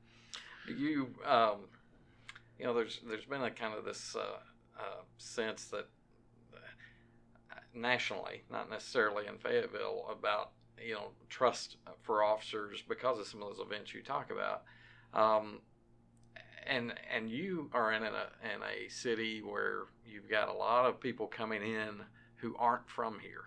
you 0.66 1.14
um, 1.24 1.58
you 2.58 2.64
know, 2.64 2.74
there's 2.74 3.00
there's 3.08 3.26
been 3.26 3.44
a 3.44 3.50
kind 3.50 3.74
of 3.78 3.84
this 3.84 4.16
uh, 4.16 4.38
uh, 4.76 5.02
sense 5.18 5.66
that 5.66 5.86
nationally, 7.72 8.42
not 8.50 8.68
necessarily 8.68 9.28
in 9.28 9.38
Fayetteville, 9.38 10.06
about 10.10 10.50
you 10.84 10.94
know 10.94 11.10
trust 11.28 11.76
for 12.02 12.24
officers 12.24 12.82
because 12.88 13.20
of 13.20 13.28
some 13.28 13.40
of 13.42 13.48
those 13.50 13.64
events 13.64 13.94
you 13.94 14.02
talk 14.02 14.32
about. 14.32 14.64
Um, 15.14 15.60
and 16.66 16.92
and 17.14 17.30
you 17.30 17.70
are 17.72 17.92
in 17.92 18.02
a 18.02 18.08
in 18.52 18.62
a 18.62 18.88
city 18.88 19.42
where 19.42 19.84
you've 20.04 20.28
got 20.28 20.48
a 20.48 20.52
lot 20.52 20.86
of 20.86 20.98
people 20.98 21.28
coming 21.28 21.62
in 21.62 22.02
who 22.34 22.56
aren't 22.58 22.90
from 22.90 23.20
here, 23.20 23.44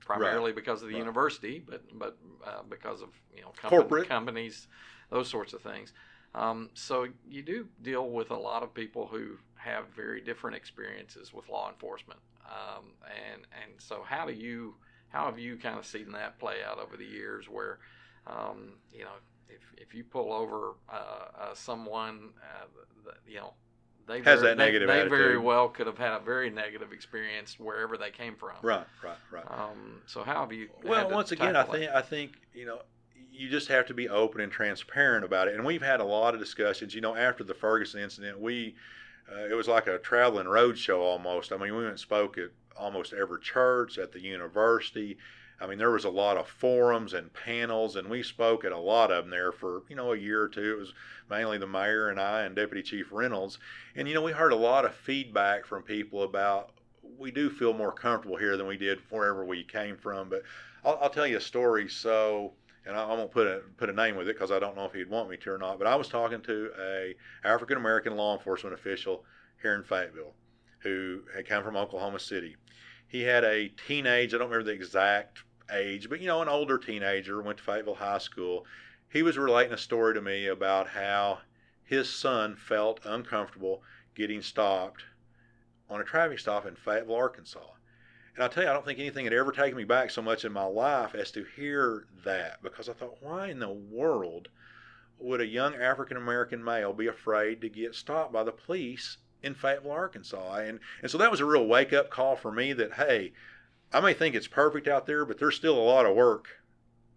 primarily 0.00 0.50
right. 0.50 0.56
because 0.56 0.82
of 0.82 0.88
the 0.88 0.94
right. 0.94 1.00
university, 1.00 1.62
but 1.64 1.82
but 1.98 2.18
uh, 2.46 2.62
because 2.68 3.02
of 3.02 3.08
you 3.34 3.42
know 3.42 3.52
company, 3.56 4.06
companies, 4.06 4.68
those 5.10 5.28
sorts 5.28 5.52
of 5.52 5.62
things. 5.62 5.92
Um, 6.34 6.70
so 6.74 7.08
you 7.28 7.42
do 7.42 7.68
deal 7.82 8.08
with 8.08 8.30
a 8.30 8.36
lot 8.36 8.62
of 8.62 8.72
people 8.72 9.06
who 9.06 9.36
have 9.56 9.84
very 9.94 10.20
different 10.20 10.56
experiences 10.56 11.32
with 11.32 11.48
law 11.48 11.68
enforcement, 11.70 12.20
um, 12.46 12.84
and 13.32 13.42
and 13.62 13.72
so 13.78 14.02
how 14.06 14.26
do 14.26 14.32
you 14.32 14.74
how 15.12 15.26
have 15.26 15.38
you 15.38 15.56
kind 15.56 15.78
of 15.78 15.86
seen 15.86 16.10
that 16.12 16.38
play 16.38 16.56
out 16.66 16.78
over 16.78 16.96
the 16.96 17.04
years 17.04 17.48
where, 17.48 17.78
um, 18.26 18.72
you 18.92 19.04
know, 19.04 19.12
if, 19.48 19.60
if 19.76 19.94
you 19.94 20.04
pull 20.04 20.32
over 20.32 20.74
uh, 20.90 20.94
uh, 21.38 21.54
someone, 21.54 22.30
uh, 22.40 23.12
you 23.28 23.36
know, 23.36 23.52
they 24.06 24.20
has 24.22 24.40
very, 24.40 24.52
that 24.52 24.58
negative 24.58 24.88
they, 24.88 25.02
they 25.02 25.08
very 25.08 25.38
well 25.38 25.68
could 25.68 25.86
have 25.86 25.98
had 25.98 26.12
a 26.12 26.20
very 26.20 26.50
negative 26.50 26.92
experience 26.92 27.58
wherever 27.58 27.96
they 27.96 28.10
came 28.10 28.34
from. 28.34 28.56
Right, 28.62 28.86
right, 29.02 29.16
right. 29.30 29.44
Um, 29.48 30.02
so 30.06 30.22
how 30.22 30.40
have 30.40 30.52
you? 30.52 30.68
Well, 30.84 31.10
once 31.10 31.32
again, 31.32 31.56
I 31.56 31.64
think 31.64 31.90
I 31.90 32.02
think 32.02 32.32
you 32.54 32.66
know 32.66 32.82
you 33.30 33.48
just 33.48 33.68
have 33.68 33.86
to 33.86 33.94
be 33.94 34.08
open 34.08 34.40
and 34.40 34.52
transparent 34.52 35.24
about 35.24 35.48
it. 35.48 35.54
And 35.54 35.64
we've 35.64 35.82
had 35.82 36.00
a 36.00 36.04
lot 36.04 36.34
of 36.34 36.40
discussions. 36.40 36.94
You 36.94 37.00
know, 37.00 37.16
after 37.16 37.44
the 37.44 37.54
Ferguson 37.54 38.00
incident, 38.00 38.40
we 38.40 38.74
uh, 39.30 39.46
it 39.50 39.54
was 39.54 39.68
like 39.68 39.86
a 39.86 39.98
traveling 39.98 40.48
road 40.48 40.78
show 40.78 41.02
almost. 41.02 41.52
I 41.52 41.56
mean, 41.56 41.74
we 41.74 41.78
went 41.78 41.88
and 41.88 42.00
spoke 42.00 42.38
at 42.38 42.50
almost 42.76 43.12
every 43.12 43.40
church, 43.40 43.98
at 43.98 44.12
the 44.12 44.20
university. 44.20 45.16
I 45.62 45.68
mean, 45.68 45.78
there 45.78 45.92
was 45.92 46.04
a 46.04 46.10
lot 46.10 46.36
of 46.36 46.48
forums 46.48 47.14
and 47.14 47.32
panels, 47.32 47.94
and 47.94 48.08
we 48.08 48.24
spoke 48.24 48.64
at 48.64 48.72
a 48.72 48.78
lot 48.78 49.12
of 49.12 49.24
them 49.24 49.30
there 49.30 49.52
for 49.52 49.82
you 49.88 49.94
know 49.94 50.12
a 50.12 50.18
year 50.18 50.42
or 50.42 50.48
two. 50.48 50.72
It 50.72 50.78
was 50.80 50.92
mainly 51.30 51.56
the 51.56 51.68
mayor 51.68 52.08
and 52.08 52.20
I 52.20 52.42
and 52.42 52.56
Deputy 52.56 52.82
Chief 52.82 53.12
Reynolds, 53.12 53.58
and 53.94 54.08
you 54.08 54.14
know 54.14 54.22
we 54.22 54.32
heard 54.32 54.52
a 54.52 54.56
lot 54.56 54.84
of 54.84 54.92
feedback 54.92 55.64
from 55.64 55.84
people 55.84 56.24
about 56.24 56.72
we 57.16 57.30
do 57.30 57.48
feel 57.48 57.72
more 57.72 57.92
comfortable 57.92 58.36
here 58.36 58.56
than 58.56 58.66
we 58.66 58.76
did 58.76 58.98
wherever 59.08 59.44
we 59.44 59.62
came 59.62 59.96
from. 59.96 60.28
But 60.28 60.42
I'll, 60.84 60.98
I'll 61.02 61.10
tell 61.10 61.28
you 61.28 61.36
a 61.36 61.40
story. 61.40 61.88
So, 61.88 62.54
and 62.84 62.96
I, 62.96 63.06
won't 63.06 63.30
put 63.30 63.46
a 63.46 63.62
put 63.76 63.88
a 63.88 63.92
name 63.92 64.16
with 64.16 64.28
it 64.28 64.34
because 64.34 64.50
I 64.50 64.58
don't 64.58 64.76
know 64.76 64.86
if 64.86 64.92
he'd 64.92 65.08
want 65.08 65.30
me 65.30 65.36
to 65.36 65.50
or 65.52 65.58
not. 65.58 65.78
But 65.78 65.86
I 65.86 65.94
was 65.94 66.08
talking 66.08 66.40
to 66.42 66.70
a 66.80 67.14
African 67.44 67.76
American 67.76 68.16
law 68.16 68.36
enforcement 68.36 68.74
official 68.74 69.24
here 69.62 69.76
in 69.76 69.84
Fayetteville 69.84 70.34
who 70.80 71.20
had 71.34 71.46
come 71.46 71.62
from 71.62 71.76
Oklahoma 71.76 72.18
City. 72.18 72.56
He 73.06 73.22
had 73.22 73.44
a 73.44 73.68
teenage, 73.68 74.34
I 74.34 74.38
don't 74.38 74.48
remember 74.48 74.64
the 74.64 74.74
exact 74.74 75.44
age, 75.70 76.08
but 76.08 76.20
you 76.20 76.26
know, 76.26 76.42
an 76.42 76.48
older 76.48 76.78
teenager, 76.78 77.40
went 77.42 77.58
to 77.58 77.64
Fayetteville 77.64 77.94
High 77.94 78.18
School. 78.18 78.66
He 79.08 79.22
was 79.22 79.36
relating 79.36 79.72
a 79.72 79.78
story 79.78 80.14
to 80.14 80.22
me 80.22 80.46
about 80.46 80.88
how 80.88 81.40
his 81.84 82.08
son 82.08 82.56
felt 82.56 83.00
uncomfortable 83.04 83.82
getting 84.14 84.42
stopped 84.42 85.04
on 85.90 86.00
a 86.00 86.04
traffic 86.04 86.38
stop 86.38 86.66
in 86.66 86.74
Fayetteville, 86.74 87.14
Arkansas. 87.14 87.60
And 88.34 88.42
I'll 88.42 88.48
tell 88.48 88.62
you, 88.62 88.70
I 88.70 88.72
don't 88.72 88.84
think 88.84 88.98
anything 88.98 89.24
had 89.24 89.34
ever 89.34 89.52
taken 89.52 89.76
me 89.76 89.84
back 89.84 90.10
so 90.10 90.22
much 90.22 90.44
in 90.44 90.52
my 90.52 90.64
life 90.64 91.14
as 91.14 91.30
to 91.32 91.44
hear 91.56 92.06
that 92.24 92.62
because 92.62 92.88
I 92.88 92.94
thought, 92.94 93.22
why 93.22 93.48
in 93.48 93.58
the 93.58 93.68
world 93.68 94.48
would 95.18 95.40
a 95.40 95.46
young 95.46 95.74
African 95.74 96.16
American 96.16 96.64
male 96.64 96.92
be 96.92 97.06
afraid 97.06 97.60
to 97.60 97.68
get 97.68 97.94
stopped 97.94 98.32
by 98.32 98.42
the 98.42 98.52
police 98.52 99.18
in 99.42 99.54
Fayetteville, 99.54 99.92
Arkansas. 99.92 100.54
And, 100.54 100.80
and 101.02 101.10
so 101.10 101.18
that 101.18 101.30
was 101.30 101.40
a 101.40 101.44
real 101.44 101.66
wake 101.66 101.92
up 101.92 102.10
call 102.10 102.36
for 102.36 102.50
me 102.50 102.72
that, 102.72 102.94
hey, 102.94 103.32
I 103.92 104.00
may 104.00 104.14
think 104.14 104.34
it's 104.34 104.48
perfect 104.48 104.88
out 104.88 105.06
there, 105.06 105.24
but 105.24 105.38
there's 105.38 105.56
still 105.56 105.76
a 105.76 105.80
lot 105.80 106.06
of 106.06 106.16
work 106.16 106.48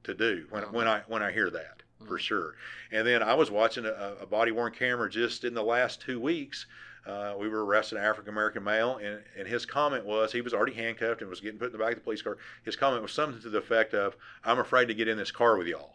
to 0.04 0.14
do 0.14 0.46
when, 0.50 0.64
when 0.72 0.88
I 0.88 1.02
when 1.08 1.24
I 1.24 1.32
hear 1.32 1.50
that 1.50 1.84
for 2.00 2.06
mm-hmm. 2.06 2.18
sure. 2.18 2.56
And 2.92 3.08
then 3.08 3.24
I 3.24 3.34
was 3.34 3.50
watching 3.50 3.86
a, 3.86 4.14
a 4.22 4.26
body 4.26 4.52
worn 4.52 4.74
camera 4.74 5.10
just 5.10 5.44
in 5.44 5.54
the 5.54 5.64
last 5.64 6.02
two 6.02 6.20
weeks. 6.20 6.66
Uh, 7.06 7.36
we 7.40 7.48
were 7.48 7.64
arresting 7.64 8.00
an 8.00 8.04
African 8.04 8.32
American 8.32 8.64
male, 8.64 8.98
and, 8.98 9.22
and 9.38 9.48
his 9.48 9.66
comment 9.66 10.06
was 10.06 10.32
he 10.32 10.42
was 10.42 10.54
already 10.54 10.74
handcuffed 10.74 11.22
and 11.22 11.30
was 11.30 11.40
getting 11.40 11.60
put 11.60 11.68
in 11.68 11.72
the 11.72 11.78
back 11.78 11.92
of 11.92 12.00
the 12.00 12.04
police 12.04 12.22
car. 12.22 12.38
His 12.64 12.76
comment 12.76 13.02
was 13.04 13.12
something 13.12 13.42
to 13.42 13.50
the 13.50 13.60
effect 13.60 13.94
of, 13.94 14.16
"I'm 14.44 14.60
afraid 14.60 14.88
to 14.88 14.96
get 14.96 15.08
in 15.08 15.18
this 15.18 15.32
car 15.32 15.58
with 15.58 15.68
y'all." 15.68 15.94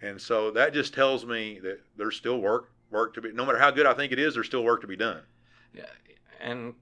And 0.00 0.20
so 0.20 0.50
that 0.52 0.72
just 0.72 0.94
tells 0.94 1.24
me 1.26 1.60
that 1.60 1.80
there's 1.96 2.16
still 2.16 2.40
work 2.40 2.70
work 2.90 3.14
to 3.14 3.20
be. 3.20 3.32
No 3.32 3.44
matter 3.44 3.58
how 3.58 3.70
good 3.70 3.86
I 3.86 3.92
think 3.92 4.10
it 4.10 4.18
is, 4.18 4.34
there's 4.34 4.46
still 4.46 4.64
work 4.64 4.80
to 4.80 4.86
be 4.86 4.96
done. 4.96 5.20
Yeah, 5.74 5.84
and 6.40 6.74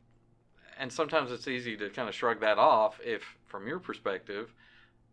and 0.80 0.92
sometimes 0.92 1.30
it's 1.30 1.46
easy 1.46 1.76
to 1.76 1.90
kind 1.90 2.08
of 2.08 2.14
shrug 2.14 2.40
that 2.40 2.58
off 2.58 2.98
if, 3.04 3.22
from 3.46 3.68
your 3.68 3.78
perspective, 3.78 4.52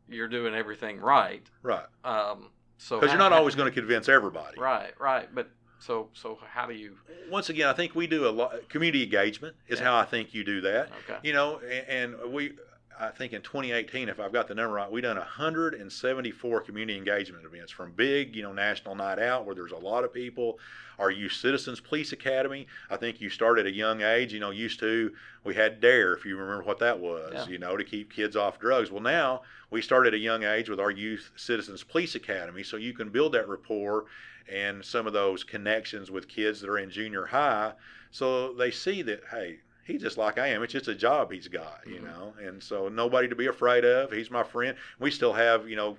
you're 0.10 0.30
doing 0.30 0.56
everything 0.56 1.00
right. 1.00 1.46
Right. 1.62 1.86
Um, 2.06 2.50
so 2.78 3.00
because 3.00 3.12
you're 3.12 3.20
not 3.20 3.34
always 3.34 3.54
going 3.54 3.70
to 3.72 3.78
convince 3.78 4.08
everybody. 4.08 4.60
Right. 4.60 4.94
Right. 5.00 5.28
But 5.34 5.50
so 5.80 6.10
so 6.14 6.40
how 6.50 6.66
do 6.66 6.74
you? 6.74 6.98
Once 7.30 7.50
again, 7.50 7.68
I 7.68 7.74
think 7.74 7.96
we 7.96 8.08
do 8.08 8.28
a 8.28 8.32
lot. 8.32 8.70
Community 8.70 9.04
engagement 9.04 9.56
is 9.68 9.80
yeah. 9.80 9.86
how 9.86 9.98
I 9.98 10.06
think 10.06 10.34
you 10.34 10.44
do 10.44 10.62
that. 10.62 10.90
Okay. 11.04 11.20
You 11.24 11.34
know, 11.34 11.60
and, 11.60 12.16
and 12.16 12.34
we 12.34 12.54
I 13.00 13.10
think 13.10 13.34
in 13.34 13.42
2018, 13.42 14.10
if 14.10 14.20
I've 14.20 14.34
got 14.34 14.48
the 14.48 14.56
number 14.56 14.74
right, 14.74 14.92
we 14.92 15.02
done 15.02 15.18
174 15.18 16.62
community 16.62 16.98
engagement 16.98 17.46
events 17.46 17.72
from 17.72 17.92
big, 17.92 18.36
you 18.36 18.42
know, 18.42 18.54
national 18.54 18.96
night 18.96 19.20
out 19.20 19.46
where 19.46 19.54
there's 19.54 19.72
a 19.72 19.78
lot 19.78 20.04
of 20.04 20.14
people. 20.14 20.60
Our 20.98 21.12
Youth 21.12 21.34
Citizens 21.34 21.80
Police 21.80 22.12
Academy, 22.12 22.66
I 22.90 22.98
think 22.98 23.22
you 23.22 23.30
start 23.30 23.60
at 23.60 23.68
a 23.68 23.72
young 23.72 24.02
age. 24.02 24.34
You 24.34 24.40
know, 24.40 24.50
used 24.50 24.80
to 24.80 25.14
we 25.44 25.54
had 25.54 25.80
DARE, 25.80 26.14
if 26.14 26.26
you 26.26 26.38
remember 26.38 26.64
what 26.64 26.80
that 26.80 27.00
was, 27.00 27.34
yeah. 27.34 27.48
you 27.48 27.60
know, 27.60 27.78
to 27.78 27.84
keep 27.84 28.12
kids 28.12 28.36
off 28.36 28.60
drugs. 28.60 28.90
Well, 28.90 29.04
now 29.04 29.44
we 29.70 29.82
start 29.82 30.08
at 30.08 30.16
a 30.16 30.20
young 30.20 30.44
age 30.44 30.70
with 30.70 30.80
our 30.80 30.92
Youth 30.92 31.32
Citizens 31.36 31.84
Police 31.84 32.16
Academy, 32.16 32.64
so 32.64 32.78
you 32.78 32.94
can 32.94 33.10
build 33.10 33.34
that 33.34 33.48
rapport 33.48 34.06
and 34.52 34.84
some 34.84 35.06
of 35.06 35.14
those 35.14 35.44
connections 35.44 36.10
with 36.10 36.28
kids 36.28 36.62
that 36.62 36.70
are 36.70 36.78
in 36.78 36.90
junior 36.90 37.26
high, 37.26 37.74
so 38.12 38.54
they 38.54 38.72
see 38.72 39.02
that 39.04 39.22
hey, 39.30 39.60
he's 39.88 40.02
just 40.02 40.18
like 40.18 40.38
I 40.38 40.48
am. 40.50 40.62
It's 40.62 40.74
just 40.74 40.90
a 40.90 40.96
job 40.96 41.32
he's 41.32 41.48
got, 41.48 41.82
you 41.88 41.96
mm-hmm. 41.96 42.06
know, 42.06 42.34
and 42.42 42.62
so 42.62 42.90
nobody 42.90 43.28
to 43.28 43.36
be 43.36 43.48
afraid 43.48 43.86
of. 43.86 44.12
He's 44.12 44.30
my 44.30 44.44
friend. 44.44 44.78
We 45.00 45.10
still 45.10 45.34
have, 45.34 45.68
you 45.68 45.76
know, 45.76 45.98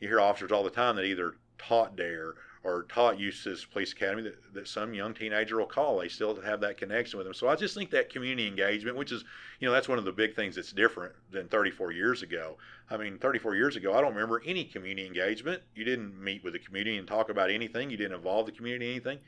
you 0.00 0.08
hear 0.08 0.20
officers 0.20 0.52
all 0.52 0.62
the 0.62 0.70
time 0.70 0.96
that 0.96 1.04
either 1.04 1.34
taught 1.58 1.96
DARE 1.96 2.34
or 2.62 2.84
taught 2.88 3.18
Eustis 3.18 3.64
Police 3.64 3.92
Academy 3.92 4.22
that, 4.22 4.54
that 4.54 4.68
some 4.68 4.92
young 4.92 5.14
teenager 5.14 5.58
will 5.58 5.66
call. 5.66 5.98
They 5.98 6.08
still 6.08 6.40
have 6.40 6.60
that 6.60 6.76
connection 6.76 7.16
with 7.16 7.26
them. 7.26 7.34
So 7.34 7.48
I 7.48 7.54
just 7.54 7.74
think 7.74 7.90
that 7.90 8.10
community 8.10 8.48
engagement, 8.48 8.96
which 8.96 9.12
is, 9.12 9.24
you 9.60 9.68
know, 9.68 9.72
that's 9.72 9.88
one 9.88 9.98
of 9.98 10.04
the 10.04 10.12
big 10.12 10.34
things 10.34 10.56
that's 10.56 10.72
different 10.72 11.12
than 11.30 11.46
34 11.48 11.92
years 11.92 12.22
ago. 12.22 12.56
I 12.90 12.96
mean, 12.96 13.18
34 13.18 13.54
years 13.54 13.76
ago, 13.76 13.94
I 13.94 14.00
don't 14.00 14.14
remember 14.14 14.42
any 14.44 14.64
community 14.64 15.06
engagement. 15.06 15.62
You 15.74 15.84
didn't 15.84 16.20
meet 16.20 16.42
with 16.42 16.54
the 16.54 16.58
community 16.58 16.98
and 16.98 17.06
talk 17.06 17.30
about 17.30 17.50
anything. 17.50 17.88
You 17.88 17.96
didn't 17.96 18.14
involve 18.14 18.46
the 18.46 18.52
community 18.52 18.86
in 18.86 18.90
anything. 18.92 19.18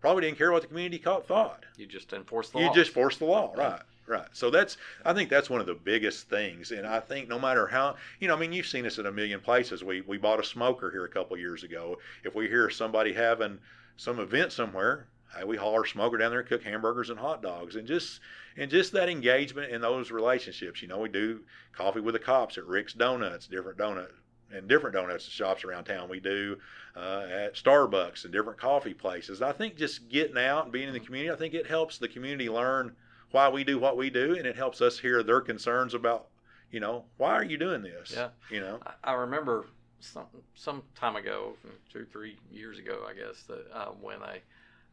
Probably 0.00 0.22
didn't 0.22 0.38
care 0.38 0.52
what 0.52 0.62
the 0.62 0.68
community 0.68 0.98
thought. 0.98 1.64
You 1.76 1.86
just 1.86 2.12
enforced 2.12 2.52
the 2.52 2.60
you 2.60 2.66
law. 2.66 2.70
You 2.70 2.80
just 2.80 2.92
forced 2.92 3.18
the 3.18 3.24
law, 3.24 3.52
right? 3.56 3.82
Right. 4.06 4.28
So 4.32 4.48
that's 4.48 4.78
I 5.04 5.12
think 5.12 5.28
that's 5.28 5.50
one 5.50 5.60
of 5.60 5.66
the 5.66 5.74
biggest 5.74 6.30
things, 6.30 6.70
and 6.70 6.86
I 6.86 6.98
think 6.98 7.28
no 7.28 7.38
matter 7.38 7.66
how 7.66 7.96
you 8.20 8.28
know, 8.28 8.34
I 8.34 8.38
mean, 8.38 8.52
you've 8.52 8.66
seen 8.66 8.86
us 8.86 8.98
in 8.98 9.06
a 9.06 9.12
million 9.12 9.40
places. 9.40 9.84
We 9.84 10.00
we 10.00 10.16
bought 10.16 10.40
a 10.40 10.44
smoker 10.44 10.90
here 10.90 11.04
a 11.04 11.08
couple 11.10 11.36
years 11.36 11.62
ago. 11.62 11.98
If 12.24 12.34
we 12.34 12.48
hear 12.48 12.70
somebody 12.70 13.12
having 13.12 13.58
some 13.96 14.18
event 14.18 14.52
somewhere, 14.52 15.08
hey, 15.36 15.44
we 15.44 15.58
haul 15.58 15.74
our 15.74 15.84
smoker 15.84 16.16
down 16.16 16.30
there 16.30 16.40
and 16.40 16.48
cook 16.48 16.62
hamburgers 16.62 17.10
and 17.10 17.18
hot 17.18 17.42
dogs, 17.42 17.76
and 17.76 17.86
just 17.86 18.20
and 18.56 18.70
just 18.70 18.92
that 18.92 19.10
engagement 19.10 19.72
in 19.72 19.82
those 19.82 20.10
relationships. 20.10 20.80
You 20.80 20.88
know, 20.88 21.00
we 21.00 21.10
do 21.10 21.40
coffee 21.72 22.00
with 22.00 22.14
the 22.14 22.18
cops 22.18 22.56
at 22.56 22.66
Rick's 22.66 22.94
Donuts, 22.94 23.46
different 23.46 23.78
donut 23.78 24.10
and 24.52 24.68
different 24.68 24.94
donuts 24.94 25.24
shops 25.24 25.64
around 25.64 25.84
town. 25.84 26.08
We 26.08 26.20
do 26.20 26.56
uh, 26.96 27.26
at 27.30 27.54
Starbucks 27.54 28.24
and 28.24 28.32
different 28.32 28.58
coffee 28.58 28.94
places. 28.94 29.42
I 29.42 29.52
think 29.52 29.76
just 29.76 30.08
getting 30.08 30.38
out 30.38 30.64
and 30.64 30.72
being 30.72 30.88
in 30.88 30.94
the 30.94 31.00
community, 31.00 31.30
I 31.32 31.36
think 31.36 31.54
it 31.54 31.66
helps 31.66 31.98
the 31.98 32.08
community 32.08 32.48
learn 32.48 32.94
why 33.30 33.48
we 33.48 33.62
do 33.64 33.78
what 33.78 33.96
we 33.96 34.08
do, 34.10 34.36
and 34.36 34.46
it 34.46 34.56
helps 34.56 34.80
us 34.80 34.98
hear 34.98 35.22
their 35.22 35.40
concerns 35.42 35.92
about, 35.94 36.28
you 36.70 36.80
know, 36.80 37.04
why 37.18 37.32
are 37.34 37.44
you 37.44 37.58
doing 37.58 37.82
this? 37.82 38.12
Yeah. 38.16 38.28
You 38.50 38.60
know. 38.60 38.80
I, 38.86 39.10
I 39.10 39.12
remember 39.14 39.66
some 40.00 40.26
some 40.54 40.82
time 40.94 41.16
ago, 41.16 41.54
two 41.92 42.06
three 42.10 42.38
years 42.50 42.78
ago, 42.78 43.04
I 43.08 43.12
guess, 43.14 43.42
that 43.44 43.66
uh, 43.72 43.86
when 44.00 44.18
a 44.22 44.38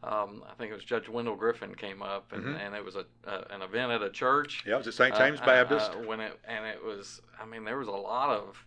um, 0.04 0.44
I 0.48 0.54
think 0.56 0.72
it 0.72 0.76
was 0.76 0.84
Judge 0.84 1.08
Wendell 1.10 1.38
Griffen 1.38 1.76
came 1.76 2.04
up, 2.04 2.32
and, 2.34 2.44
Mhm. 2.44 2.60
and 2.60 2.76
it 2.76 2.84
was 2.84 2.96
a 2.96 3.06
uh, 3.26 3.46
an 3.50 3.62
event 3.62 3.92
at 3.92 4.04
a 4.04 4.10
church. 4.10 4.64
Yeah, 4.68 4.76
it 4.76 4.78
was 4.80 4.88
at 4.88 4.94
St. 4.96 5.16
uh, 5.16 5.18
James 5.18 5.40
uh, 5.42 5.46
Baptist. 5.46 5.92
uh, 5.94 5.98
when 6.00 6.20
it 6.20 6.38
and 6.46 6.66
it 6.66 6.84
was, 6.84 7.22
I 7.42 7.46
mean, 7.46 7.64
there 7.64 7.78
was 7.80 7.88
a 7.88 7.92
lot 7.92 8.30
of 8.30 8.64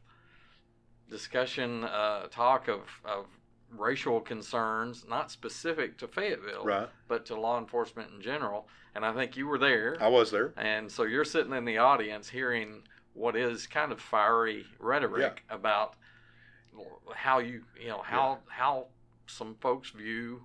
discussion, 1.11 1.85
uh, 1.85 2.29
talk 2.31 2.69
of 2.69 2.81
of 3.05 3.27
racial 3.77 4.21
concerns, 4.21 5.05
not 5.09 5.31
specific 5.31 5.99
to 5.99 6.09
Fayetteville, 6.09 6.65
right. 6.65 6.89
but 7.07 7.27
to 7.27 7.39
law 7.39 7.59
enforcement 7.59 8.11
in 8.15 8.21
general. 8.21 8.67
And 8.95 9.05
I 9.05 9.13
think 9.13 9.37
you 9.37 9.47
were 9.47 9.59
there. 9.59 9.97
I 10.01 10.09
was 10.09 10.31
there. 10.31 10.55
And 10.57 10.91
so 10.91 11.05
you're 11.05 11.25
sitting 11.25 11.53
in 11.53 11.65
the 11.65 11.79
audience 11.79 12.29
hearing 12.29 12.83
what 13.13 13.37
is 13.37 13.67
kind 13.67 13.93
of 13.93 14.01
fiery 14.01 14.65
rhetoric 14.79 15.45
about 15.51 15.95
how 17.15 17.39
you, 17.39 17.63
you 17.81 17.89
know, 17.89 18.01
how 18.03 18.39
how 18.49 18.87
some 19.27 19.57
folks 19.61 19.91
view 19.91 20.41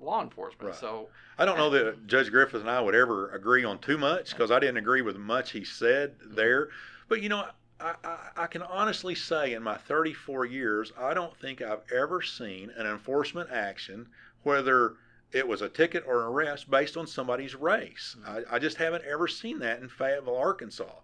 law 0.00 0.22
enforcement. 0.22 0.70
Right. 0.70 0.78
So 0.78 1.08
I 1.38 1.44
don't 1.44 1.56
know 1.56 1.70
that 1.70 2.06
Judge 2.06 2.30
Griffith 2.30 2.60
and 2.60 2.70
I 2.70 2.80
would 2.80 2.94
ever 2.94 3.30
agree 3.30 3.64
on 3.64 3.78
too 3.78 3.96
much 3.96 4.32
because 4.32 4.50
I 4.50 4.58
didn't 4.58 4.76
agree 4.76 5.02
with 5.02 5.16
much 5.16 5.52
he 5.52 5.64
said 5.64 6.16
there. 6.24 6.68
But 7.08 7.22
you 7.22 7.28
know, 7.28 7.46
I, 7.80 7.94
I, 8.04 8.18
I 8.36 8.46
can 8.46 8.62
honestly 8.62 9.14
say 9.14 9.54
in 9.54 9.62
my 9.62 9.76
34 9.76 10.46
years, 10.46 10.92
I 10.98 11.14
don't 11.14 11.36
think 11.38 11.60
I've 11.60 11.82
ever 11.94 12.22
seen 12.22 12.70
an 12.76 12.86
enforcement 12.86 13.50
action, 13.50 14.08
whether 14.42 14.94
it 15.32 15.46
was 15.46 15.62
a 15.62 15.68
ticket 15.68 16.04
or 16.06 16.22
an 16.22 16.28
arrest, 16.28 16.70
based 16.70 16.96
on 16.96 17.06
somebody's 17.06 17.54
race. 17.54 18.16
Mm-hmm. 18.20 18.52
I, 18.52 18.56
I 18.56 18.58
just 18.58 18.76
haven't 18.76 19.04
ever 19.04 19.28
seen 19.28 19.58
that 19.60 19.80
in 19.80 19.88
Fayetteville, 19.88 20.36
Arkansas. 20.36 20.94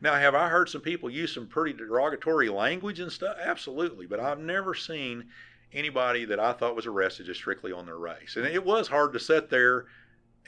Now, 0.00 0.14
have 0.14 0.34
I 0.34 0.48
heard 0.48 0.68
some 0.68 0.80
people 0.80 1.10
use 1.10 1.34
some 1.34 1.46
pretty 1.46 1.76
derogatory 1.76 2.48
language 2.48 3.00
and 3.00 3.10
stuff? 3.10 3.36
Absolutely. 3.40 4.06
But 4.06 4.20
I've 4.20 4.38
never 4.38 4.74
seen 4.74 5.24
anybody 5.72 6.24
that 6.24 6.38
I 6.38 6.52
thought 6.52 6.76
was 6.76 6.86
arrested 6.86 7.26
just 7.26 7.40
strictly 7.40 7.72
on 7.72 7.86
their 7.86 7.98
race. 7.98 8.36
And 8.36 8.46
it 8.46 8.64
was 8.64 8.88
hard 8.88 9.12
to 9.12 9.20
sit 9.20 9.50
there 9.50 9.86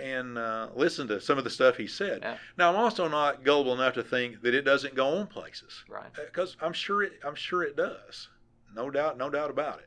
and 0.00 0.38
uh, 0.38 0.68
listen 0.74 1.06
to 1.08 1.20
some 1.20 1.38
of 1.38 1.44
the 1.44 1.50
stuff 1.50 1.76
he 1.76 1.86
said. 1.86 2.20
Yeah. 2.22 2.36
Now, 2.56 2.70
I'm 2.70 2.76
also 2.76 3.08
not 3.08 3.44
gullible 3.44 3.74
enough 3.74 3.94
to 3.94 4.02
think 4.02 4.42
that 4.42 4.54
it 4.54 4.62
doesn't 4.62 4.94
go 4.94 5.18
on 5.18 5.26
places, 5.26 5.84
right. 5.88 6.12
because 6.14 6.56
I'm 6.60 6.72
sure 6.72 7.02
it. 7.02 7.12
I'm 7.24 7.34
sure 7.34 7.62
it 7.62 7.76
does. 7.76 8.28
No 8.74 8.90
doubt. 8.90 9.18
No 9.18 9.30
doubt 9.30 9.50
about 9.50 9.80
it. 9.80 9.86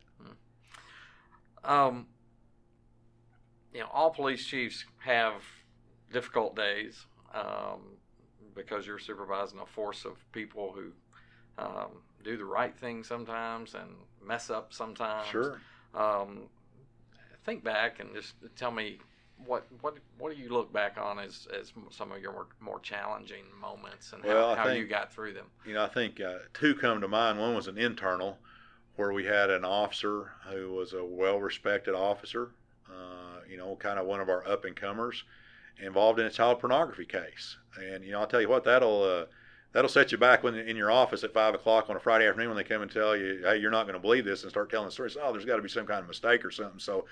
Um, 1.66 2.08
you 3.74 3.80
know, 3.80 3.88
all 3.92 4.10
police 4.10 4.46
chiefs 4.46 4.86
have 5.00 5.42
difficult 6.12 6.56
days 6.56 7.06
um, 7.34 7.98
because 8.54 8.86
you're 8.86 9.00
supervising 9.00 9.60
a 9.60 9.66
force 9.66 10.06
of 10.06 10.18
people 10.34 10.74
who 10.76 10.92
um, 11.58 12.02
do 12.24 12.38
the 12.38 12.46
right 12.46 12.78
thing 12.78 13.04
sometimes 13.04 13.74
and 13.76 13.90
mess 14.22 14.50
up 14.50 14.74
sometimes. 14.74 15.28
Sure. 15.28 15.62
Um, 15.94 16.50
think 17.44 17.64
back 17.64 18.00
and 18.00 18.14
just 18.16 18.36
tell 18.56 18.72
me 18.72 19.00
what 19.46 19.66
what 19.82 19.96
what 20.18 20.36
do 20.36 20.42
you 20.42 20.50
look 20.50 20.72
back 20.72 20.98
on 20.98 21.20
as 21.20 21.48
as 21.60 21.74
some 21.90 22.12
of 22.12 22.22
your 22.22 22.34
more, 22.34 22.48
more 22.60 22.80
challenging 22.80 23.44
moments 23.60 24.14
and 24.14 24.24
Well, 24.24 24.52
I 24.52 24.56
how, 24.56 24.64
how 24.64 24.70
you 24.70 24.86
got 24.86 25.14
through 25.14 25.34
them. 25.34 25.46
You 25.66 25.74
know, 25.74 25.84
I 25.84 25.90
think 25.90 26.22
uh, 26.22 26.40
two 26.54 26.76
come 26.76 27.02
to 27.02 27.08
mind. 27.08 27.40
One 27.40 27.56
was 27.56 27.68
an 27.68 27.78
internal, 27.78 28.38
where 28.96 29.14
we 29.14 29.26
had 29.26 29.50
an 29.50 29.66
officer 29.66 30.32
who 30.50 30.74
was 30.74 30.94
a 30.94 31.04
well-respected 31.04 31.96
officer. 31.96 32.52
Uh, 32.90 33.40
you 33.50 33.58
know, 33.58 33.76
kind 33.76 33.98
of 33.98 34.06
one 34.06 34.20
of 34.20 34.30
our 34.30 34.48
up-and-comers, 34.48 35.24
involved 35.82 36.20
in 36.20 36.26
a 36.26 36.30
child 36.30 36.60
pornography 36.60 37.06
case. 37.06 37.58
And 37.78 38.04
you 38.04 38.12
know, 38.12 38.20
I'll 38.20 38.28
tell 38.28 38.42
you 38.42 38.50
what, 38.50 38.64
that'll 38.64 39.04
uh, 39.04 39.26
that'll 39.72 39.90
set 39.90 40.12
you 40.12 40.18
back 40.18 40.44
when 40.44 40.56
in 40.56 40.78
your 40.78 40.92
office 40.92 41.24
at 41.24 41.34
five 41.34 41.56
o'clock 41.56 41.90
on 41.90 41.96
a 41.96 42.00
Friday 42.00 42.28
afternoon 42.28 42.50
when 42.50 42.58
they 42.58 42.64
come 42.64 42.82
and 42.82 42.92
tell 42.92 43.16
you, 43.18 43.42
hey, 43.44 43.58
you're 43.58 43.72
not 43.72 43.84
going 43.84 43.96
to 43.96 44.00
believe 44.00 44.26
this, 44.26 44.44
and 44.44 44.52
start 44.52 44.70
telling 44.70 44.88
the 44.88 44.92
stories. 44.92 45.18
Oh, 45.22 45.32
there's 45.32 45.46
got 45.46 45.56
to 45.56 45.62
be 45.62 45.70
some 45.70 45.88
kind 45.88 46.02
of 46.02 46.08
mistake 46.08 46.46
or 46.46 46.52
something. 46.52 46.80
So 46.80 47.06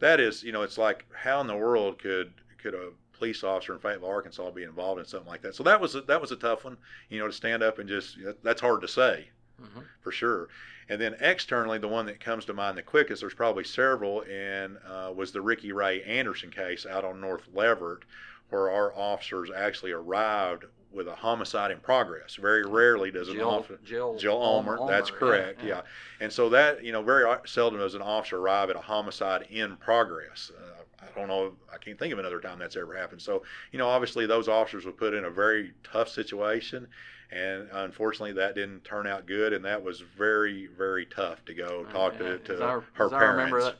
that 0.00 0.20
is, 0.20 0.42
you 0.42 0.52
know, 0.52 0.62
it's 0.62 0.78
like 0.78 1.06
how 1.14 1.40
in 1.40 1.46
the 1.46 1.56
world 1.56 1.98
could 1.98 2.32
could 2.58 2.74
a 2.74 2.90
police 3.12 3.42
officer 3.44 3.72
in 3.74 3.78
Fayetteville, 3.80 4.08
Arkansas, 4.08 4.50
be 4.50 4.62
involved 4.64 5.00
in 5.00 5.06
something 5.06 5.28
like 5.28 5.42
that? 5.42 5.54
So 5.54 5.62
that 5.64 5.80
was 5.80 5.94
a, 5.94 6.02
that 6.02 6.20
was 6.20 6.32
a 6.32 6.36
tough 6.36 6.64
one, 6.64 6.76
you 7.08 7.18
know, 7.18 7.26
to 7.26 7.32
stand 7.32 7.62
up 7.62 7.78
and 7.78 7.88
just 7.88 8.18
that's 8.42 8.60
hard 8.60 8.80
to 8.82 8.88
say 8.88 9.30
hmm 9.58 9.86
for 10.00 10.12
sure. 10.12 10.48
And 10.88 11.00
then 11.00 11.16
externally, 11.20 11.78
the 11.78 11.88
one 11.88 12.06
that 12.06 12.20
comes 12.20 12.44
to 12.44 12.54
mind 12.54 12.78
the 12.78 12.82
quickest, 12.82 13.20
there's 13.20 13.34
probably 13.34 13.64
several, 13.64 14.22
and 14.22 14.78
uh, 14.86 15.12
was 15.14 15.32
the 15.32 15.40
Ricky 15.40 15.72
Ray 15.72 16.02
Anderson 16.04 16.50
case 16.50 16.86
out 16.86 17.04
on 17.04 17.20
North 17.20 17.48
Leverett, 17.52 18.04
where 18.50 18.70
our 18.70 18.94
officers 18.94 19.50
actually 19.54 19.90
arrived 19.92 20.64
with 20.96 21.06
a 21.06 21.14
homicide 21.14 21.70
in 21.70 21.78
progress. 21.78 22.36
Very 22.36 22.64
rarely 22.64 23.10
does 23.10 23.28
an 23.28 23.34
Jill, 23.34 23.50
officer. 23.50 23.78
Jill, 23.84 24.16
Jill 24.16 24.86
that's 24.88 25.10
yeah, 25.10 25.16
correct, 25.16 25.62
yeah, 25.62 25.82
And 26.20 26.32
so 26.32 26.48
that, 26.48 26.82
you 26.82 26.90
know, 26.90 27.02
very 27.02 27.30
seldom 27.44 27.78
does 27.78 27.94
an 27.94 28.02
officer 28.02 28.38
arrive 28.38 28.70
at 28.70 28.76
a 28.76 28.80
homicide 28.80 29.46
in 29.50 29.76
progress. 29.76 30.50
Uh, 30.56 30.82
I 31.02 31.18
don't 31.18 31.28
know, 31.28 31.52
I 31.72 31.76
can't 31.76 31.98
think 31.98 32.14
of 32.14 32.18
another 32.18 32.40
time 32.40 32.58
that's 32.58 32.76
ever 32.76 32.96
happened. 32.96 33.20
So, 33.20 33.42
you 33.70 33.78
know, 33.78 33.86
obviously 33.86 34.26
those 34.26 34.48
officers 34.48 34.86
were 34.86 34.92
put 34.92 35.12
in 35.12 35.26
a 35.26 35.30
very 35.30 35.74
tough 35.84 36.08
situation, 36.08 36.88
and 37.30 37.68
unfortunately 37.72 38.32
that 38.32 38.54
didn't 38.54 38.82
turn 38.84 39.06
out 39.06 39.26
good, 39.26 39.52
and 39.52 39.64
that 39.66 39.82
was 39.82 40.00
very, 40.00 40.66
very 40.78 41.04
tough 41.06 41.44
to 41.44 41.54
go 41.54 41.84
talk 41.92 42.16
to, 42.18 42.38
to 42.38 42.64
I, 42.64 42.80
her 42.94 43.06
as 43.06 43.12
I 43.12 43.22
remember 43.24 43.60
parents. 43.60 43.78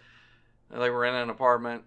that 0.70 0.78
they 0.78 0.90
were 0.90 1.06
in 1.06 1.14
an 1.14 1.30
apartment. 1.30 1.82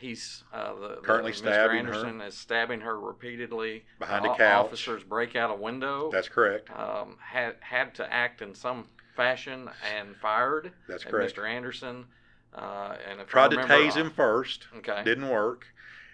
He's 0.00 0.44
uh, 0.52 0.74
the, 0.74 0.88
the 0.88 0.94
Currently 1.02 1.32
Mr. 1.32 1.36
stabbing 1.36 1.84
her. 1.84 1.92
Anderson 1.92 2.20
is 2.22 2.34
stabbing 2.36 2.80
her 2.80 2.98
repeatedly. 2.98 3.84
Behind 3.98 4.26
O- 4.26 4.32
a 4.32 4.36
couch. 4.36 4.64
Officers 4.66 5.02
break 5.04 5.36
out 5.36 5.50
a 5.50 5.54
window. 5.54 6.10
That's 6.10 6.28
correct. 6.28 6.70
um, 6.74 7.16
had 7.20 7.56
had 7.60 7.94
to 7.96 8.12
act 8.12 8.40
in 8.40 8.54
some 8.54 8.86
fashion 9.14 9.68
and 9.98 10.16
fired 10.16 10.72
That's 10.88 11.04
correct. 11.04 11.36
Mr. 11.36 11.46
Anderson. 11.48 12.06
Uh, 12.54 12.96
and 13.08 13.20
Tried 13.28 13.50
to 13.50 13.58
remember- 13.58 13.74
tase 13.74 13.94
him 13.94 14.10
first. 14.10 14.66
Okay. 14.78 15.02
didn't 15.04 15.28
work. 15.28 15.66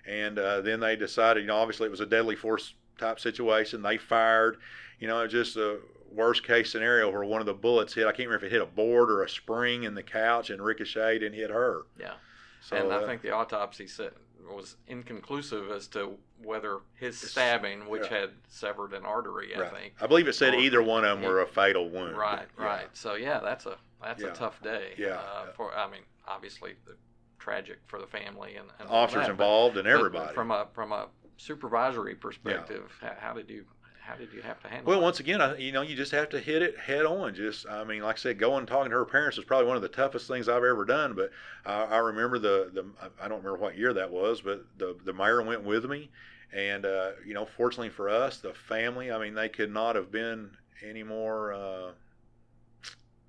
And 0.07 0.39
uh, 0.39 0.61
then 0.61 0.81
they 0.81 0.97
decided, 0.97 1.41
you 1.41 1.47
know, 1.47 1.57
obviously 1.57 1.87
it 1.87 1.91
was 1.91 2.01
a 2.01 2.07
deadly 2.07 2.37
force 2.37 2.75
type 2.99 3.19
situation. 3.21 3.83
They 3.83 3.97
fired, 3.99 4.59
you 5.01 5.07
know, 5.09 5.21
it 5.21 5.25
was 5.25 5.33
just 5.33 5.57
a 5.57 5.79
worst 6.13 6.45
case 6.45 6.71
scenario 6.71 7.11
where 7.11 7.25
one 7.25 7.41
of 7.41 7.47
the 7.47 7.55
bullets 7.55 7.95
hit. 7.95 8.07
I 8.07 8.11
can't 8.11 8.29
remember 8.29 8.45
if 8.47 8.51
it 8.51 8.53
hit 8.53 8.63
a 8.63 8.67
board 8.67 9.11
or 9.11 9.23
a 9.23 9.29
spring 9.29 9.85
in 9.85 9.95
the 9.95 10.03
couch 10.03 10.51
and 10.51 10.61
ricocheted 10.63 11.23
and 11.23 11.35
hit 11.35 11.51
her. 11.51 11.83
Yeah. 11.99 12.15
So 12.67 12.77
and 12.77 12.93
I 12.93 12.97
uh, 12.97 13.07
think 13.07 13.23
the 13.23 13.31
autopsy 13.31 13.87
said 13.87 14.11
was 14.51 14.75
inconclusive 14.89 15.71
as 15.71 15.87
to 15.89 16.19
whether 16.43 16.81
his 16.95 17.17
stabbing, 17.17 17.89
which 17.89 18.11
yeah. 18.11 18.19
had 18.19 18.31
severed 18.49 18.93
an 18.93 19.05
artery, 19.05 19.55
I 19.55 19.61
right. 19.61 19.73
think. 19.73 19.95
I 20.01 20.09
believe 20.09 20.27
it 20.27 20.35
said 20.35 20.55
or- 20.55 20.59
either 20.59 20.83
one 20.83 21.05
of 21.05 21.21
them 21.21 21.31
were 21.31 21.43
a 21.43 21.47
fatal 21.47 21.89
wound. 21.89 22.17
Right, 22.17 22.49
Yeah. 22.59 22.65
right. 22.65 22.89
So 22.93 23.15
yeah, 23.15 23.39
that's 23.39 23.67
a 23.67 23.77
that's 24.03 24.21
Yeah. 24.21 24.31
a 24.31 24.35
tough 24.35 24.61
day. 24.63 24.95
Yeah. 24.99 25.21
Uh, 25.21 25.53
for 25.53 25.73
I 25.77 25.89
mean, 25.89 26.01
obviously 26.27 26.75
the 26.87 26.97
tragic 27.39 27.79
for 27.87 28.01
the 28.01 28.07
family 28.09 28.57
and, 28.57 28.69
and 28.81 28.89
Officers 28.89 29.29
that, 29.29 29.37
but- 29.37 29.45
involved 29.45 29.77
and 29.77 29.87
everybody. 29.87 30.35
from 30.35 30.51
a 30.51 30.67
from 30.73 30.91
a 30.91 31.07
supervisory 31.37 32.17
perspective, 32.17 32.91
how, 33.01 33.15
how 33.17 33.33
did 33.33 33.49
you 33.49 33.65
how 34.07 34.15
did 34.15 34.33
you 34.33 34.41
have 34.43 34.61
to 34.63 34.69
handle? 34.69 34.89
Well, 34.91 35.01
it? 35.01 35.03
once 35.03 35.21
again, 35.21 35.41
I, 35.41 35.57
you 35.57 35.73
know, 35.73 35.83
you 35.83 35.97
just 35.97 36.13
have 36.13 36.29
to 36.31 36.41
hit 36.41 36.63
it 36.63 36.79
head 36.79 37.05
on. 37.05 37.35
Just, 37.35 37.67
I 37.69 37.83
mean, 37.85 38.03
like 38.03 38.17
I 38.17 38.19
said, 38.19 38.39
going 38.39 38.61
and 38.61 38.69
talking 38.69 38.91
to 38.91 38.97
her 38.97 39.05
parents 39.05 39.37
was 39.37 39.45
probably 39.45 39.67
one 39.67 39.77
of 39.77 39.83
the 39.83 39.89
toughest 39.89 40.29
things 40.29 40.49
I've 40.49 40.63
ever 40.63 40.85
done. 40.85 41.15
But 41.15 41.31
I, 41.65 41.85
I 41.85 41.99
remember 41.99 42.39
the, 42.39 42.71
the, 42.73 42.87
I 43.21 43.29
don't 43.29 43.43
remember 43.43 43.59
what 43.59 43.77
year 43.77 43.93
that 43.95 44.11
was, 44.11 44.41
but 44.41 44.65
the, 44.79 44.97
the 45.05 45.13
mayor 45.13 45.43
went 45.43 45.65
with 45.65 45.85
me. 45.87 46.11
And, 46.53 46.87
uh, 46.87 47.13
you 47.27 47.35
know, 47.35 47.45
fortunately 47.45 47.91
for 47.91 48.09
us, 48.09 48.39
the 48.39 48.55
family, 48.55 49.11
I 49.11 49.19
mean, 49.19 49.35
they 49.35 49.49
could 49.49 49.73
not 49.73 49.97
have 49.97 50.13
been 50.13 50.51
any 50.87 51.03
more, 51.03 51.53
uh, 51.53 51.91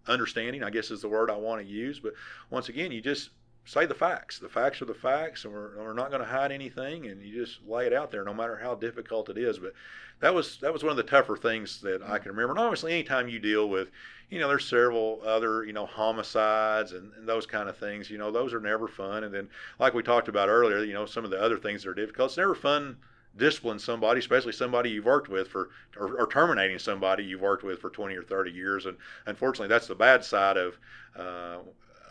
understanding, 0.08 0.64
I 0.64 0.70
guess 0.70 0.92
is 0.92 1.02
the 1.02 1.10
word 1.10 1.30
I 1.30 1.36
want 1.38 1.62
to 1.62 1.68
use. 1.68 2.00
But 2.00 2.14
once 2.50 2.70
again, 2.70 2.92
you 2.92 3.02
just 3.02 3.32
say 3.68 3.86
the 3.86 3.94
facts. 3.94 4.40
The 4.40 4.50
facts 4.50 4.82
are 4.82 4.86
the 4.86 4.94
facts, 4.94 5.44
and 5.44 5.54
we're, 5.54 5.78
we're 5.78 5.94
not 5.94 6.10
going 6.10 6.22
to 6.22 6.28
hide 6.28 6.52
anything, 6.52 7.08
and 7.08 7.22
you 7.22 7.46
just 7.46 7.60
lay 7.68 7.86
it 7.86 7.94
out 7.94 8.12
there, 8.12 8.24
no 8.24 8.34
matter 8.34 8.58
how 8.58 8.76
difficult 8.76 9.30
it 9.30 9.38
is. 9.38 9.60
But 9.60 9.74
that 10.22 10.34
was 10.34 10.58
that 10.62 10.74
was 10.74 10.84
one 10.84 10.92
of 10.92 10.98
the 10.98 11.04
tougher 11.04 11.36
things 11.36 11.82
that 11.82 12.02
I 12.02 12.18
can 12.18 12.32
remember. 12.32 12.52
And 12.52 12.60
obviously, 12.60 12.94
anytime 12.94 13.28
you 13.28 13.40
deal 13.40 13.70
with, 13.70 13.90
you 14.30 14.40
know, 14.40 14.48
there's 14.48 14.68
several 14.68 15.22
other, 15.26 15.66
you 15.66 15.74
know, 15.74 15.86
homicides 15.86 16.94
and, 16.94 17.12
and 17.18 17.28
those 17.28 17.46
kind 17.46 17.68
of 17.70 17.78
things. 17.78 18.10
You 18.10 18.18
know, 18.18 18.32
those 18.32 18.54
are 18.54 18.62
never 18.62 18.88
fun. 18.88 19.26
And 19.26 19.34
then, 19.34 19.50
like 19.80 19.94
we 19.94 20.02
talked 20.02 20.30
about 20.30 20.50
earlier, 20.50 20.84
you 20.84 20.94
know, 20.94 21.06
some 21.06 21.26
of 21.26 21.32
the 21.32 21.42
other 21.42 21.58
things 21.58 21.84
that 21.84 21.90
are 21.90 21.94
difficult. 21.94 22.32
It's 22.32 22.38
never 22.38 22.56
fun 22.56 22.98
discipline 23.36 23.78
somebody, 23.78 24.20
especially 24.20 24.52
somebody 24.52 24.90
you've 24.90 25.06
worked 25.06 25.30
with 25.30 25.48
for, 25.48 25.70
or, 26.00 26.20
or, 26.22 26.28
terminating 26.28 26.80
somebody 26.80 27.24
you've 27.24 27.42
worked 27.42 27.64
with 27.64 27.80
for 27.80 27.92
20 27.92 28.16
or 28.16 28.24
30 28.24 28.50
years. 28.50 28.88
And 28.88 28.98
unfortunately, 29.28 29.68
that's 29.68 29.86
the 29.86 29.94
bad 29.94 30.26
side 30.26 30.58
of 30.58 30.80
uh, 31.16 31.58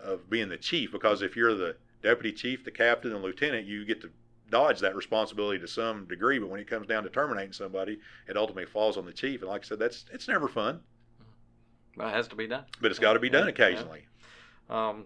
of 0.07 0.31
being 0.31 0.49
the 0.49 0.57
chief 0.57 0.93
because 0.93 1.23
if 1.23 1.37
you're 1.37 1.55
the 1.55 1.77
deputy 2.03 2.33
chief, 2.33 2.65
the 2.65 2.71
captain, 2.71 3.13
and 3.13 3.23
lieutenant, 3.23 3.67
you 3.67 3.85
get 3.85 4.01
to 4.01 4.11
dodge 4.51 4.81
that 4.81 4.95
responsibility 4.95 5.59
to 5.59 5.69
some 5.69 6.05
degree. 6.07 6.39
But 6.39 6.49
when 6.49 6.61
it 6.61 6.69
comes 6.69 6.87
down 6.87 7.03
to 7.03 7.11
terminating 7.11 7.53
somebody, 7.53 7.99
it 8.29 8.37
ultimately 8.37 8.67
falls 8.67 8.97
on 8.97 9.05
the 9.05 9.13
chief. 9.13 9.41
And 9.41 9.51
like 9.51 9.65
I 9.65 9.69
said, 9.69 9.79
that's 9.79 10.05
it's 10.13 10.29
never 10.29 10.49
fun. 10.49 10.81
Well, 11.97 12.09
it 12.09 12.13
has 12.13 12.29
to 12.29 12.37
be 12.37 12.47
done. 12.47 12.65
But 12.81 12.91
it's 12.91 13.01
got 13.01 13.15
to 13.15 13.19
be 13.19 13.31
done 13.31 13.49
occasionally. 13.49 14.07
Yeah. 14.71 14.89
Um, 14.89 15.05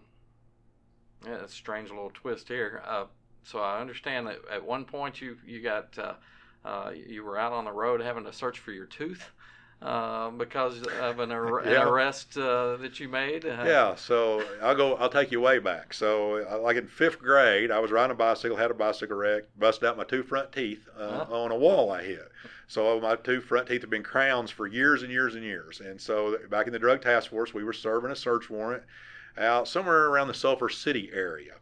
yeah, 1.24 1.36
it's 1.42 1.52
a 1.52 1.56
strange 1.56 1.90
little 1.90 2.10
twist 2.12 2.48
here. 2.48 2.82
Uh, 2.86 3.04
so 3.44 3.60
I 3.60 3.80
understand 3.80 4.26
that 4.26 4.38
at 4.50 4.64
one 4.64 4.84
point 4.84 5.20
you 5.20 5.36
you 5.46 5.62
got 5.62 5.98
uh, 5.98 6.14
uh, 6.64 6.90
you 6.94 7.24
were 7.24 7.38
out 7.38 7.52
on 7.52 7.64
the 7.64 7.72
road 7.72 8.00
having 8.00 8.24
to 8.24 8.32
search 8.32 8.58
for 8.58 8.72
your 8.72 8.86
tooth. 8.86 9.30
Uh, 9.82 10.28
because 10.32 10.82
of 11.00 11.20
an, 11.20 11.32
ar- 11.32 11.62
yeah. 11.64 11.80
an 11.80 11.88
arrest 11.88 12.36
uh, 12.36 12.76
that 12.76 13.00
you 13.00 13.08
made. 13.08 13.46
Uh, 13.46 13.64
yeah, 13.64 13.94
so 13.94 14.44
I'll 14.60 14.74
go. 14.74 14.94
I'll 14.96 15.08
take 15.08 15.30
you 15.32 15.40
way 15.40 15.58
back. 15.58 15.94
So, 15.94 16.46
uh, 16.50 16.60
like 16.60 16.76
in 16.76 16.86
fifth 16.86 17.18
grade, 17.18 17.70
I 17.70 17.78
was 17.78 17.90
riding 17.90 18.10
a 18.10 18.14
bicycle, 18.14 18.58
had 18.58 18.70
a 18.70 18.74
bicycle 18.74 19.16
wreck, 19.16 19.44
busted 19.58 19.88
out 19.88 19.96
my 19.96 20.04
two 20.04 20.22
front 20.22 20.52
teeth 20.52 20.86
uh, 20.98 21.24
huh? 21.24 21.34
on 21.34 21.50
a 21.50 21.56
wall 21.56 21.90
I 21.90 22.02
hit. 22.02 22.30
So 22.70 23.00
my 23.00 23.16
two 23.16 23.40
front 23.40 23.66
teeth 23.66 23.80
have 23.80 23.90
been 23.90 24.04
crowns 24.04 24.50
for 24.50 24.66
years 24.66 25.02
and 25.02 25.10
years 25.10 25.34
and 25.34 25.42
years. 25.42 25.80
And 25.80 26.00
so 26.00 26.36
back 26.50 26.68
in 26.68 26.72
the 26.72 26.78
drug 26.78 27.02
task 27.02 27.30
force, 27.30 27.52
we 27.52 27.64
were 27.64 27.72
serving 27.72 28.12
a 28.12 28.16
search 28.16 28.48
warrant 28.48 28.84
out 29.36 29.66
somewhere 29.66 30.06
around 30.06 30.28
the 30.28 30.34
Sulphur 30.34 30.68
City 30.68 31.10
area. 31.12 31.54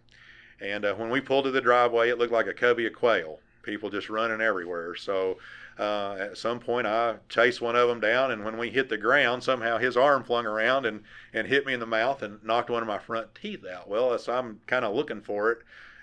And 0.61 0.85
uh, 0.85 0.95
when 0.97 1.09
we 1.09 1.21
pulled 1.21 1.45
to 1.45 1.51
the 1.51 1.61
driveway, 1.61 2.11
it 2.11 2.19
looked 2.19 2.33
like 2.33 2.47
a 2.47 2.53
covey 2.53 2.87
of 2.87 2.93
quail. 2.93 3.39
People 3.63 3.89
just 3.89 4.11
running 4.11 4.41
everywhere. 4.41 4.97
So 4.97 5.39
uh, 5.79 6.17
at 6.19 6.37
some 6.37 6.59
point, 6.59 6.87
I 6.87 7.17
chased 7.29 7.61
one 7.61 7.77
of 7.77 7.89
them 7.89 8.01
down, 8.01 8.33
and 8.33 8.45
when 8.45 8.59
we 8.59 8.71
hit 8.71 8.89
the 8.89 8.99
ground, 8.99 9.45
somehow 9.45 9.79
his 9.79 9.97
arm 9.97 10.25
flung 10.25 10.45
around 10.45 10.87
and, 10.87 11.05
and 11.33 11.47
hit 11.47 11.67
me 11.67 11.73
in 11.73 11.81
the 11.81 11.87
mouth 11.87 12.23
and 12.23 12.43
knocked 12.43 12.71
one 12.71 12.83
of 12.83 12.89
my 12.89 12.99
front 12.99 13.35
teeth 13.35 13.65
out. 13.65 13.89
Well, 13.89 14.13
as 14.13 14.29
I'm 14.29 14.61
kind 14.67 14.85
of 14.85 14.95
looking 14.95 15.21
for 15.21 15.53
it, 15.53 15.59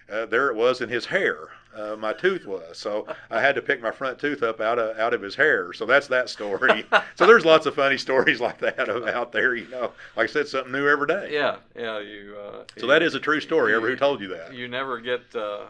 uh, 0.09 0.25
there 0.27 0.49
it 0.49 0.55
was 0.55 0.81
in 0.81 0.89
his 0.89 1.05
hair. 1.05 1.49
Uh, 1.75 1.95
my 1.97 2.13
tooth 2.13 2.45
was, 2.45 2.77
so 2.77 3.05
I 3.29 3.41
had 3.41 3.55
to 3.55 3.61
pick 3.61 3.81
my 3.81 3.91
front 3.91 4.17
tooth 4.17 4.43
up 4.43 4.61
out 4.61 4.79
of 4.79 4.97
out 4.97 5.13
of 5.13 5.21
his 5.21 5.35
hair. 5.35 5.73
So 5.73 5.85
that's 5.85 6.07
that 6.07 6.29
story. 6.29 6.85
so 7.15 7.25
there's 7.25 7.43
lots 7.43 7.65
of 7.65 7.75
funny 7.75 7.97
stories 7.97 8.39
like 8.39 8.59
that 8.59 8.87
out 8.87 9.33
there. 9.33 9.55
You 9.55 9.67
know, 9.67 9.91
like 10.15 10.29
I 10.29 10.31
said, 10.31 10.47
something 10.47 10.71
new 10.71 10.87
every 10.87 11.07
day. 11.07 11.31
Yeah, 11.33 11.57
yeah. 11.75 11.99
You. 11.99 12.37
Uh, 12.39 12.63
so 12.77 12.85
you, 12.85 12.87
that 12.87 13.03
is 13.03 13.15
a 13.15 13.19
true 13.19 13.41
story. 13.41 13.71
You, 13.71 13.77
Ever 13.77 13.89
who 13.89 13.95
told 13.97 14.21
you 14.21 14.29
that? 14.29 14.53
You 14.53 14.69
never 14.69 15.01
get. 15.01 15.35
Uh, 15.35 15.65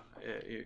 you, 0.47 0.66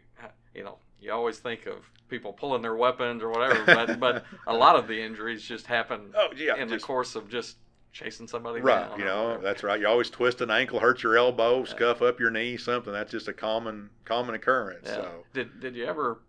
you 0.53 0.63
know, 0.63 0.77
you 0.99 1.13
always 1.13 1.37
think 1.37 1.67
of 1.67 1.89
people 2.09 2.33
pulling 2.33 2.61
their 2.61 2.75
weapons 2.75 3.23
or 3.23 3.29
whatever, 3.29 3.63
but 3.65 3.99
but 4.01 4.25
a 4.47 4.53
lot 4.53 4.75
of 4.75 4.87
the 4.87 5.01
injuries 5.01 5.43
just 5.43 5.67
happen 5.67 6.11
oh, 6.15 6.29
yeah, 6.35 6.55
in 6.55 6.69
just, 6.69 6.81
the 6.81 6.85
course 6.85 7.15
of 7.15 7.29
just 7.29 7.57
chasing 7.91 8.27
somebody 8.27 8.61
right. 8.61 8.97
You 8.97 9.05
know, 9.05 9.39
that's 9.41 9.63
right. 9.63 9.79
You 9.79 9.87
always 9.87 10.09
twist 10.09 10.41
an 10.41 10.51
ankle, 10.51 10.79
hurt 10.79 11.03
your 11.03 11.17
elbow, 11.17 11.63
scuff 11.65 12.01
up 12.01 12.19
your 12.19 12.31
knee, 12.31 12.57
something. 12.57 12.93
That's 12.93 13.11
just 13.11 13.27
a 13.27 13.33
common 13.33 13.89
common 14.05 14.35
occurrence. 14.35 14.87
Yeah. 14.87 14.95
So. 14.95 15.25
Did 15.33 15.59
did 15.59 15.75
you 15.75 15.85
ever 15.85 16.19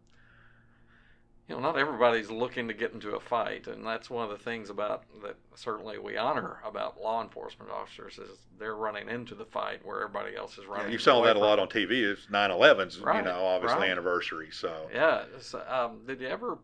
you 1.50 1.56
know, 1.56 1.62
not 1.62 1.76
everybody's 1.76 2.30
looking 2.30 2.68
to 2.68 2.74
get 2.74 2.92
into 2.92 3.16
a 3.16 3.20
fight, 3.20 3.66
and 3.66 3.84
that's 3.84 4.08
one 4.08 4.22
of 4.22 4.30
the 4.30 4.42
things 4.42 4.70
about 4.70 5.02
that 5.24 5.34
certainly 5.56 5.98
we 5.98 6.16
honor 6.16 6.58
about 6.64 7.00
law 7.00 7.20
enforcement 7.20 7.72
officers 7.72 8.18
is 8.18 8.38
they're 8.56 8.76
running 8.76 9.08
into 9.08 9.34
the 9.34 9.44
fight 9.44 9.84
where 9.84 10.00
everybody 10.00 10.36
else 10.36 10.58
is 10.58 10.66
running. 10.66 10.86
Yeah, 10.86 10.92
you've 10.92 11.02
seen 11.02 11.24
that 11.24 11.34
a 11.34 11.40
lot 11.40 11.58
on 11.58 11.66
TV. 11.66 12.08
It's 12.08 12.26
9/11's, 12.26 13.00
right, 13.00 13.16
you 13.16 13.22
know, 13.24 13.44
obviously 13.44 13.80
right. 13.80 13.90
anniversary. 13.90 14.50
So 14.52 14.88
yeah, 14.94 15.24
so, 15.40 15.60
um, 15.68 16.02
did 16.06 16.20
you 16.20 16.28
ever? 16.28 16.58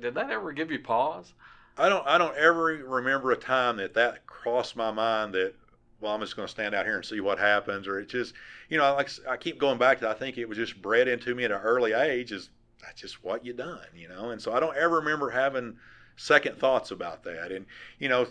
Did 0.00 0.14
that 0.14 0.30
ever 0.30 0.52
give 0.52 0.70
you 0.70 0.78
pause? 0.78 1.32
I 1.76 1.88
don't. 1.88 2.06
I 2.06 2.16
don't 2.16 2.36
ever 2.36 2.66
remember 2.86 3.32
a 3.32 3.36
time 3.36 3.78
that 3.78 3.94
that 3.94 4.26
crossed 4.26 4.76
my 4.76 4.92
mind 4.92 5.34
that 5.34 5.54
well, 6.00 6.14
I'm 6.14 6.20
just 6.20 6.36
going 6.36 6.46
to 6.46 6.52
stand 6.52 6.72
out 6.72 6.86
here 6.86 6.94
and 6.94 7.04
see 7.04 7.18
what 7.18 7.40
happens, 7.40 7.88
or 7.88 7.98
it 7.98 8.10
just, 8.10 8.34
you 8.68 8.78
know, 8.78 8.94
like 8.94 9.10
I 9.28 9.36
keep 9.36 9.58
going 9.58 9.78
back 9.78 9.98
to. 10.00 10.08
I 10.08 10.14
think 10.14 10.38
it 10.38 10.48
was 10.48 10.56
just 10.56 10.80
bred 10.80 11.08
into 11.08 11.34
me 11.34 11.42
at 11.42 11.50
an 11.50 11.60
early 11.62 11.94
age. 11.94 12.30
Is 12.30 12.50
that's 12.84 13.00
just 13.00 13.24
what 13.24 13.44
you 13.44 13.52
done, 13.52 13.86
you 13.94 14.08
know. 14.08 14.30
And 14.30 14.40
so 14.40 14.52
I 14.52 14.60
don't 14.60 14.76
ever 14.76 14.96
remember 14.96 15.30
having 15.30 15.76
second 16.16 16.58
thoughts 16.58 16.90
about 16.90 17.24
that. 17.24 17.52
And 17.52 17.66
you 17.98 18.08
know, 18.08 18.26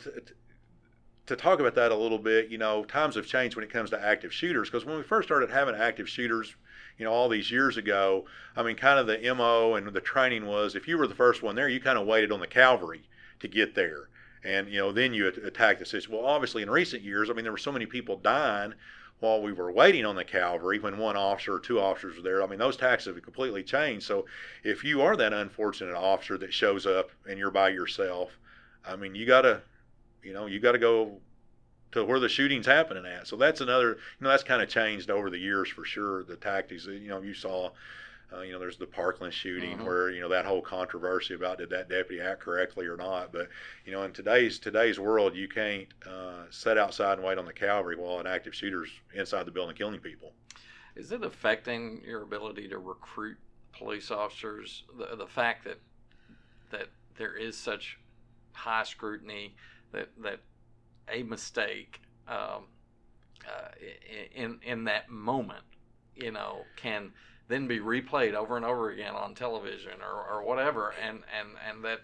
to 1.26 1.36
talk 1.36 1.60
about 1.60 1.76
that 1.76 1.92
a 1.92 1.96
little 1.96 2.20
bit, 2.20 2.50
you 2.50 2.58
know, 2.58 2.84
times 2.84 3.16
have 3.16 3.26
changed 3.26 3.56
when 3.56 3.64
it 3.64 3.72
comes 3.72 3.90
to 3.92 4.04
active 4.04 4.34
shooters 4.34 4.70
because 4.70 4.86
when 4.86 4.98
we 4.98 5.04
first 5.04 5.28
started 5.28 5.50
having 5.50 5.76
active 5.76 6.10
shooters, 6.10 6.56
you 6.98 7.06
know, 7.06 7.12
all 7.12 7.30
these 7.30 7.50
years 7.50 7.78
ago, 7.78 8.26
I 8.56 8.64
mean, 8.64 8.76
kind 8.76 9.00
of 9.00 9.08
the 9.08 9.34
MO 9.34 9.76
and 9.76 9.88
the 9.88 10.02
training 10.02 10.46
was 10.46 10.76
if 10.76 10.88
you 10.88 10.98
were 10.98 11.08
the 11.08 11.16
first 11.16 11.42
one 11.42 11.56
there, 11.56 11.70
you 11.70 11.80
kind 11.80 11.98
of 11.98 12.06
waited 12.06 12.32
on 12.32 12.40
the 12.40 12.48
cavalry 12.48 13.04
to 13.40 13.48
get 13.48 13.76
there. 13.76 14.10
And, 14.46 14.68
you 14.68 14.78
know, 14.80 14.92
then 14.92 15.14
you 15.14 15.28
attack 15.28 15.80
the 15.80 15.86
situation. 15.86 16.14
Well, 16.14 16.26
obviously, 16.26 16.64
in 16.64 16.70
recent 16.70 17.02
years, 17.02 17.30
I 17.30 17.34
mean, 17.34 17.44
there 17.44 17.52
were 17.54 17.58
so 17.58 17.72
many 17.72 17.86
people 17.86 18.18
dying 18.18 18.74
while 19.24 19.42
we 19.42 19.54
were 19.54 19.72
waiting 19.72 20.06
on 20.06 20.18
the 20.18 20.24
cavalry 20.26 20.80
when 20.80 20.98
one 20.98 21.16
officer 21.16 21.54
or 21.54 21.60
two 21.60 21.80
officers 21.80 22.18
were 22.18 22.22
there. 22.22 22.44
I 22.44 22.46
mean, 22.46 22.60
those 22.60 22.76
tactics 22.76 23.06
have 23.06 23.22
completely 23.24 23.64
changed. 23.64 24.06
So 24.06 24.26
if 24.66 24.84
you 24.84 25.02
are 25.02 25.16
that 25.16 25.32
unfortunate 25.32 25.96
officer 25.96 26.38
that 26.40 26.54
shows 26.54 26.86
up 26.86 27.10
and 27.26 27.40
you're 27.40 27.50
by 27.50 27.70
yourself, 27.70 28.38
I 28.86 28.98
mean, 28.98 29.16
you 29.16 29.26
got 29.26 29.44
to, 29.44 29.62
you 30.24 30.34
know, 30.34 30.48
you 30.48 30.60
got 30.60 30.74
to 30.74 30.78
go 30.78 31.22
to 31.94 32.04
where 32.04 32.20
the 32.20 32.28
shooting's 32.28 32.66
happening 32.66 33.06
at. 33.06 33.26
So 33.26 33.38
that's 33.38 33.62
another, 33.62 33.92
you 33.92 33.98
know, 34.20 34.30
that's 34.30 34.44
kind 34.44 34.62
of 34.62 34.68
changed 34.68 35.10
over 35.10 35.30
the 35.30 35.40
years 35.40 35.70
for 35.70 35.86
sure. 35.86 36.26
The 36.26 36.36
tactics, 36.36 36.86
you 36.86 37.08
know, 37.08 37.22
you 37.22 37.34
saw 37.34 37.70
uh, 38.36 38.42
you 38.42 38.52
know, 38.54 38.60
there's 38.60 38.78
the 38.78 38.86
Parkland 38.86 39.34
shooting 39.34 39.78
mm-hmm. 39.78 39.86
where 39.86 40.10
you 40.10 40.22
know 40.22 40.30
that 40.30 40.46
whole 40.46 40.62
controversy 40.62 41.34
about 41.34 41.58
did 41.58 41.70
that 41.70 41.90
deputy 41.90 42.22
act 42.22 42.42
correctly 42.42 42.86
or 42.86 42.98
not. 42.98 43.32
But 43.32 43.50
you 43.86 43.92
know, 43.92 44.04
in 44.04 44.12
today's 44.12 44.60
today's 44.60 45.00
world, 45.00 45.36
you 45.36 45.48
can't 45.48 45.88
uh, 46.08 46.46
sit 46.50 46.78
outside 46.78 47.18
and 47.18 47.24
wait 47.24 47.38
on 47.38 47.46
the 47.46 47.54
cavalry 47.54 47.96
while 47.96 48.20
an 48.20 48.28
active 48.28 48.56
shooter's 48.56 48.90
inside 49.14 49.46
the 49.46 49.52
building 49.52 49.76
killing 49.76 50.00
people. 50.00 50.32
Is 50.96 51.12
it 51.12 51.24
affecting 51.24 52.02
your 52.06 52.22
ability 52.24 52.68
to 52.70 52.78
recruit 52.78 53.38
police 53.78 54.12
officers? 54.12 54.84
The 54.98 55.16
the 55.16 55.28
fact 55.28 55.66
that 55.66 55.80
that 56.72 56.88
there 57.18 57.36
is 57.36 57.58
such 57.58 58.00
high 58.54 58.84
scrutiny 58.84 59.56
that 59.92 60.10
that 60.22 60.40
a 61.12 61.24
mistake 61.24 62.02
um, 62.28 62.66
uh, 63.46 63.70
in 64.36 64.60
in 64.64 64.86
that 64.86 65.10
moment, 65.10 65.64
you 66.16 66.32
know, 66.32 66.62
can 66.76 67.12
then 67.48 67.68
be 67.68 67.80
replayed 67.80 68.34
over 68.34 68.56
and 68.56 68.66
over 68.66 68.92
again 68.92 69.16
on 69.16 69.36
television 69.36 70.02
or, 70.02 70.38
or 70.38 70.44
whatever, 70.44 70.94
and 71.02 71.20
and 71.38 71.50
and 71.68 71.84
that 71.84 72.02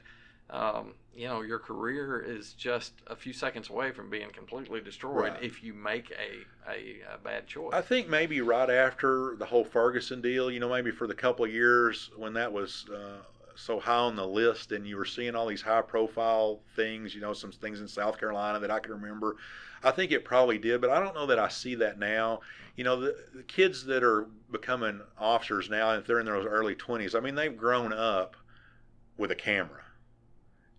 um, 0.50 0.94
you 1.16 1.28
know 1.28 1.42
your 1.42 1.60
career 1.60 2.20
is 2.20 2.54
just 2.54 2.94
a 3.08 3.16
few 3.16 3.34
seconds 3.34 3.70
away 3.70 3.92
from 3.92 4.10
being 4.10 4.30
completely 4.32 4.82
destroyed 4.82 5.34
right. 5.34 5.44
if 5.44 5.64
you 5.64 5.74
make 5.74 6.12
a, 6.12 6.72
a, 6.72 7.16
a, 7.16 7.18
bad 7.24 7.48
choice. 7.48 7.74
I 7.74 7.82
think 7.82 8.10
maybe 8.10 8.42
right 8.42 8.70
after 8.70 9.36
the 9.38 9.46
whole 9.46 9.64
Ferguson 9.64 10.22
deal, 10.22 10.50
you 10.50 10.60
know, 10.60 10.70
maybe 10.70 10.92
for 10.92 11.08
the 11.08 11.16
couple 11.16 11.46
of 11.46 11.52
years 11.52 12.10
when 12.18 12.34
that 12.34 12.52
was. 12.52 12.86
Uh, 12.94 13.22
so 13.60 13.80
high 13.80 13.95
on 13.95 14.16
the 14.16 14.28
list, 14.28 14.72
and 14.72 14.88
you 14.88 14.97
were 14.97 15.05
seeing 15.05 15.36
all 15.36 15.47
these 15.47 15.62
high-profile 15.62 16.62
things. 16.76 17.14
You 17.14 17.22
know, 17.22 17.34
some 17.34 17.51
things 17.51 17.82
in 17.82 17.88
South 17.88 18.20
Carolina 18.20 18.60
that 18.60 18.72
I 18.72 18.80
can 18.80 18.93
remember. 18.93 19.38
I 19.84 19.91
think 19.91 20.12
it 20.12 20.26
probably 20.26 20.57
did, 20.57 20.82
but 20.82 20.89
I 20.89 20.99
don't 20.99 21.16
know 21.16 21.28
that 21.28 21.39
I 21.39 21.47
see 21.47 21.76
that 21.76 21.99
now 21.99 22.41
you 22.80 22.86
know, 22.86 22.97
the, 22.97 23.14
the 23.36 23.43
kids 23.43 23.84
that 23.88 24.05
are 24.05 24.26
becoming 24.49 25.01
officers 25.18 25.70
now, 25.70 25.91
if 25.95 26.07
they're 26.07 26.22
in 26.22 26.26
their 26.26 26.36
early 26.36 26.76
20s, 26.76 27.14
I 27.14 27.20
mean, 27.20 27.36
they've 27.36 27.57
grown 27.57 27.91
up 27.91 28.38
with 29.18 29.32
a 29.32 29.36
camera. 29.36 29.84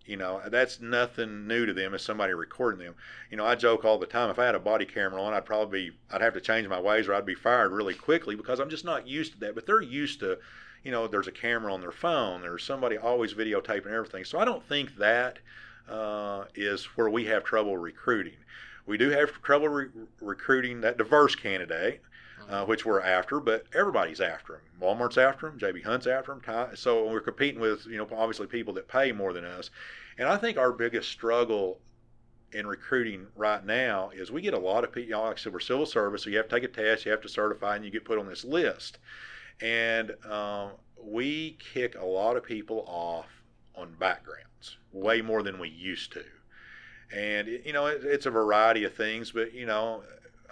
You 0.07 0.17
know, 0.17 0.41
that's 0.47 0.81
nothing 0.81 1.45
new 1.45 1.67
to 1.67 1.73
them 1.73 1.93
as 1.93 2.01
somebody 2.01 2.33
recording 2.33 2.83
them. 2.83 2.95
You 3.29 3.37
know, 3.37 3.45
I 3.45 3.53
joke 3.53 3.85
all 3.85 3.99
the 3.99 4.07
time. 4.07 4.31
If 4.31 4.39
I 4.39 4.47
had 4.47 4.55
a 4.55 4.59
body 4.59 4.87
camera 4.87 5.21
on, 5.21 5.35
I'd 5.35 5.45
probably 5.45 5.89
be, 5.89 5.97
I'd 6.11 6.21
have 6.21 6.33
to 6.33 6.41
change 6.41 6.67
my 6.67 6.79
ways 6.79 7.07
or 7.07 7.13
I'd 7.13 7.23
be 7.23 7.35
fired 7.35 7.71
really 7.71 7.93
quickly 7.93 8.35
because 8.35 8.59
I'm 8.59 8.71
just 8.71 8.83
not 8.83 9.07
used 9.07 9.33
to 9.33 9.39
that. 9.41 9.53
But 9.53 9.67
they're 9.67 9.79
used 9.79 10.21
to, 10.21 10.39
you 10.83 10.91
know, 10.91 11.07
there's 11.07 11.27
a 11.27 11.31
camera 11.31 11.73
on 11.73 11.81
their 11.81 11.91
phone. 11.91 12.41
There's 12.41 12.63
somebody 12.63 12.97
always 12.97 13.33
videotaping 13.33 13.91
everything. 13.91 14.25
So 14.25 14.39
I 14.39 14.45
don't 14.45 14.63
think 14.67 14.95
that 14.97 15.39
uh, 15.89 16.45
is 16.55 16.85
where 16.95 17.09
we 17.09 17.25
have 17.25 17.43
trouble 17.43 17.77
recruiting. 17.77 18.37
We 18.85 18.97
do 18.97 19.09
have 19.09 19.41
trouble 19.41 19.69
re- 19.69 19.89
recruiting 20.19 20.81
that 20.81 20.97
diverse 20.97 21.35
candidate, 21.35 22.01
uh, 22.49 22.61
mm-hmm. 22.61 22.69
which 22.69 22.85
we're 22.85 23.01
after, 23.01 23.39
but 23.39 23.65
everybody's 23.75 24.21
after 24.21 24.53
them. 24.53 24.61
Walmart's 24.81 25.17
after 25.17 25.49
them, 25.49 25.59
JB 25.59 25.83
Hunt's 25.83 26.07
after 26.07 26.33
them. 26.33 26.75
So 26.75 27.07
we're 27.09 27.21
competing 27.21 27.61
with, 27.61 27.85
you 27.85 27.97
know, 27.97 28.07
obviously 28.15 28.47
people 28.47 28.73
that 28.73 28.87
pay 28.87 29.11
more 29.11 29.33
than 29.33 29.45
us. 29.45 29.69
And 30.17 30.27
I 30.27 30.37
think 30.37 30.57
our 30.57 30.71
biggest 30.71 31.09
struggle 31.09 31.79
in 32.53 32.67
recruiting 32.67 33.27
right 33.35 33.65
now 33.65 34.09
is 34.13 34.31
we 34.31 34.41
get 34.41 34.53
a 34.53 34.59
lot 34.59 34.83
of 34.83 34.91
people. 34.91 35.21
Like 35.21 35.37
I 35.37 35.39
said, 35.39 35.53
we're 35.53 35.59
civil 35.59 35.85
service, 35.85 36.23
so 36.23 36.29
you 36.29 36.37
have 36.37 36.49
to 36.49 36.55
take 36.55 36.63
a 36.63 36.67
test, 36.67 37.05
you 37.05 37.11
have 37.11 37.21
to 37.21 37.29
certify, 37.29 37.75
and 37.75 37.85
you 37.85 37.91
get 37.91 38.03
put 38.03 38.19
on 38.19 38.27
this 38.27 38.43
list. 38.43 38.97
And 39.61 40.15
um, 40.25 40.71
we 41.03 41.57
kick 41.59 41.95
a 41.95 42.05
lot 42.05 42.37
of 42.37 42.43
people 42.43 42.83
off 42.87 43.27
on 43.75 43.93
backgrounds, 43.99 44.77
way 44.91 45.21
more 45.21 45.43
than 45.43 45.59
we 45.59 45.69
used 45.69 46.13
to. 46.13 46.23
And 47.15 47.47
you 47.47 47.73
know, 47.73 47.87
it, 47.87 48.03
it's 48.03 48.25
a 48.25 48.31
variety 48.31 48.83
of 48.83 48.93
things, 48.93 49.31
but 49.31 49.53
you 49.53 49.65
know, 49.65 50.03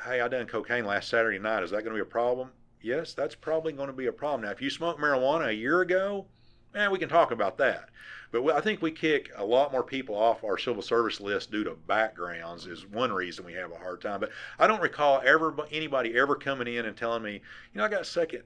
hey, 0.06 0.22
I 0.22 0.28
done 0.28 0.46
cocaine 0.46 0.86
last 0.86 1.10
Saturday 1.10 1.40
night. 1.40 1.64
Is 1.64 1.72
that 1.72 1.84
going 1.84 1.96
to 1.96 1.96
be 1.96 2.02
a 2.02 2.06
problem? 2.06 2.52
Yes, 2.82 3.14
that's 3.14 3.36
probably 3.36 3.74
going 3.74 3.88
to 3.88 3.94
be 3.94 4.08
a 4.08 4.14
problem. 4.14 4.44
Now, 4.44 4.52
if 4.52 4.62
you 4.62 4.70
smoked 4.70 5.00
marijuana 5.00 5.48
a 5.48 5.54
year 5.54 5.82
ago, 5.82 6.26
man, 6.74 6.92
we 6.92 7.00
can 7.00 7.10
talk 7.10 7.32
about 7.32 7.58
that. 7.58 7.90
But 8.32 8.48
I 8.52 8.62
think 8.62 8.82
we 8.82 8.92
kick 8.92 9.32
a 9.36 9.44
lot 9.44 9.72
more 9.72 9.84
people 9.84 10.16
off 10.16 10.44
our 10.44 10.58
civil 10.58 10.84
service 10.84 11.20
list 11.20 11.52
due 11.52 11.64
to 11.64 11.72
backgrounds 11.88 12.68
is 12.68 12.86
one 12.86 13.12
reason 13.12 13.44
we 13.44 13.54
have 13.54 13.72
a 13.72 13.78
hard 13.78 14.02
time. 14.02 14.20
But 14.20 14.30
I 14.60 14.68
don't 14.68 14.82
recall 14.82 15.22
ever 15.26 15.56
anybody 15.72 16.16
ever 16.18 16.36
coming 16.36 16.74
in 16.74 16.86
and 16.86 16.96
telling 16.96 17.24
me, 17.24 17.34
you 17.34 17.42
know, 17.78 17.84
I 17.84 17.90
got 17.90 18.06
second 18.06 18.44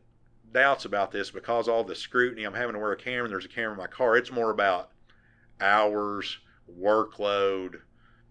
doubts 0.53 0.85
about 0.85 1.11
this 1.11 1.31
because 1.31 1.67
all 1.67 1.83
the 1.83 1.95
scrutiny. 1.95 2.43
I'm 2.43 2.53
having 2.53 2.73
to 2.73 2.79
wear 2.79 2.91
a 2.91 2.97
camera. 2.97 3.27
There's 3.27 3.45
a 3.45 3.49
camera 3.49 3.73
in 3.73 3.77
my 3.77 3.87
car. 3.87 4.15
It's 4.15 4.31
more 4.31 4.51
about 4.51 4.91
hours, 5.59 6.37
workload, 6.79 7.81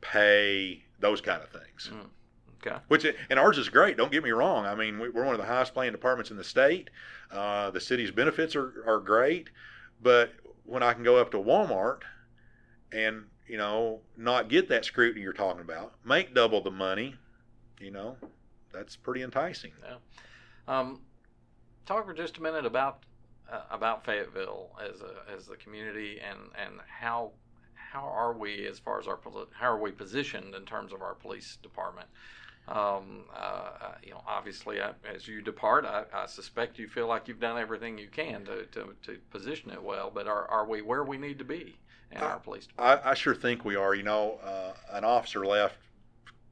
pay, 0.01 0.85
those 1.01 1.21
kind 1.21 1.43
of 1.43 1.51
things. 1.51 1.91
Mm. 1.93 2.09
Okay. 2.65 2.77
Which 2.89 3.05
and 3.29 3.39
ours 3.39 3.59
is 3.59 3.69
great. 3.69 3.97
Don't 3.97 4.13
get 4.13 4.23
me 4.23 4.31
wrong. 4.31 4.67
I 4.67 4.75
mean, 4.75 4.99
we're 4.99 5.25
one 5.25 5.35
of 5.35 5.41
the 5.41 5.47
highest 5.47 5.75
paying 5.75 5.93
departments 5.93 6.31
in 6.31 6.37
the 6.37 6.45
state. 6.45 6.91
Uh, 7.31 7.71
the 7.71 7.81
city's 7.81 8.13
benefits 8.13 8.55
are, 8.55 8.85
are 8.87 9.01
great, 9.01 9.51
but 10.01 10.33
when 10.65 10.83
I 10.83 10.93
can 10.93 11.03
go 11.03 11.17
up 11.17 11.33
to 11.33 11.39
Walmart 11.39 12.03
and 12.93 13.25
you 13.49 13.57
know 13.57 14.01
not 14.17 14.49
get 14.49 14.69
that 14.69 14.85
scrutiny 14.85 15.23
you're 15.23 15.33
talking 15.33 15.61
about, 15.61 15.95
make 16.05 16.35
double 16.35 16.61
the 16.61 16.71
money, 16.71 17.17
you 17.81 17.91
know, 17.91 18.17
that's 18.73 18.95
pretty 18.95 19.23
enticing. 19.23 19.73
Yeah. 19.83 19.97
Um, 20.69 21.01
talk 21.87 22.07
for 22.07 22.15
just 22.15 22.39
a 22.39 22.43
minute 22.43 22.67
about 22.67 23.01
uh, 23.51 23.61
about 23.71 24.05
Fayetteville 24.05 24.71
as 24.83 25.01
a 25.01 25.35
as 25.35 25.47
the 25.47 25.57
community 25.57 26.21
and 26.21 26.39
and 26.55 26.81
how 26.87 27.33
how 27.75 28.03
are 28.03 28.33
we 28.33 28.67
as 28.67 28.79
far 28.79 28.99
as 28.99 29.07
our 29.07 29.19
how 29.53 29.71
are 29.71 29.81
we 29.81 29.91
positioned 29.91 30.55
in 30.55 30.65
terms 30.65 30.93
of 30.93 31.03
our 31.03 31.15
police 31.15 31.59
department? 31.63 32.09
Um, 32.69 33.25
uh, 33.35 33.39
uh, 33.39 33.95
you 34.05 34.13
know, 34.13 34.23
obviously, 34.27 34.81
I, 34.81 34.93
as 35.13 35.27
you 35.27 35.43
depart, 35.43 35.85
I, 35.85 36.05
I, 36.15 36.27
suspect 36.27 36.79
you 36.79 36.87
feel 36.87 37.09
like 37.09 37.27
you've 37.27 37.41
done 37.41 37.59
everything 37.59 37.99
you 37.99 38.07
can 38.07 38.45
to, 38.45 38.67
to, 38.67 38.95
to 39.03 39.19
position 39.33 39.71
it 39.71 39.83
well. 39.83 40.13
But 40.15 40.29
are, 40.29 40.47
are 40.49 40.65
we 40.65 40.81
where 40.81 41.03
we 41.03 41.19
need 41.19 41.41
to 41.41 41.45
be 41.45 41.77
in 42.13 42.19
I, 42.19 42.21
our 42.21 42.39
police 42.39 42.67
department? 42.69 43.05
I, 43.05 43.11
I, 43.11 43.15
sure 43.15 43.35
think 43.35 43.65
we 43.65 43.75
are. 43.75 43.97
You 43.97 44.05
know, 44.05 44.39
uh, 44.45 44.75
an 44.93 45.05
officer 45.05 45.45
left 45.45 45.75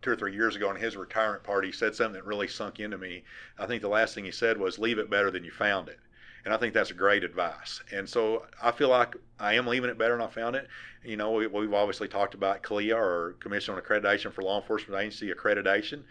two 0.03 0.11
or 0.11 0.17
three 0.17 0.35
years 0.35 0.57
ago 0.57 0.71
in 0.71 0.77
his 0.77 0.97
retirement 0.97 1.43
party 1.43 1.73
said 1.73 1.95
something 1.95 2.15
that 2.15 2.25
really 2.25 2.49
sunk 2.49 2.81
into 2.81 2.99
me. 2.99 3.25
I 3.59 3.67
think 3.67 3.83
the 3.83 3.89
last 3.89 4.15
thing 4.15 4.25
he 4.25 4.31
said 4.31 4.59
was, 4.59 4.79
"Leave 4.79 4.99
it 4.99 5.11
better 5.11 5.31
than 5.31 5.45
you 5.45 5.51
found 5.51 5.89
it." 5.89 6.01
and 6.45 6.55
I 6.55 6.57
think 6.57 6.75
that's 6.75 6.91
a 6.91 6.95
great 6.95 7.25
advice. 7.25 7.83
And 7.93 8.09
so 8.09 8.47
I 8.63 8.71
feel 8.71 8.89
like 8.89 9.15
I 9.39 9.55
am 9.55 9.67
leaving 9.67 9.91
it 9.91 9.99
better 9.99 10.17
than 10.17 10.27
I 10.27 10.31
found 10.31 10.57
it. 10.57 10.69
You 11.05 11.17
know, 11.17 11.33
we, 11.33 11.45
have 11.45 11.75
obviously 11.75 12.09
talked 12.09 12.35
about 12.35 12.63
CALEA 12.63 12.97
or 12.97 13.35
Commission 13.41 13.75
on 13.75 13.81
Accreditation 13.81 14.33
for 14.33 14.43
Law 14.43 14.61
Enforcement 14.61 15.01
Agency 15.01 15.33
accreditation. 15.33 16.03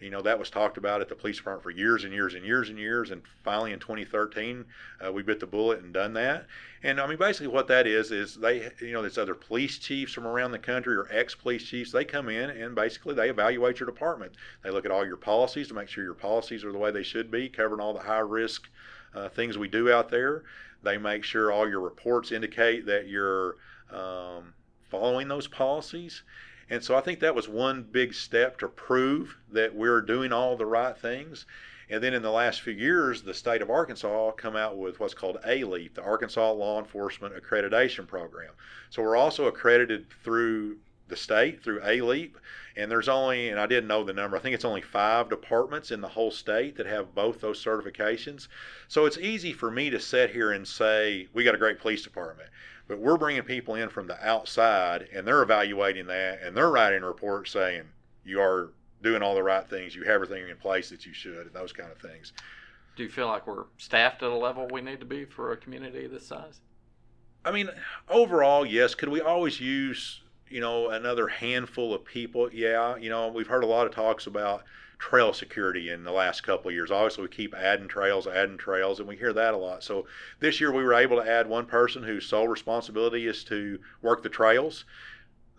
You 0.00 0.10
know, 0.10 0.20
that 0.22 0.38
was 0.38 0.48
talked 0.48 0.76
about 0.76 1.00
at 1.00 1.08
the 1.08 1.14
police 1.14 1.38
department 1.38 1.64
for 1.64 1.70
years 1.70 2.04
and 2.04 2.12
years 2.12 2.34
and 2.34 2.44
years 2.44 2.68
and 2.68 2.78
years. 2.78 3.10
And 3.10 3.22
finally 3.42 3.72
in 3.72 3.80
2013, 3.80 4.64
uh, 5.04 5.12
we 5.12 5.22
bit 5.22 5.40
the 5.40 5.46
bullet 5.46 5.80
and 5.80 5.92
done 5.92 6.12
that. 6.14 6.46
And 6.82 7.00
I 7.00 7.06
mean, 7.08 7.18
basically 7.18 7.48
what 7.48 7.66
that 7.68 7.86
is, 7.86 8.12
is 8.12 8.36
they, 8.36 8.70
you 8.80 8.92
know, 8.92 9.02
there's 9.02 9.18
other 9.18 9.34
police 9.34 9.78
chiefs 9.78 10.12
from 10.12 10.26
around 10.26 10.52
the 10.52 10.58
country 10.58 10.96
or 10.96 11.08
ex 11.10 11.34
police 11.34 11.64
chiefs. 11.64 11.90
They 11.90 12.04
come 12.04 12.28
in 12.28 12.50
and 12.50 12.74
basically 12.74 13.14
they 13.14 13.28
evaluate 13.28 13.80
your 13.80 13.88
department. 13.88 14.32
They 14.62 14.70
look 14.70 14.84
at 14.84 14.92
all 14.92 15.04
your 15.04 15.16
policies 15.16 15.68
to 15.68 15.74
make 15.74 15.88
sure 15.88 16.04
your 16.04 16.14
policies 16.14 16.64
are 16.64 16.72
the 16.72 16.78
way 16.78 16.92
they 16.92 17.02
should 17.02 17.30
be, 17.30 17.48
covering 17.48 17.80
all 17.80 17.92
the 17.92 18.00
high 18.00 18.18
risk 18.18 18.68
uh, 19.14 19.28
things 19.28 19.58
we 19.58 19.68
do 19.68 19.90
out 19.90 20.10
there. 20.10 20.44
They 20.82 20.96
make 20.96 21.24
sure 21.24 21.50
all 21.50 21.68
your 21.68 21.80
reports 21.80 22.30
indicate 22.30 22.86
that 22.86 23.08
you're 23.08 23.56
um, 23.90 24.54
following 24.90 25.28
those 25.28 25.48
policies. 25.48 26.22
And 26.70 26.82
so 26.82 26.94
I 26.94 27.00
think 27.00 27.20
that 27.20 27.34
was 27.34 27.48
one 27.48 27.82
big 27.82 28.12
step 28.14 28.58
to 28.58 28.68
prove 28.68 29.36
that 29.52 29.74
we're 29.74 30.02
doing 30.02 30.32
all 30.32 30.56
the 30.56 30.66
right 30.66 30.96
things. 30.96 31.46
And 31.90 32.02
then 32.02 32.12
in 32.12 32.20
the 32.20 32.30
last 32.30 32.60
few 32.60 32.74
years, 32.74 33.22
the 33.22 33.32
state 33.32 33.62
of 33.62 33.70
Arkansas 33.70 34.32
come 34.32 34.56
out 34.56 34.76
with 34.76 35.00
what's 35.00 35.14
called 35.14 35.38
ALEAP, 35.46 35.94
the 35.94 36.02
Arkansas 36.02 36.52
Law 36.52 36.78
Enforcement 36.78 37.34
Accreditation 37.34 38.06
Program. 38.06 38.52
So 38.90 39.02
we're 39.02 39.16
also 39.16 39.46
accredited 39.46 40.06
through 40.22 40.76
the 41.08 41.16
state 41.16 41.62
through 41.62 41.80
ALEAP, 41.80 42.36
and 42.76 42.90
there's 42.90 43.08
only, 43.08 43.48
and 43.48 43.58
I 43.58 43.66
didn't 43.66 43.88
know 43.88 44.04
the 44.04 44.12
number, 44.12 44.36
I 44.36 44.40
think 44.40 44.54
it's 44.54 44.66
only 44.66 44.82
five 44.82 45.30
departments 45.30 45.90
in 45.90 46.02
the 46.02 46.08
whole 46.08 46.30
state 46.30 46.76
that 46.76 46.84
have 46.84 47.14
both 47.14 47.40
those 47.40 47.64
certifications. 47.64 48.48
So 48.88 49.06
it's 49.06 49.16
easy 49.16 49.54
for 49.54 49.70
me 49.70 49.88
to 49.88 49.98
sit 49.98 50.30
here 50.30 50.52
and 50.52 50.68
say, 50.68 51.28
we 51.32 51.44
got 51.44 51.54
a 51.54 51.58
great 51.58 51.80
police 51.80 52.02
department, 52.02 52.50
but 52.88 52.98
we're 52.98 53.16
bringing 53.16 53.42
people 53.42 53.76
in 53.76 53.88
from 53.88 54.06
the 54.06 54.26
outside, 54.26 55.08
and 55.14 55.26
they're 55.26 55.42
evaluating 55.42 56.06
that, 56.06 56.40
and 56.42 56.56
they're 56.56 56.70
writing 56.70 57.02
reports 57.02 57.52
saying, 57.52 57.82
you 58.24 58.40
are 58.40 58.72
doing 59.02 59.22
all 59.22 59.34
the 59.34 59.42
right 59.42 59.68
things, 59.68 59.94
you 59.94 60.02
have 60.02 60.14
everything 60.14 60.48
in 60.48 60.56
place 60.56 60.90
that 60.90 61.06
you 61.06 61.12
should, 61.12 61.46
and 61.46 61.52
those 61.52 61.72
kind 61.72 61.92
of 61.92 61.98
things. 61.98 62.32
Do 62.96 63.04
you 63.04 63.08
feel 63.08 63.28
like 63.28 63.46
we're 63.46 63.66
staffed 63.76 64.24
at 64.24 64.30
a 64.30 64.36
level 64.36 64.66
we 64.72 64.80
need 64.80 64.98
to 64.98 65.06
be 65.06 65.24
for 65.24 65.52
a 65.52 65.56
community 65.56 66.08
this 66.08 66.26
size? 66.26 66.60
I 67.44 67.52
mean, 67.52 67.68
overall, 68.08 68.66
yes. 68.66 68.96
Could 68.96 69.10
we 69.10 69.20
always 69.20 69.60
use 69.60 70.20
you 70.50 70.60
know, 70.60 70.90
another 70.90 71.28
handful 71.28 71.94
of 71.94 72.04
people. 72.04 72.50
Yeah, 72.52 72.96
you 72.96 73.10
know, 73.10 73.28
we've 73.28 73.46
heard 73.46 73.64
a 73.64 73.66
lot 73.66 73.86
of 73.86 73.94
talks 73.94 74.26
about 74.26 74.64
trail 74.98 75.32
security 75.32 75.90
in 75.90 76.04
the 76.04 76.12
last 76.12 76.42
couple 76.42 76.68
of 76.68 76.74
years. 76.74 76.90
Obviously, 76.90 77.22
we 77.22 77.28
keep 77.28 77.54
adding 77.54 77.88
trails, 77.88 78.26
adding 78.26 78.58
trails, 78.58 78.98
and 78.98 79.08
we 79.08 79.16
hear 79.16 79.32
that 79.32 79.54
a 79.54 79.56
lot. 79.56 79.84
So 79.84 80.06
this 80.40 80.60
year 80.60 80.72
we 80.72 80.82
were 80.82 80.94
able 80.94 81.16
to 81.16 81.28
add 81.28 81.48
one 81.48 81.66
person 81.66 82.02
whose 82.02 82.26
sole 82.26 82.48
responsibility 82.48 83.26
is 83.26 83.44
to 83.44 83.78
work 84.02 84.22
the 84.22 84.28
trails. 84.28 84.84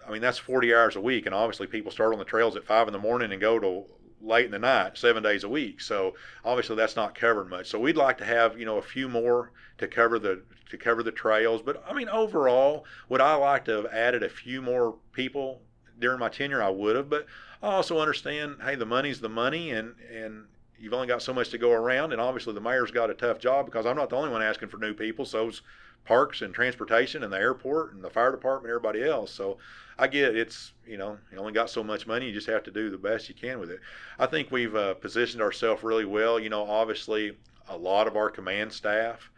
I 0.06 0.12
mean, 0.12 0.22
that's 0.22 0.38
40 0.38 0.74
hours 0.74 0.96
a 0.96 1.02
week, 1.02 1.26
and 1.26 1.36
obviously 1.36 1.68
people 1.68 1.92
start 1.92 2.14
on 2.14 2.20
the 2.20 2.26
trails 2.26 2.56
at 2.56 2.66
five 2.66 2.88
in 2.88 2.94
the 2.94 3.00
morning 3.00 3.32
and 3.32 3.40
go 3.40 3.60
to 3.60 3.86
late 4.22 4.46
in 4.46 4.52
the 4.52 4.60
night, 4.60 4.98
seven 4.98 5.24
days 5.24 5.44
a 5.44 5.50
week. 5.50 5.80
So 5.82 6.16
obviously 6.44 6.76
that's 6.76 6.96
not 6.96 7.16
covered 7.16 7.50
much. 7.50 7.68
So 7.68 7.80
we'd 7.80 7.96
like 7.96 8.18
to 8.18 8.26
have 8.26 8.60
you 8.60 8.66
know 8.66 8.78
a 8.78 8.82
few 8.82 9.08
more 9.08 9.52
to 9.78 9.88
cover 9.88 10.20
the 10.20 10.44
to 10.70 10.78
cover 10.78 11.04
the 11.04 11.12
trails. 11.12 11.62
But 11.62 11.84
I 11.88 11.94
mean 11.94 12.10
overall, 12.10 12.86
would 13.08 13.22
I 13.22 13.36
like 13.36 13.66
to 13.66 13.72
have 13.72 13.86
added 13.88 14.24
a 14.24 14.30
few 14.30 14.62
more 14.62 14.96
people 15.14 15.62
during 16.00 16.20
my 16.20 16.30
tenure? 16.30 16.64
I 16.64 16.70
would 16.70 16.96
have. 16.96 17.10
But 17.10 17.26
I 17.62 17.68
also 17.68 18.00
understand, 18.00 18.58
hey, 18.64 18.76
the 18.76 18.86
money's 18.86 19.20
the 19.20 19.30
money, 19.30 19.72
and 19.72 19.96
and 20.14 20.46
you've 20.80 20.94
only 20.94 21.08
got 21.08 21.22
so 21.22 21.34
much 21.34 21.50
to 21.50 21.58
go 21.58 21.72
around. 21.72 22.12
And 22.12 22.22
obviously 22.22 22.54
the 22.54 22.62
mayor's 22.62 22.92
got 22.92 23.10
a 23.10 23.14
tough 23.14 23.40
job 23.40 23.66
because 23.66 23.86
I'm 23.86 23.96
not 23.96 24.10
the 24.10 24.16
only 24.16 24.30
one 24.30 24.42
asking 24.42 24.70
for 24.70 24.78
new 24.78 24.94
people. 24.94 25.26
So's 25.26 25.62
parks 26.06 26.42
and 26.42 26.54
transportation 26.54 27.24
and 27.24 27.32
the 27.32 27.38
airport 27.38 27.94
and 27.94 28.04
the 28.04 28.10
fire 28.10 28.32
department, 28.32 28.70
everybody 28.70 29.04
else. 29.04 29.32
So 29.32 29.58
I 29.98 30.08
get 30.08 30.36
it's 30.36 30.72
you 30.88 30.98
know 30.98 31.18
you 31.32 31.38
only 31.38 31.54
got 31.54 31.70
so 31.70 31.84
much 31.84 32.08
money. 32.08 32.28
You 32.28 32.34
just 32.34 32.48
have 32.48 32.64
to 32.64 32.72
do 32.72 32.90
the 32.90 32.98
best 32.98 33.30
you 33.30 33.36
can 33.36 33.60
with 33.60 33.70
it. 33.70 33.80
I 34.18 34.26
think 34.26 34.52
we've 34.52 34.76
uh, 34.76 34.94
positioned 34.96 35.42
ourselves 35.42 35.84
really 35.84 36.06
well. 36.06 36.40
You 36.40 36.50
know, 36.50 36.64
obviously 36.64 37.38
a 37.68 37.78
lot 37.78 38.08
of 38.08 38.16
our 38.16 38.30
command 38.30 38.74
staff. 38.74 39.30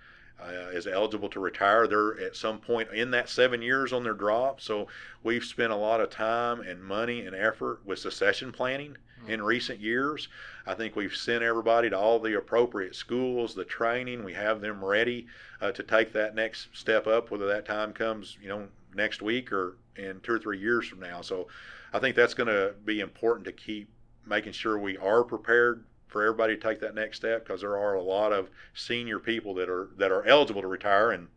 Uh, 0.42 0.70
is 0.72 0.88
eligible 0.88 1.30
to 1.30 1.40
retire. 1.40 1.86
They're 1.86 2.20
at 2.20 2.36
some 2.36 2.58
point 2.58 2.90
in 2.92 3.12
that 3.12 3.30
seven 3.30 3.62
years 3.62 3.94
on 3.94 4.04
their 4.04 4.16
drop. 4.16 4.60
So 4.60 4.88
we've 5.22 5.44
spent 5.44 5.72
a 5.72 5.76
lot 5.76 6.02
of 6.02 6.10
time 6.10 6.62
and 6.62 6.84
money 6.84 7.28
and 7.28 7.36
effort 7.36 7.82
with 7.86 8.00
succession 8.00 8.52
planning 8.52 8.98
mm-hmm. 9.22 9.32
in 9.32 9.44
recent 9.44 9.80
years. 9.80 10.30
I 10.66 10.74
think 10.74 10.96
we've 10.96 11.16
sent 11.16 11.44
everybody 11.44 11.92
to 11.92 11.98
all 11.98 12.20
the 12.20 12.38
appropriate 12.38 12.96
schools, 12.96 13.54
the 13.54 13.66
training. 13.66 14.24
We 14.24 14.34
have 14.34 14.62
them 14.62 14.84
ready 14.84 15.28
uh, 15.62 15.74
to 15.74 15.84
take 15.84 16.12
that 16.14 16.34
next 16.34 16.70
step 16.74 17.06
up, 17.06 17.30
whether 17.30 17.46
that 17.48 17.68
time 17.68 17.94
comes, 17.94 18.38
you 18.42 18.50
know, 18.50 18.68
next 18.96 19.22
week 19.22 19.52
or 19.52 19.78
in 19.96 20.22
two 20.22 20.34
or 20.34 20.40
three 20.40 20.60
years 20.60 20.88
from 20.88 21.02
now. 21.02 21.22
So 21.22 21.50
I 21.94 22.00
think 22.00 22.16
that's 22.16 22.34
going 22.34 22.48
to 22.48 22.74
be 22.84 23.00
important 23.00 23.46
to 23.46 23.52
keep 23.52 23.90
making 24.26 24.54
sure 24.54 24.80
we 24.80 24.98
are 24.98 25.24
prepared 25.24 25.84
for 26.12 26.22
everybody 26.24 26.56
to 26.56 26.62
take 26.62 26.80
that 26.82 26.94
next 26.94 27.18
step 27.18 27.46
because 27.46 27.62
there 27.62 27.78
are 27.78 27.96
a 27.96 28.04
lot 28.04 28.34
of 28.34 28.50
senior 28.74 29.18
people 29.18 29.56
that 29.56 29.70
are 29.70 29.90
that 29.98 30.12
are 30.12 30.24
eligible 30.28 30.62
to 30.62 30.68
retire 30.68 31.12
and 31.12 31.28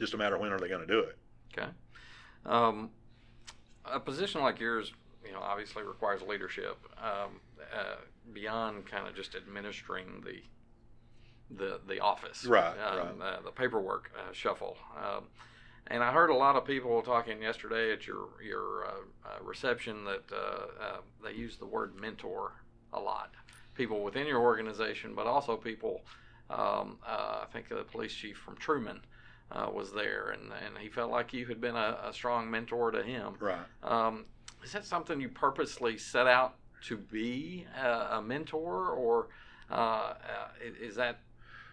just 0.00 0.14
a 0.14 0.16
matter 0.16 0.34
of 0.34 0.40
when 0.40 0.52
are 0.52 0.58
they 0.58 0.68
going 0.68 0.80
to 0.80 0.86
do 0.86 1.00
it. 1.00 1.16
Okay. 1.56 1.68
Um, 2.44 2.90
a 3.84 4.00
position 4.00 4.40
like 4.40 4.58
yours, 4.58 4.92
you 5.24 5.32
know, 5.32 5.40
obviously 5.40 5.82
requires 5.82 6.22
leadership 6.22 6.76
um, 6.98 7.40
uh, 7.74 7.96
beyond 8.32 8.86
kind 8.86 9.06
of 9.06 9.14
just 9.14 9.34
administering 9.34 10.24
the 10.24 10.42
the 11.48 11.80
the 11.86 12.00
office, 12.00 12.44
right? 12.46 12.74
Um, 12.78 13.18
right. 13.20 13.34
Uh, 13.34 13.40
the 13.44 13.50
paperwork 13.50 14.10
uh, 14.18 14.32
shuffle. 14.32 14.76
Um, 14.96 15.24
and 15.88 16.02
I 16.02 16.10
heard 16.10 16.30
a 16.30 16.34
lot 16.34 16.56
of 16.56 16.64
people 16.64 17.00
talking 17.02 17.42
yesterday 17.42 17.92
at 17.92 18.06
your 18.06 18.28
your 18.42 18.86
uh, 18.86 19.28
uh, 19.28 19.44
reception 19.44 20.04
that 20.04 20.24
uh, 20.32 20.82
uh, 20.82 20.96
they 21.22 21.32
use 21.32 21.58
the 21.58 21.66
word 21.66 21.94
mentor 22.00 22.52
a 22.92 22.98
lot. 22.98 23.34
People 23.76 24.02
within 24.02 24.26
your 24.26 24.40
organization, 24.40 25.14
but 25.14 25.26
also 25.26 25.56
people. 25.56 26.02
Um, 26.48 26.98
uh, 27.04 27.42
I 27.42 27.46
think 27.52 27.68
the 27.68 27.82
police 27.82 28.14
chief 28.14 28.36
from 28.38 28.56
Trumann 28.56 29.00
uh, 29.50 29.68
was 29.72 29.92
there, 29.92 30.30
and, 30.30 30.52
and 30.64 30.78
he 30.78 30.88
felt 30.88 31.10
like 31.10 31.32
you 31.32 31.46
had 31.46 31.60
been 31.60 31.76
a, 31.76 31.98
a 32.04 32.12
strong 32.12 32.50
mentor 32.50 32.90
to 32.92 33.02
him. 33.02 33.34
Right. 33.40 33.58
Um, 33.82 34.26
is 34.62 34.72
that 34.72 34.84
something 34.84 35.20
you 35.20 35.28
purposely 35.28 35.98
set 35.98 36.26
out 36.26 36.54
to 36.82 36.96
be 36.96 37.66
a, 37.80 38.16
a 38.16 38.22
mentor, 38.22 38.90
or 38.90 39.28
uh, 39.70 39.74
uh, 39.74 40.14
is 40.80 40.96
that 40.96 41.18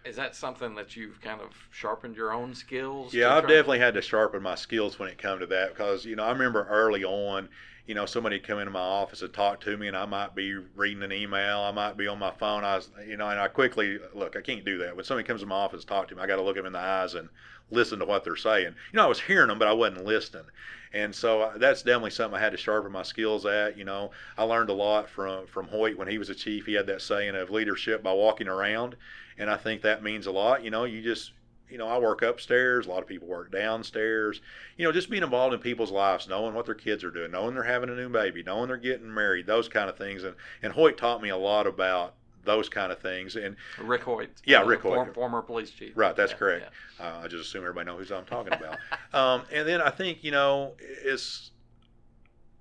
is 0.04 0.16
that 0.16 0.36
something 0.36 0.74
that 0.74 0.96
you've 0.96 1.20
kind 1.20 1.40
of 1.40 1.50
sharpened 1.70 2.14
your 2.14 2.32
own 2.32 2.54
skills? 2.54 3.14
Yeah, 3.14 3.34
I've 3.34 3.48
definitely 3.48 3.78
had 3.78 3.94
to 3.94 4.02
sharpen 4.02 4.42
my 4.42 4.54
skills 4.54 4.98
when 4.98 5.08
it 5.08 5.16
come 5.16 5.38
to 5.38 5.46
that 5.46 5.70
because 5.70 6.04
you 6.04 6.14
know 6.16 6.24
I 6.24 6.32
remember 6.32 6.66
early 6.68 7.04
on, 7.04 7.48
you 7.86 7.94
know, 7.94 8.06
somebody 8.06 8.38
come 8.38 8.58
into 8.58 8.70
my 8.70 8.80
office 8.80 9.22
and 9.22 9.32
talk 9.32 9.60
to 9.62 9.76
me, 9.76 9.88
and 9.88 9.96
I 9.96 10.06
might 10.06 10.34
be 10.34 10.54
reading 10.54 11.02
an 11.02 11.12
email, 11.12 11.60
I 11.60 11.70
might 11.70 11.96
be 11.96 12.06
on 12.06 12.18
my 12.18 12.30
phone, 12.30 12.64
I 12.64 12.76
was, 12.76 12.90
you 13.06 13.16
know, 13.16 13.28
and 13.28 13.38
I 13.38 13.48
quickly 13.48 13.98
look, 14.14 14.36
I 14.36 14.40
can't 14.40 14.64
do 14.64 14.78
that. 14.78 14.96
When 14.96 15.04
somebody 15.04 15.26
comes 15.26 15.42
to 15.42 15.46
my 15.46 15.56
office, 15.56 15.82
and 15.82 15.88
talk 15.88 16.08
to 16.08 16.14
me, 16.14 16.22
I 16.22 16.26
got 16.26 16.36
to 16.36 16.42
look 16.42 16.56
them 16.56 16.66
in 16.66 16.72
the 16.72 16.78
eyes 16.78 17.14
and 17.14 17.28
listen 17.70 17.98
to 17.98 18.06
what 18.06 18.24
they're 18.24 18.36
saying. 18.36 18.74
You 18.92 18.96
know, 18.96 19.04
I 19.04 19.08
was 19.08 19.20
hearing 19.20 19.48
them, 19.48 19.58
but 19.58 19.68
I 19.68 19.72
wasn't 19.72 20.04
listening. 20.04 20.44
And 20.92 21.14
so 21.14 21.42
uh, 21.42 21.58
that's 21.58 21.82
definitely 21.82 22.10
something 22.10 22.38
I 22.38 22.42
had 22.42 22.52
to 22.52 22.56
sharpen 22.56 22.92
my 22.92 23.02
skills 23.02 23.44
at. 23.44 23.76
You 23.76 23.84
know, 23.84 24.12
I 24.38 24.44
learned 24.44 24.70
a 24.70 24.74
lot 24.74 25.10
from 25.10 25.46
from 25.46 25.66
Hoyt 25.66 25.98
when 25.98 26.08
he 26.08 26.18
was 26.18 26.30
a 26.30 26.34
chief. 26.34 26.66
He 26.66 26.74
had 26.74 26.86
that 26.86 27.02
saying 27.02 27.34
of 27.34 27.50
leadership 27.50 28.02
by 28.02 28.12
walking 28.12 28.48
around, 28.48 28.96
and 29.36 29.50
I 29.50 29.56
think 29.56 29.82
that 29.82 30.04
means 30.04 30.26
a 30.26 30.32
lot. 30.32 30.62
You 30.62 30.70
know, 30.70 30.84
you 30.84 31.02
just 31.02 31.32
you 31.70 31.78
know, 31.78 31.88
I 31.88 31.98
work 31.98 32.22
upstairs. 32.22 32.86
A 32.86 32.90
lot 32.90 33.02
of 33.02 33.08
people 33.08 33.28
work 33.28 33.50
downstairs. 33.50 34.40
You 34.76 34.84
know, 34.84 34.92
just 34.92 35.10
being 35.10 35.22
involved 35.22 35.54
in 35.54 35.60
people's 35.60 35.90
lives, 35.90 36.28
knowing 36.28 36.54
what 36.54 36.66
their 36.66 36.74
kids 36.74 37.02
are 37.04 37.10
doing, 37.10 37.30
knowing 37.30 37.54
they're 37.54 37.64
having 37.64 37.88
a 37.88 37.94
new 37.94 38.08
baby, 38.08 38.42
knowing 38.42 38.68
they're 38.68 38.76
getting 38.76 39.12
married, 39.12 39.46
those 39.46 39.68
kind 39.68 39.88
of 39.88 39.96
things. 39.96 40.24
And 40.24 40.36
and 40.62 40.72
Hoyt 40.72 40.96
taught 40.96 41.22
me 41.22 41.30
a 41.30 41.36
lot 41.36 41.66
about 41.66 42.14
those 42.44 42.68
kind 42.68 42.92
of 42.92 42.98
things. 43.00 43.36
And 43.36 43.56
Rick 43.80 44.02
Hoyt, 44.02 44.30
yeah, 44.44 44.62
Rick 44.62 44.82
Hoyt, 44.82 45.14
former 45.14 45.42
police 45.42 45.70
chief. 45.70 45.92
Right, 45.96 46.14
that's 46.14 46.32
yeah, 46.32 46.38
correct. 46.38 46.70
Yeah. 47.00 47.06
Uh, 47.06 47.20
I 47.24 47.28
just 47.28 47.48
assume 47.48 47.62
everybody 47.62 47.86
knows 47.86 48.08
who 48.08 48.14
I'm 48.14 48.24
talking 48.24 48.52
about. 48.52 48.78
um, 49.14 49.46
and 49.52 49.66
then 49.66 49.80
I 49.80 49.90
think 49.90 50.22
you 50.22 50.30
know 50.30 50.74
it's 50.78 51.50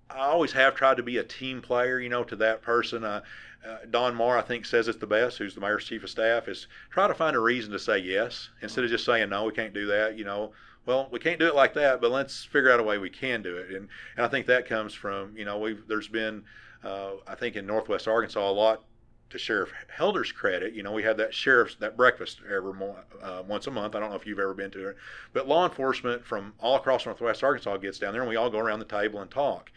I 0.09 0.27
always 0.27 0.51
have 0.53 0.75
tried 0.75 0.97
to 0.97 1.03
be 1.03 1.17
a 1.17 1.23
team 1.23 1.61
player, 1.61 1.99
you 1.99 2.09
know, 2.09 2.23
to 2.25 2.35
that 2.37 2.61
person. 2.61 3.03
Uh, 3.03 3.21
uh, 3.67 3.77
Don 3.89 4.15
Marr, 4.15 4.37
I 4.37 4.41
think, 4.41 4.65
says 4.65 4.87
it 4.87 4.99
the 4.99 5.07
best, 5.07 5.37
who's 5.37 5.55
the 5.55 5.61
mayor's 5.61 5.85
chief 5.85 6.03
of 6.03 6.09
staff, 6.09 6.47
is 6.47 6.67
try 6.89 7.07
to 7.07 7.13
find 7.13 7.35
a 7.35 7.39
reason 7.39 7.71
to 7.71 7.79
say 7.79 7.97
yes 7.97 8.49
instead 8.61 8.83
of 8.83 8.89
just 8.89 9.05
saying, 9.05 9.29
no, 9.29 9.45
we 9.45 9.53
can't 9.53 9.73
do 9.73 9.85
that. 9.87 10.17
You 10.17 10.25
know, 10.25 10.51
well, 10.85 11.07
we 11.11 11.19
can't 11.19 11.39
do 11.39 11.47
it 11.47 11.55
like 11.55 11.73
that, 11.75 12.01
but 12.01 12.11
let's 12.11 12.43
figure 12.43 12.71
out 12.71 12.79
a 12.79 12.83
way 12.83 12.97
we 12.97 13.09
can 13.09 13.41
do 13.41 13.57
it. 13.57 13.69
And, 13.69 13.87
and 14.17 14.25
I 14.25 14.27
think 14.27 14.47
that 14.47 14.67
comes 14.67 14.93
from, 14.93 15.35
you 15.37 15.45
know, 15.45 15.57
we've, 15.59 15.87
there's 15.87 16.09
been, 16.09 16.43
uh, 16.83 17.11
I 17.25 17.35
think 17.35 17.55
in 17.55 17.65
Northwest 17.65 18.07
Arkansas, 18.07 18.49
a 18.49 18.51
lot 18.51 18.83
to 19.29 19.37
Sheriff 19.39 19.71
Helder's 19.87 20.31
credit, 20.31 20.73
you 20.73 20.83
know, 20.83 20.91
we 20.91 21.01
have 21.03 21.17
that 21.17 21.33
sheriff's 21.33 21.75
that 21.75 21.97
breakfast 21.97 22.41
every 22.53 22.73
mo- 22.73 22.97
uh, 23.21 23.43
once 23.47 23.67
a 23.67 23.71
month. 23.71 23.95
I 23.95 23.99
don't 23.99 24.09
know 24.09 24.15
if 24.15 24.27
you've 24.27 24.39
ever 24.39 24.53
been 24.53 24.71
to 24.71 24.89
it, 24.89 24.97
but 25.31 25.47
law 25.47 25.65
enforcement 25.65 26.25
from 26.25 26.53
all 26.59 26.75
across 26.75 27.05
Northwest 27.05 27.43
Arkansas 27.43 27.77
gets 27.77 27.97
down 27.97 28.13
there, 28.13 28.21
and 28.21 28.29
we 28.29 28.35
all 28.35 28.49
go 28.49 28.59
around 28.59 28.79
the 28.79 28.85
table 28.85 29.21
and 29.21 29.31
talk 29.31 29.71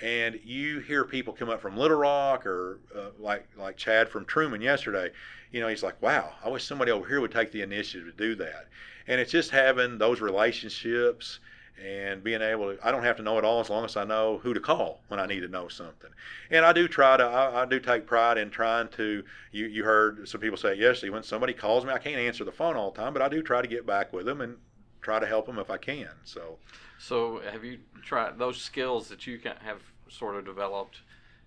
and 0.00 0.38
you 0.44 0.78
hear 0.80 1.04
people 1.04 1.32
come 1.32 1.48
up 1.48 1.60
from 1.60 1.76
Little 1.76 1.96
Rock 1.96 2.46
or 2.46 2.78
uh, 2.94 3.10
like 3.18 3.48
like 3.56 3.76
Chad 3.76 4.08
from 4.08 4.24
Trumann 4.24 4.62
yesterday. 4.62 5.10
You 5.50 5.60
know, 5.60 5.68
he's 5.68 5.82
like, 5.82 6.00
"Wow, 6.00 6.32
I 6.44 6.48
wish 6.48 6.64
somebody 6.64 6.90
over 6.90 7.06
here 7.06 7.20
would 7.20 7.32
take 7.32 7.52
the 7.52 7.62
initiative 7.62 8.06
to 8.06 8.12
do 8.12 8.34
that." 8.36 8.68
And 9.06 9.20
it's 9.20 9.32
just 9.32 9.50
having 9.50 9.98
those 9.98 10.20
relationships 10.20 11.40
and 11.84 12.22
being 12.22 12.42
able 12.42 12.74
to. 12.74 12.86
I 12.86 12.92
don't 12.92 13.02
have 13.02 13.16
to 13.16 13.22
know 13.22 13.38
it 13.38 13.44
all 13.44 13.60
as 13.60 13.70
long 13.70 13.84
as 13.84 13.96
I 13.96 14.04
know 14.04 14.38
who 14.38 14.54
to 14.54 14.60
call 14.60 15.00
when 15.08 15.18
I 15.18 15.26
need 15.26 15.40
to 15.40 15.48
know 15.48 15.68
something. 15.68 16.10
And 16.50 16.64
I 16.64 16.72
do 16.72 16.86
try 16.86 17.16
to. 17.16 17.24
I, 17.24 17.62
I 17.62 17.66
do 17.66 17.80
take 17.80 18.06
pride 18.06 18.38
in 18.38 18.50
trying 18.50 18.88
to. 18.90 19.24
You 19.50 19.66
you 19.66 19.84
heard 19.84 20.28
some 20.28 20.40
people 20.40 20.58
say 20.58 20.74
yesterday 20.74 21.10
when 21.10 21.22
somebody 21.22 21.54
calls 21.54 21.84
me, 21.84 21.92
I 21.92 21.98
can't 21.98 22.16
answer 22.16 22.44
the 22.44 22.52
phone 22.52 22.76
all 22.76 22.90
the 22.90 23.00
time, 23.00 23.12
but 23.12 23.22
I 23.22 23.28
do 23.28 23.42
try 23.42 23.62
to 23.62 23.68
get 23.68 23.86
back 23.86 24.12
with 24.12 24.26
them 24.26 24.40
and 24.40 24.56
try 25.00 25.18
to 25.18 25.26
help 25.26 25.46
them 25.46 25.58
if 25.58 25.70
I 25.70 25.78
can. 25.78 26.10
So. 26.24 26.58
So, 26.98 27.40
have 27.50 27.64
you 27.64 27.78
tried 28.02 28.38
those 28.38 28.60
skills 28.60 29.08
that 29.08 29.26
you 29.26 29.40
have 29.44 29.80
sort 30.08 30.36
of 30.36 30.44
developed? 30.44 30.98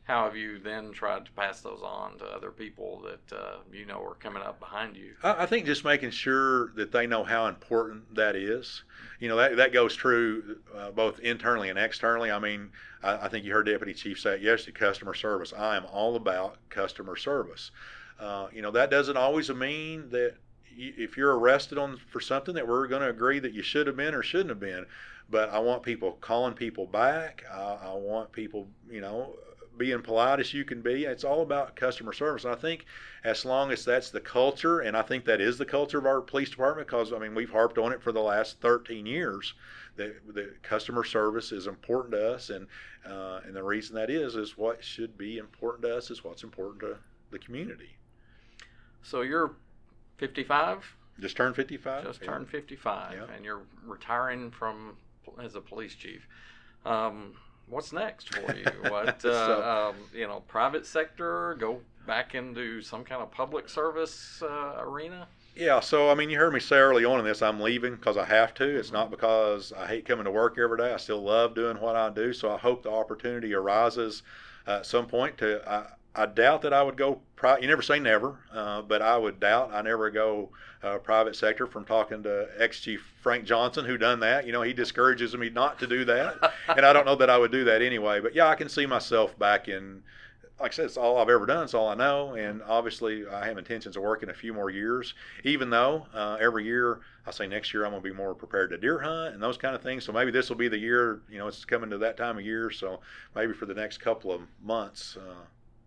How 0.04 0.24
have 0.26 0.36
you 0.36 0.60
then 0.60 0.92
tried 0.92 1.26
to 1.26 1.32
pass 1.34 1.62
those 1.62 1.82
on 1.84 2.18
to 2.18 2.26
other 2.26 2.52
people 2.52 3.02
that 3.02 3.38
uh, 3.38 3.56
you 3.72 3.86
know 3.86 4.02
are 4.02 4.16
coming 4.16 4.42
up 4.42 4.60
behind 4.60 4.96
you? 4.96 5.14
I, 5.24 5.44
I 5.44 5.46
think 5.46 5.66
just 5.66 5.84
making 5.84 6.12
sure 6.12 6.72
that 6.76 6.92
they 6.92 7.06
know 7.06 7.24
how 7.24 7.48
important 7.48 8.16
that 8.16 8.36
is. 8.36 8.84
You 9.20 9.30
know 9.30 9.36
that 9.36 9.58
that 9.58 9.74
goes 9.74 9.96
true 9.96 10.58
uh, 10.76 10.92
both 10.92 11.20
internally 11.20 11.70
and 11.70 11.78
externally. 11.78 12.32
I 12.32 12.40
mean, 12.40 12.72
I, 13.04 13.26
I, 13.26 13.28
think 13.28 13.46
you 13.46 13.54
heard 13.54 13.68
Deputy 13.68 13.94
Chief 13.94 14.20
say 14.20 14.36
it 14.36 14.42
yesterday. 14.42 14.78
Customer 14.80 15.14
service. 15.14 15.54
I 15.56 15.78
am 15.78 15.86
all 15.86 16.16
about 16.16 16.58
customer 16.70 17.16
service. 17.16 17.72
Uh, 18.20 18.48
you 18.54 18.62
know 18.62 18.72
that 18.72 18.90
doesn't 18.90 19.18
always 19.18 19.50
mean 19.50 20.10
that 20.10 20.36
if 20.78 21.18
you're 21.18 21.38
arrested 21.38 21.78
on 21.78 22.00
for 22.10 22.22
something 22.22 22.56
that 22.56 22.68
we're 22.68 22.88
going 22.88 23.02
to 23.02 23.10
agree 23.10 23.40
that 23.40 23.54
you 23.54 23.62
should 23.62 23.88
have 23.88 23.98
been 23.98 24.16
or 24.16 24.24
shouldn't 24.24 24.50
have 24.50 24.60
been 24.60 24.86
but 25.32 25.50
I 25.50 25.60
want 25.60 25.82
people 25.82 26.18
calling 26.22 26.54
people 26.54 26.86
back. 26.86 27.44
I, 27.52 27.78
I 27.86 27.94
want 27.94 28.32
people, 28.32 28.68
you 28.90 29.02
know, 29.02 29.34
being 29.78 30.02
polite 30.02 30.40
as 30.40 30.54
you 30.54 30.66
can 30.66 30.82
be. 30.82 31.06
It's 31.06 31.24
all 31.24 31.42
about 31.42 31.76
customer 31.76 32.14
service. 32.14 32.44
And 32.44 32.54
I 32.54 32.58
think 32.58 32.86
as 33.24 33.46
long 33.46 33.72
as 33.72 33.86
that's 33.86 34.12
the 34.12 34.20
culture, 34.20 34.82
and 34.82 34.96
I 34.96 35.02
think 35.02 35.26
that 35.26 35.42
is 35.42 35.58
the 35.58 35.66
culture 35.66 35.98
of 35.98 36.06
our 36.06 36.22
police 36.22 36.50
department, 36.50 36.88
because 36.88 37.14
I 37.14 37.18
mean 37.18 37.34
we've 37.34 37.50
harped 37.50 37.78
on 37.78 37.92
it 37.92 38.02
for 38.04 38.12
the 38.12 38.22
last 38.22 38.60
13 38.62 39.06
years. 39.06 39.54
That 39.98 40.34
the 40.34 40.54
customer 40.64 41.04
service 41.04 41.52
is 41.52 41.68
important 41.68 42.14
to 42.14 42.34
us, 42.34 42.50
and 42.50 42.68
uh, 43.06 43.42
and 43.46 43.56
the 43.56 43.64
reason 43.64 43.96
that 43.96 44.10
is 44.10 44.36
is 44.36 44.58
what 44.58 44.84
should 44.84 45.18
be 45.18 45.38
important 45.38 45.84
to 45.84 45.98
us 45.98 46.12
is 46.12 46.24
what's 46.24 46.44
important 46.44 46.82
to 46.82 46.98
the 47.32 47.40
community. 47.40 47.98
So 49.04 49.22
you're 49.22 49.52
55. 50.18 50.96
Just 51.20 51.36
turned 51.36 51.56
55. 51.56 52.06
Just 52.06 52.24
turned 52.24 52.50
55, 52.50 53.14
yeah. 53.14 53.36
and 53.36 53.44
you're 53.44 53.64
retiring 53.86 54.50
from 54.50 54.96
as 55.42 55.56
a 55.56 55.62
police 55.62 55.96
chief. 55.96 56.28
Um, 56.86 57.34
what's 57.68 57.94
next 57.94 58.34
for 58.34 58.56
you? 58.56 58.66
What 58.92 59.24
uh, 59.26 59.48
so, 59.48 59.64
um, 59.64 59.96
you 60.14 60.28
know, 60.28 60.42
private 60.48 60.86
sector? 60.86 61.56
Go 61.60 61.82
back 62.06 62.36
into 62.36 62.82
some 62.82 63.04
kind 63.04 63.22
of 63.22 63.32
public 63.32 63.70
service 63.70 64.42
uh, 64.42 64.76
arena? 64.80 65.28
Yeah, 65.56 65.82
so 65.82 66.10
I 66.10 66.16
mean, 66.16 66.30
you 66.30 66.38
heard 66.38 66.54
me 66.54 66.60
say 66.60 66.78
early 66.78 67.04
on 67.04 67.20
in 67.20 67.26
this, 67.26 67.42
I'm 67.42 67.60
leaving 67.60 67.96
because 67.96 68.18
I 68.18 68.26
have 68.26 68.54
to. 68.56 68.64
It's 68.64 68.92
not 68.92 69.12
because 69.12 69.74
I 69.74 69.86
hate 69.88 70.06
coming 70.06 70.26
to 70.26 70.32
work 70.32 70.58
every 70.58 70.78
day. 70.78 70.94
I 70.94 70.98
still 70.98 71.22
love 71.22 71.56
doing 71.56 71.80
what 71.80 71.96
I 71.96 72.10
do. 72.10 72.32
So 72.34 72.52
I 72.52 72.58
hope 72.58 72.84
the 72.84 72.92
opportunity 72.92 73.54
arises 73.54 74.24
uh, 74.68 74.78
at 74.78 74.86
some 74.86 75.08
point 75.08 75.38
to. 75.40 75.62
I, 75.70 75.86
I 76.16 76.26
doubt 76.26 76.62
that 76.64 76.74
I 76.74 76.84
would 76.84 76.98
go. 76.98 77.22
Pri- 77.36 77.60
you 77.60 77.68
never 77.68 77.82
say 77.82 78.00
never, 78.00 78.40
uh, 78.54 78.82
but 78.82 79.02
I 79.02 79.18
would 79.18 79.40
doubt 79.40 79.72
I 79.74 79.82
never 79.82 80.10
go 80.10 80.50
uh, 80.84 80.98
private 80.98 81.36
sector. 81.36 81.66
From 81.66 81.86
talking 81.86 82.24
to 82.24 82.50
ex 82.58 82.82
chief 82.82 83.10
Frank 83.22 83.46
Johnson, 83.46 83.86
who 83.86 83.98
done 83.98 84.20
that, 84.20 84.46
you 84.46 84.52
know, 84.52 84.62
he 84.62 84.74
discourages 84.74 85.36
me 85.36 85.50
not 85.50 85.80
to 85.80 85.88
do 85.88 86.04
that, 86.06 86.54
and 86.68 86.86
I 86.86 86.92
don't 86.92 87.06
know 87.06 87.16
that 87.16 87.30
I 87.30 87.38
would 87.38 87.52
do 87.52 87.64
that 87.66 87.82
anyway. 87.82 88.20
But 88.20 88.36
yeah, 88.36 88.48
I 88.48 88.56
can 88.56 88.68
see 88.68 88.86
myself 88.86 89.38
back 89.40 89.68
in. 89.68 90.04
Like 90.60 90.74
I 90.74 90.76
said, 90.76 90.86
it's 90.86 90.98
all 90.98 91.18
I've 91.18 91.30
ever 91.30 91.48
done. 91.48 91.64
It's 91.64 91.74
all 91.74 91.88
I 91.88 91.96
know, 91.96 92.36
and 92.36 92.62
obviously 92.64 93.26
I 93.28 93.46
have 93.48 93.58
intentions 93.58 93.98
of 93.98 94.04
working 94.04 94.30
a 94.30 94.34
few 94.34 94.54
more 94.54 94.70
years. 94.70 95.16
Even 95.44 95.72
though 95.72 96.06
uh, 96.14 96.38
every 96.40 96.66
year 96.66 97.00
I 97.26 97.32
say 97.32 97.48
next 97.48 97.74
year 97.74 97.84
I'm 97.84 97.92
going 97.92 98.04
to 98.04 98.08
be 98.08 98.16
more 98.16 98.36
prepared 98.36 98.70
to 98.72 98.78
deer 98.78 99.00
hunt 99.00 99.34
and 99.34 99.42
those 99.42 99.58
kind 99.58 99.74
of 99.74 99.82
things. 99.82 100.04
So 100.04 100.12
maybe 100.12 100.30
this 100.30 100.50
will 100.50 100.58
be 100.58 100.68
the 100.68 100.78
year. 100.78 101.22
You 101.32 101.40
know, 101.40 101.48
it's 101.48 101.66
coming 101.66 101.90
to 101.90 101.98
that 102.00 102.16
time 102.16 102.38
of 102.38 102.46
year, 102.46 102.70
so 102.70 103.00
maybe 103.34 103.54
for 103.54 103.66
the 103.66 103.74
next 103.74 104.00
couple 104.00 104.32
of 104.32 104.42
months. 104.62 105.18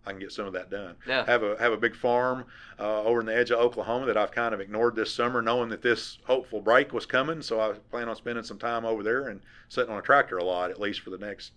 I 0.07 0.11
can 0.11 0.21
get 0.21 0.33
some 0.33 0.47
of 0.47 0.53
that 0.53 0.71
done. 0.71 0.97
Yeah. 1.07 1.25
Have 1.25 1.43
a 1.43 1.57
have 1.59 1.73
a 1.73 1.77
big 1.77 1.97
farm 1.97 2.45
uh, 2.79 3.03
over 3.03 3.21
in 3.21 3.27
the 3.27 3.37
edge 3.37 3.51
of 3.51 3.59
Oklahoma 3.59 4.07
that 4.07 4.17
I've 4.17 4.33
kind 4.33 4.55
of 4.55 4.61
ignored 4.61 4.97
this 4.97 5.13
summer, 5.13 5.41
knowing 5.41 5.71
that 5.71 5.83
this 5.83 6.19
hopeful 6.25 6.61
break 6.61 6.93
was 6.93 7.07
coming. 7.07 7.41
So 7.43 7.61
I 7.61 7.73
plan 7.91 8.09
on 8.09 8.17
spending 8.17 8.45
some 8.45 8.59
time 8.59 8.85
over 8.85 9.03
there 9.03 9.29
and 9.29 9.41
sitting 9.69 9.93
on 9.93 9.99
a 9.99 10.03
tractor 10.03 10.39
a 10.39 10.45
lot, 10.45 10.71
at 10.71 10.81
least 10.81 11.01
for 11.01 11.11
the 11.11 11.19
next 11.19 11.53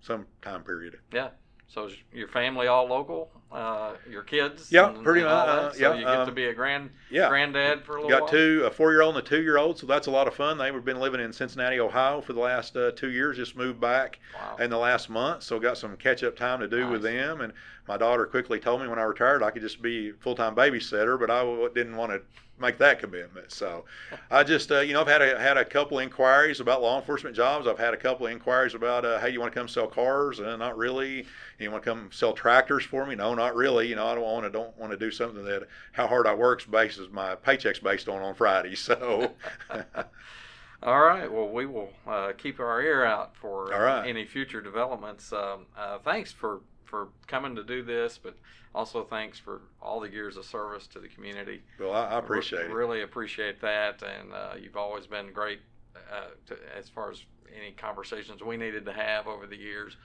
some 0.00 0.26
time 0.42 0.62
period. 0.62 0.98
Yeah. 1.12 1.30
So 1.66 1.86
is 1.86 1.94
your 2.12 2.28
family 2.28 2.66
all 2.66 2.86
local? 2.86 3.30
Uh, 3.50 3.94
your 4.08 4.22
kids? 4.22 4.70
Yeah, 4.70 4.90
and, 4.90 5.02
pretty 5.02 5.22
much. 5.22 5.30
Uh, 5.32 5.72
so 5.72 5.78
yeah, 5.78 5.94
you 5.94 6.04
get 6.04 6.18
um, 6.18 6.26
to 6.26 6.32
be 6.32 6.44
a 6.46 6.54
grand 6.54 6.90
yeah. 7.10 7.30
granddad 7.30 7.82
for 7.82 7.92
a 7.92 8.02
little 8.02 8.10
Got 8.10 8.22
while? 8.22 8.30
two, 8.30 8.62
a 8.66 8.70
four-year-old 8.70 9.16
and 9.16 9.26
a 9.26 9.28
two-year-old, 9.28 9.78
so 9.78 9.86
that's 9.86 10.06
a 10.06 10.10
lot 10.10 10.28
of 10.28 10.34
fun. 10.34 10.58
They've 10.58 10.84
been 10.84 11.00
living 11.00 11.22
in 11.22 11.32
Cincinnati, 11.32 11.80
Ohio 11.80 12.20
for 12.20 12.34
the 12.34 12.40
last 12.40 12.76
uh, 12.76 12.90
two 12.90 13.10
years. 13.10 13.38
Just 13.38 13.56
moved 13.56 13.80
back 13.80 14.18
wow. 14.34 14.62
in 14.62 14.68
the 14.68 14.76
last 14.76 15.08
month, 15.08 15.44
so 15.44 15.58
got 15.58 15.78
some 15.78 15.96
catch-up 15.96 16.36
time 16.36 16.60
to 16.60 16.68
do 16.68 16.80
nice. 16.80 16.92
with 16.92 17.02
them. 17.02 17.40
And 17.40 17.54
my 17.86 17.96
daughter 17.96 18.26
quickly 18.26 18.60
told 18.60 18.82
me 18.82 18.88
when 18.88 18.98
I 18.98 19.04
retired 19.04 19.42
I 19.42 19.50
could 19.50 19.62
just 19.62 19.80
be 19.80 20.12
full-time 20.12 20.54
babysitter, 20.54 21.18
but 21.18 21.30
I 21.30 21.42
didn't 21.74 21.96
want 21.96 22.12
to 22.12 22.20
make 22.60 22.78
that 22.78 22.98
commitment. 22.98 23.52
So 23.52 23.84
I 24.30 24.44
just, 24.44 24.70
uh, 24.70 24.80
you 24.80 24.92
know, 24.92 25.00
I've 25.00 25.08
had 25.08 25.22
a, 25.22 25.38
had 25.38 25.56
a 25.56 25.64
couple 25.64 25.98
inquiries 25.98 26.60
about 26.60 26.82
law 26.82 26.98
enforcement 26.98 27.34
jobs. 27.34 27.66
I've 27.66 27.78
had 27.78 27.94
a 27.94 27.96
couple 27.96 28.26
inquiries 28.26 28.74
about, 28.74 29.04
uh, 29.04 29.18
hey, 29.20 29.30
you 29.30 29.40
want 29.40 29.52
to 29.52 29.58
come 29.58 29.68
sell 29.68 29.86
cars? 29.86 30.40
Uh, 30.40 30.56
not 30.56 30.76
really. 30.76 31.26
You 31.58 31.70
want 31.70 31.84
to 31.84 31.90
come 31.90 32.10
sell 32.12 32.32
tractors 32.32 32.84
for 32.84 33.06
me? 33.06 33.14
No, 33.14 33.34
not 33.34 33.54
really. 33.54 33.88
You 33.88 33.96
know, 33.96 34.06
I 34.06 34.14
don't 34.14 34.24
want 34.24 34.44
to 34.44 34.50
don't 34.50 34.76
want 34.78 34.92
to 34.92 34.98
do 34.98 35.10
something 35.10 35.44
that 35.44 35.68
how 35.92 36.06
hard 36.06 36.26
I 36.26 36.34
work's 36.34 36.64
basis 36.64 37.08
my 37.10 37.34
paycheck's 37.34 37.78
based 37.78 38.08
on 38.08 38.22
on 38.22 38.34
Friday. 38.34 38.74
So. 38.74 39.32
All 40.82 41.00
right. 41.00 41.30
Well, 41.30 41.48
we 41.48 41.66
will 41.66 41.90
uh, 42.06 42.32
keep 42.38 42.60
our 42.60 42.80
ear 42.80 43.04
out 43.04 43.34
for 43.34 43.66
right. 43.66 44.06
any 44.06 44.24
future 44.24 44.60
developments. 44.60 45.32
Um, 45.32 45.66
uh, 45.76 45.98
thanks 45.98 46.30
for 46.30 46.60
for 46.88 47.08
coming 47.26 47.54
to 47.56 47.62
do 47.62 47.82
this, 47.82 48.18
but 48.20 48.34
also 48.74 49.04
thanks 49.04 49.38
for 49.38 49.60
all 49.80 50.00
the 50.00 50.10
years 50.10 50.36
of 50.36 50.44
service 50.44 50.86
to 50.88 50.98
the 50.98 51.08
community. 51.08 51.62
Well, 51.78 51.92
I, 51.92 52.06
I 52.06 52.18
appreciate 52.18 52.60
Re- 52.60 52.66
it. 52.66 52.72
Really 52.72 53.02
appreciate 53.02 53.60
that, 53.60 54.02
and 54.02 54.32
uh, 54.32 54.54
you've 54.60 54.76
always 54.76 55.06
been 55.06 55.32
great 55.32 55.60
uh, 55.96 56.28
to, 56.46 56.56
as 56.76 56.88
far 56.88 57.10
as 57.10 57.22
any 57.56 57.72
conversations 57.72 58.42
we 58.42 58.56
needed 58.56 58.84
to 58.86 58.92
have 58.92 59.26
over 59.26 59.46
the 59.46 59.56
years. 59.56 59.96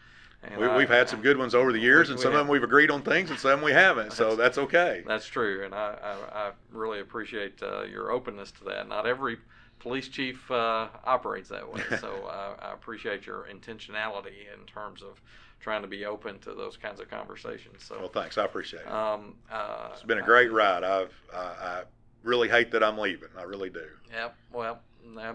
And 0.44 0.60
we, 0.60 0.68
have 0.68 0.90
had 0.90 1.10
some 1.10 1.22
good 1.22 1.38
ones 1.38 1.56
over 1.56 1.72
the 1.72 1.80
years, 1.80 2.10
we, 2.10 2.14
and 2.14 2.22
some 2.22 2.34
of 2.34 2.38
them 2.38 2.50
we've 2.50 2.64
agreed 2.64 2.92
on 2.92 3.02
things, 3.02 3.30
and 3.30 3.40
some 3.40 3.62
we 3.62 3.72
haven't. 3.72 4.12
So 4.12 4.36
that's, 4.36 4.38
that's 4.38 4.58
okay. 4.58 5.02
That's 5.08 5.26
true, 5.26 5.64
and 5.64 5.74
I, 5.74 5.96
I, 6.04 6.38
I 6.38 6.52
really 6.70 7.00
appreciate 7.00 7.64
uh, 7.64 7.84
your 7.84 8.12
openness 8.12 8.52
to 8.60 8.66
that. 8.66 8.90
Not 8.90 9.08
every 9.08 9.38
police 9.80 10.10
chief 10.10 10.52
uh, 10.52 10.88
operates 11.06 11.48
that 11.50 11.72
way, 11.72 11.82
so 12.02 12.26
uh, 12.28 12.56
I 12.60 12.74
appreciate 12.74 13.26
your 13.26 13.48
intentionality 13.50 14.52
in 14.54 14.66
terms 14.66 15.02
of 15.02 15.22
trying 15.64 15.82
to 15.82 15.88
be 15.88 16.06
open 16.06 16.40
to 16.40 16.54
those 16.54 16.78
kinds 16.78 17.00
of 17.00 17.10
conversations. 17.10 17.84
So, 17.84 17.98
well, 18.00 18.10
thanks. 18.10 18.38
I 18.38 18.46
appreciate 18.46 18.82
it. 18.82 18.92
Um, 18.92 19.36
uh, 19.52 19.90
it's 19.94 20.04
been 20.04 20.20
a 20.20 20.24
great 20.24 20.52
ride. 20.52 20.84
I've 20.84 21.14
I 21.34 21.84
really 22.24 22.50
hate 22.50 22.72
that 22.72 22.84
I'm 22.84 22.98
leaving. 22.98 23.30
I 23.38 23.44
really 23.44 23.70
do. 23.70 23.86
Yep. 24.12 24.36
Well, 24.52 24.80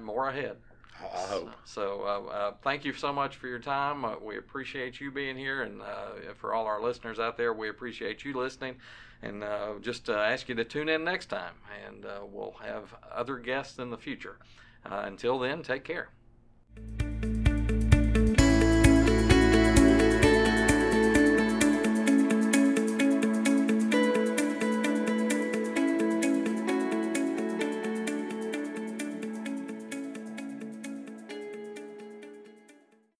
more 0.03 0.29
ahead. 0.29 0.57
I 1.01 1.26
hope. 1.26 1.51
So, 1.64 2.03
uh, 2.03 2.31
uh, 2.31 2.55
thank 2.62 2.85
you 2.85 2.93
so 2.93 3.12
much 3.12 3.37
for 3.37 3.47
your 3.47 3.61
time. 3.61 4.05
Uh, 4.05 4.16
we 4.20 4.37
appreciate 4.37 5.01
you 5.01 5.12
being 5.12 5.37
here, 5.37 5.62
and 5.62 5.81
uh, 5.81 6.35
for 6.35 6.55
all 6.55 6.66
our 6.66 6.83
listeners 6.83 7.20
out 7.20 7.37
there, 7.37 7.53
we 7.53 7.68
appreciate 7.68 8.24
you 8.24 8.35
listening. 8.35 8.76
And 9.22 9.43
uh, 9.43 9.74
just 9.81 10.09
ask 10.09 10.49
you 10.49 10.55
to 10.57 10.64
tune 10.64 10.89
in 10.89 11.05
next 11.05 11.26
time, 11.26 11.55
and 11.87 12.05
uh, 12.05 12.20
we'll 12.24 12.57
have 12.62 12.95
other 13.12 13.39
guests 13.39 13.79
in 13.79 13.91
the 13.91 13.99
future. 13.99 14.39
until 14.85 15.39
then, 15.39 15.62
take 15.62 15.85
care. 15.85 16.09